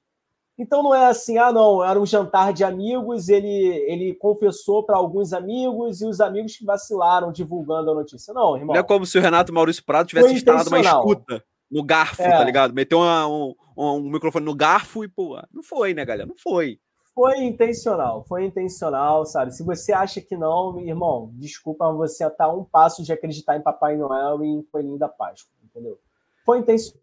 Então 0.60 0.82
não 0.82 0.94
é 0.94 1.06
assim, 1.06 1.38
ah, 1.38 1.50
não, 1.50 1.82
era 1.82 1.98
um 1.98 2.04
jantar 2.04 2.52
de 2.52 2.62
amigos, 2.62 3.30
ele, 3.30 3.48
ele 3.48 4.14
confessou 4.14 4.84
para 4.84 4.94
alguns 4.94 5.32
amigos 5.32 6.02
e 6.02 6.04
os 6.04 6.20
amigos 6.20 6.54
que 6.54 6.66
vacilaram 6.66 7.32
divulgando 7.32 7.90
a 7.90 7.94
notícia. 7.94 8.34
Não, 8.34 8.58
irmão. 8.58 8.74
Não 8.74 8.80
é 8.80 8.82
como 8.82 9.06
se 9.06 9.16
o 9.16 9.22
Renato 9.22 9.54
Maurício 9.54 9.82
Prado 9.82 10.08
tivesse 10.08 10.34
instalado 10.34 10.68
uma 10.68 10.80
escuta 10.80 11.42
no 11.70 11.82
garfo, 11.82 12.20
é. 12.20 12.28
tá 12.28 12.44
ligado? 12.44 12.74
Meteu 12.74 12.98
uma, 12.98 13.26
um, 13.26 13.54
um, 13.74 14.10
microfone 14.10 14.44
no 14.44 14.54
garfo 14.54 15.02
e, 15.02 15.08
pô, 15.08 15.40
não 15.50 15.62
foi, 15.62 15.94
né, 15.94 16.04
galera? 16.04 16.28
Não 16.28 16.36
foi. 16.36 16.78
Foi 17.14 17.38
intencional, 17.38 18.22
foi 18.28 18.44
intencional, 18.44 19.24
sabe? 19.24 19.54
Se 19.54 19.62
você 19.64 19.94
acha 19.94 20.20
que 20.20 20.36
não, 20.36 20.78
irmão, 20.78 21.30
desculpa, 21.36 21.90
você 21.90 22.26
está 22.26 22.52
um 22.52 22.64
passo 22.64 23.02
de 23.02 23.14
acreditar 23.14 23.56
em 23.56 23.62
Papai 23.62 23.96
Noel 23.96 24.44
e 24.44 24.48
em 24.48 24.62
Coelhinho 24.70 24.98
da 24.98 25.08
Páscoa, 25.08 25.50
entendeu? 25.64 25.98
Foi 26.44 26.58
intencional. 26.58 27.00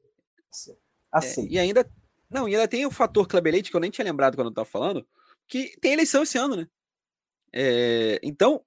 Assim. 1.11 1.47
É, 1.47 1.53
e 1.53 1.59
ainda 1.59 1.83
não, 2.29 2.47
e 2.47 2.55
ainda 2.55 2.67
tem 2.67 2.85
o 2.85 2.91
fator 2.91 3.27
Kleber 3.27 3.63
que 3.63 3.75
eu 3.75 3.79
nem 3.79 3.91
tinha 3.91 4.05
lembrado 4.05 4.35
quando 4.35 4.47
eu 4.47 4.51
estava 4.51 4.65
falando, 4.65 5.07
que 5.47 5.77
tem 5.79 5.93
eleição 5.93 6.23
esse 6.23 6.37
ano, 6.37 6.55
né? 6.55 6.67
É, 7.53 8.19
então, 8.21 8.63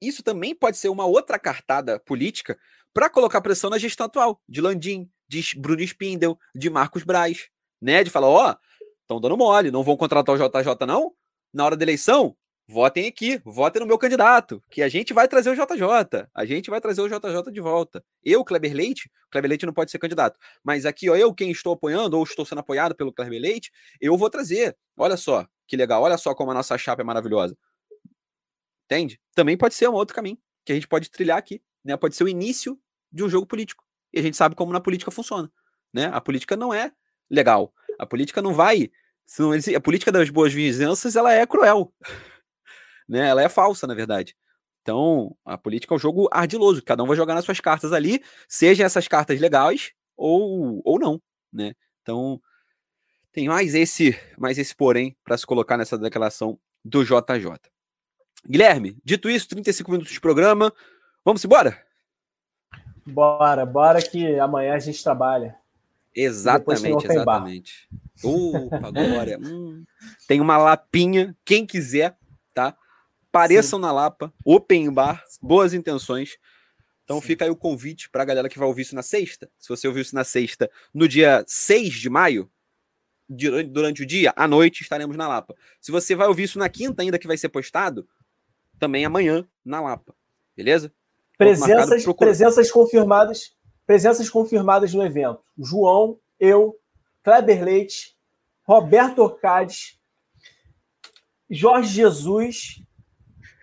isso 0.00 0.22
também 0.22 0.54
pode 0.54 0.76
ser 0.76 0.88
uma 0.88 1.04
outra 1.04 1.38
cartada 1.38 1.98
política 1.98 2.58
para 2.94 3.10
colocar 3.10 3.40
pressão 3.40 3.68
na 3.68 3.78
gestão 3.78 4.06
atual, 4.06 4.40
de 4.48 4.60
Landim, 4.60 5.10
de 5.28 5.42
Bruno 5.58 5.82
Spindel, 5.82 6.38
de 6.54 6.70
Marcos 6.70 7.02
Braz, 7.02 7.48
né? 7.80 8.04
De 8.04 8.10
falar, 8.10 8.28
ó, 8.28 8.50
oh, 8.50 8.86
estão 9.02 9.20
dando 9.20 9.36
mole, 9.36 9.70
não 9.70 9.82
vão 9.82 9.96
contratar 9.96 10.34
o 10.34 10.38
JJ, 10.38 10.86
não? 10.86 11.12
Na 11.52 11.64
hora 11.64 11.76
da 11.76 11.84
eleição, 11.84 12.36
votem 12.68 13.06
aqui, 13.06 13.40
votem 13.44 13.80
no 13.80 13.86
meu 13.86 13.98
candidato, 13.98 14.62
que 14.70 14.82
a 14.82 14.88
gente 14.88 15.12
vai 15.12 15.28
trazer 15.28 15.50
o 15.50 15.54
JJ, 15.54 16.26
a 16.34 16.44
gente 16.44 16.68
vai 16.68 16.80
trazer 16.80 17.00
o 17.00 17.08
JJ 17.08 17.52
de 17.52 17.60
volta. 17.60 18.04
Eu, 18.24 18.44
Kleber 18.44 18.74
Leite, 18.74 19.10
Kleber 19.30 19.48
Leite 19.48 19.66
não 19.66 19.72
pode 19.72 19.90
ser 19.90 19.98
candidato, 19.98 20.38
mas 20.64 20.84
aqui, 20.84 21.08
ó, 21.08 21.16
eu, 21.16 21.32
quem 21.32 21.50
estou 21.50 21.74
apoiando 21.74 22.16
ou 22.16 22.24
estou 22.24 22.44
sendo 22.44 22.58
apoiado 22.58 22.94
pelo 22.94 23.12
Kleber 23.12 23.40
Leite, 23.40 23.70
eu 24.00 24.16
vou 24.16 24.28
trazer. 24.28 24.76
Olha 24.96 25.16
só, 25.16 25.46
que 25.66 25.76
legal, 25.76 26.02
olha 26.02 26.18
só 26.18 26.34
como 26.34 26.50
a 26.50 26.54
nossa 26.54 26.76
chapa 26.76 27.02
é 27.02 27.04
maravilhosa. 27.04 27.56
Entende? 28.84 29.20
Também 29.34 29.56
pode 29.56 29.74
ser 29.74 29.88
um 29.88 29.94
outro 29.94 30.14
caminho 30.14 30.38
que 30.64 30.72
a 30.72 30.74
gente 30.74 30.88
pode 30.88 31.10
trilhar 31.10 31.38
aqui, 31.38 31.62
né? 31.84 31.96
Pode 31.96 32.16
ser 32.16 32.24
o 32.24 32.28
início 32.28 32.78
de 33.12 33.22
um 33.22 33.28
jogo 33.28 33.46
político. 33.46 33.84
E 34.12 34.18
a 34.18 34.22
gente 34.22 34.36
sabe 34.36 34.54
como 34.54 34.72
na 34.72 34.80
política 34.80 35.10
funciona, 35.10 35.50
né? 35.92 36.06
A 36.12 36.20
política 36.20 36.56
não 36.56 36.72
é 36.72 36.92
legal. 37.30 37.72
A 37.98 38.06
política 38.06 38.42
não 38.42 38.52
vai, 38.52 38.90
a 39.74 39.80
política 39.80 40.12
das 40.12 40.30
boas 40.30 40.52
vizinhanças, 40.52 41.16
ela 41.16 41.32
é 41.32 41.46
cruel. 41.46 41.92
Né? 43.08 43.28
Ela 43.28 43.42
é 43.42 43.48
falsa, 43.48 43.86
na 43.86 43.94
verdade. 43.94 44.36
Então, 44.82 45.36
a 45.44 45.58
política 45.58 45.92
é 45.92 45.96
um 45.96 45.98
jogo 45.98 46.28
ardiloso, 46.30 46.82
cada 46.82 47.02
um 47.02 47.06
vai 47.06 47.16
jogar 47.16 47.34
nas 47.34 47.44
suas 47.44 47.58
cartas 47.58 47.92
ali, 47.92 48.22
sejam 48.48 48.86
essas 48.86 49.08
cartas 49.08 49.40
legais 49.40 49.92
ou, 50.16 50.80
ou 50.84 50.98
não, 50.98 51.20
né? 51.52 51.74
Então, 52.02 52.40
tem 53.32 53.48
mais 53.48 53.74
esse, 53.74 54.16
mais 54.38 54.58
esse 54.58 54.74
porém 54.74 55.16
para 55.24 55.36
se 55.36 55.44
colocar 55.44 55.76
nessa 55.76 55.98
declaração 55.98 56.58
do 56.84 57.04
JJ. 57.04 57.58
Guilherme, 58.48 58.96
dito 59.04 59.28
isso, 59.28 59.48
35 59.48 59.90
minutos 59.90 60.12
de 60.12 60.20
programa. 60.20 60.72
Vamos 61.24 61.44
embora? 61.44 61.84
Bora, 63.04 63.66
bora 63.66 64.00
que 64.00 64.38
amanhã 64.38 64.74
a 64.74 64.78
gente 64.78 65.02
trabalha. 65.02 65.56
Exatamente, 66.14 67.06
exatamente. 67.06 67.88
Opa, 68.22 68.90
glória. 68.90 69.38
hum. 69.38 69.84
Tem 70.26 70.40
uma 70.40 70.56
lapinha, 70.56 71.36
quem 71.44 71.66
quiser? 71.66 72.16
Pareçam 73.36 73.78
Sim. 73.78 73.82
na 73.82 73.92
Lapa, 73.92 74.32
open 74.42 74.90
bar, 74.90 75.22
boas 75.42 75.74
intenções. 75.74 76.38
Então 77.04 77.20
Sim. 77.20 77.26
fica 77.26 77.44
aí 77.44 77.50
o 77.50 77.56
convite 77.56 78.08
para 78.08 78.22
a 78.22 78.24
galera 78.24 78.48
que 78.48 78.58
vai 78.58 78.66
ouvir 78.66 78.80
isso 78.80 78.94
na 78.94 79.02
sexta. 79.02 79.50
Se 79.58 79.68
você 79.68 79.86
ouviu 79.86 80.00
isso 80.00 80.14
na 80.14 80.24
sexta, 80.24 80.70
no 80.94 81.06
dia 81.06 81.44
6 81.46 81.92
de 81.92 82.08
maio, 82.08 82.50
durante 83.28 84.02
o 84.02 84.06
dia, 84.06 84.32
à 84.34 84.48
noite, 84.48 84.80
estaremos 84.80 85.18
na 85.18 85.28
Lapa. 85.28 85.54
Se 85.82 85.92
você 85.92 86.14
vai 86.14 86.26
ouvir 86.28 86.44
isso 86.44 86.58
na 86.58 86.66
quinta, 86.70 87.02
ainda 87.02 87.18
que 87.18 87.26
vai 87.26 87.36
ser 87.36 87.50
postado, 87.50 88.08
também 88.78 89.04
amanhã 89.04 89.46
na 89.62 89.82
Lapa. 89.82 90.14
Beleza? 90.56 90.90
Presenças, 91.36 92.06
presenças 92.14 92.70
confirmadas, 92.70 93.54
presenças 93.86 94.30
confirmadas 94.30 94.94
no 94.94 95.04
evento. 95.04 95.42
João, 95.58 96.18
eu, 96.40 96.74
Kleber 97.22 97.62
Leite, 97.62 98.16
Roberto 98.62 99.18
Orcades, 99.18 100.00
Jorge 101.50 101.92
Jesus, 101.92 102.80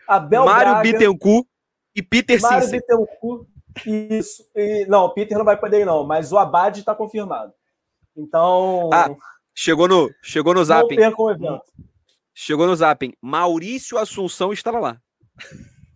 Abel 0.08 0.46
Mário 0.46 0.72
Braga, 0.74 0.84
Bittencourt 0.84 1.46
e 1.96 2.02
Peter 2.02 2.42
Mário 2.42 2.64
Cícero. 2.64 2.82
Bittencourt, 2.82 3.48
isso. 3.86 4.44
E, 4.56 4.86
não, 4.88 5.10
Peter 5.14 5.38
não 5.38 5.46
vai 5.46 5.58
poder 5.58 5.82
ir, 5.82 5.86
não, 5.86 6.06
mas 6.06 6.32
o 6.32 6.38
Abad 6.38 6.80
está 6.80 6.94
confirmado. 6.94 7.54
Então. 8.16 8.90
Ah, 8.94 9.10
chegou 9.54 9.88
no, 9.88 10.10
chegou 10.22 10.54
no 10.54 10.64
zap. 10.64 10.88
Chegou 12.36 12.66
no 12.66 12.76
Zapping. 12.76 13.14
Maurício 13.22 13.98
Assunção 13.98 14.52
estava 14.52 14.80
lá. 14.80 15.00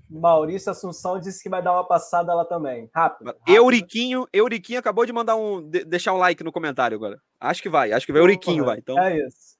Maurício 0.10 0.72
Assunção 0.72 1.20
disse 1.20 1.42
que 1.42 1.50
vai 1.50 1.64
dar 1.64 1.74
uma 1.74 1.84
passada 1.84 2.34
lá 2.34 2.46
também. 2.46 2.90
Rápido. 2.94 3.28
rápido. 3.28 3.44
Euriquinho, 3.48 4.28
Euriquinho 4.32 4.80
acabou 4.80 5.06
de 5.06 5.12
mandar 5.12 5.36
um. 5.36 5.68
De, 5.68 5.84
deixar 5.84 6.14
um 6.14 6.18
like 6.18 6.44
no 6.44 6.52
comentário 6.52 6.96
agora. 6.96 7.20
Acho 7.40 7.62
que 7.62 7.70
vai, 7.70 7.92
acho 7.92 8.06
que 8.06 8.14
vai. 8.14 8.22
Euriquinho 8.22 8.64
vai. 8.64 8.78
Então... 8.78 8.98
É 9.00 9.18
isso. 9.18 9.58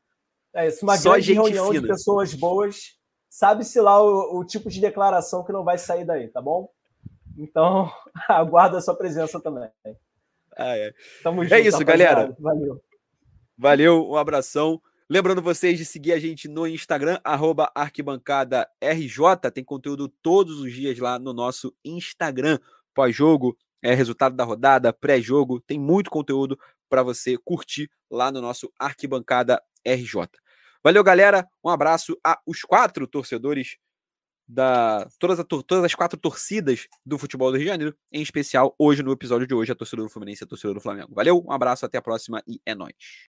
É 0.54 0.68
isso. 0.68 0.86
Uma 0.86 0.98
Só 0.98 1.12
grande 1.12 1.34
reunião 1.34 1.68
fina. 1.70 1.82
de 1.82 1.88
pessoas 1.88 2.34
boas. 2.34 2.97
Sabe-se 3.30 3.80
lá 3.80 4.02
o, 4.02 4.40
o 4.40 4.46
tipo 4.46 4.70
de 4.70 4.80
declaração 4.80 5.44
que 5.44 5.52
não 5.52 5.64
vai 5.64 5.78
sair 5.78 6.06
daí, 6.06 6.28
tá 6.28 6.42
bom? 6.42 6.70
Então, 7.38 7.92
aguarda 8.28 8.78
a 8.78 8.82
sua 8.82 8.96
presença 8.96 9.40
também. 9.40 9.70
Ah, 10.56 10.76
é. 10.76 10.94
Tamo 11.22 11.44
é 11.44 11.46
junto, 11.46 11.54
é 11.56 11.60
isso, 11.62 11.86
galera. 11.86 12.36
Valeu. 12.40 12.82
Valeu, 13.58 14.10
um 14.10 14.16
abração. 14.16 14.82
Lembrando 15.10 15.42
vocês 15.42 15.78
de 15.78 15.86
seguir 15.86 16.12
a 16.14 16.20
gente 16.20 16.48
no 16.48 16.68
Instagram, 16.68 17.20
arquibancada 17.74 18.68
RJ. 18.82 19.52
Tem 19.54 19.64
conteúdo 19.64 20.10
todos 20.22 20.60
os 20.60 20.74
dias 20.74 20.98
lá 21.00 21.18
no 21.18 21.32
nosso 21.32 21.74
Instagram. 21.86 22.60
Pós-jogo, 22.94 23.58
é, 23.82 23.94
resultado 23.94 24.36
da 24.36 24.44
rodada, 24.44 24.92
pré-jogo. 24.92 25.62
Tem 25.62 25.80
muito 25.80 26.10
conteúdo 26.10 26.60
para 26.90 27.04
você 27.04 27.38
curtir 27.38 27.90
lá 28.10 28.32
no 28.32 28.42
nosso 28.42 28.72
Arquibancada 28.80 29.62
RJ. 29.86 30.28
Valeu, 30.88 31.04
galera. 31.04 31.46
Um 31.62 31.68
abraço 31.68 32.18
aos 32.24 32.62
quatro 32.62 33.06
torcedores 33.06 33.76
da 34.48 35.06
todas, 35.20 35.38
a, 35.38 35.44
todas 35.44 35.84
as 35.84 35.94
quatro 35.94 36.18
torcidas 36.18 36.88
do 37.06 37.18
futebol 37.18 37.52
do 37.52 37.58
Rio 37.58 37.66
de 37.66 37.72
Janeiro, 37.72 37.98
em 38.10 38.22
especial 38.22 38.74
hoje 38.80 39.04
no 39.04 39.12
episódio 39.12 39.46
de 39.46 39.54
hoje 39.54 39.70
a 39.70 39.76
torcida 39.76 40.02
do 40.02 40.08
Fluminense 40.08 40.44
e 40.44 40.46
a 40.46 40.48
torcida 40.48 40.74
do 40.74 40.80
Flamengo. 40.80 41.14
Valeu, 41.14 41.44
um 41.46 41.52
abraço, 41.52 41.86
até 41.86 41.98
a 41.98 42.02
próxima 42.02 42.42
e 42.48 42.62
é 42.66 42.74
nóis. 42.74 42.96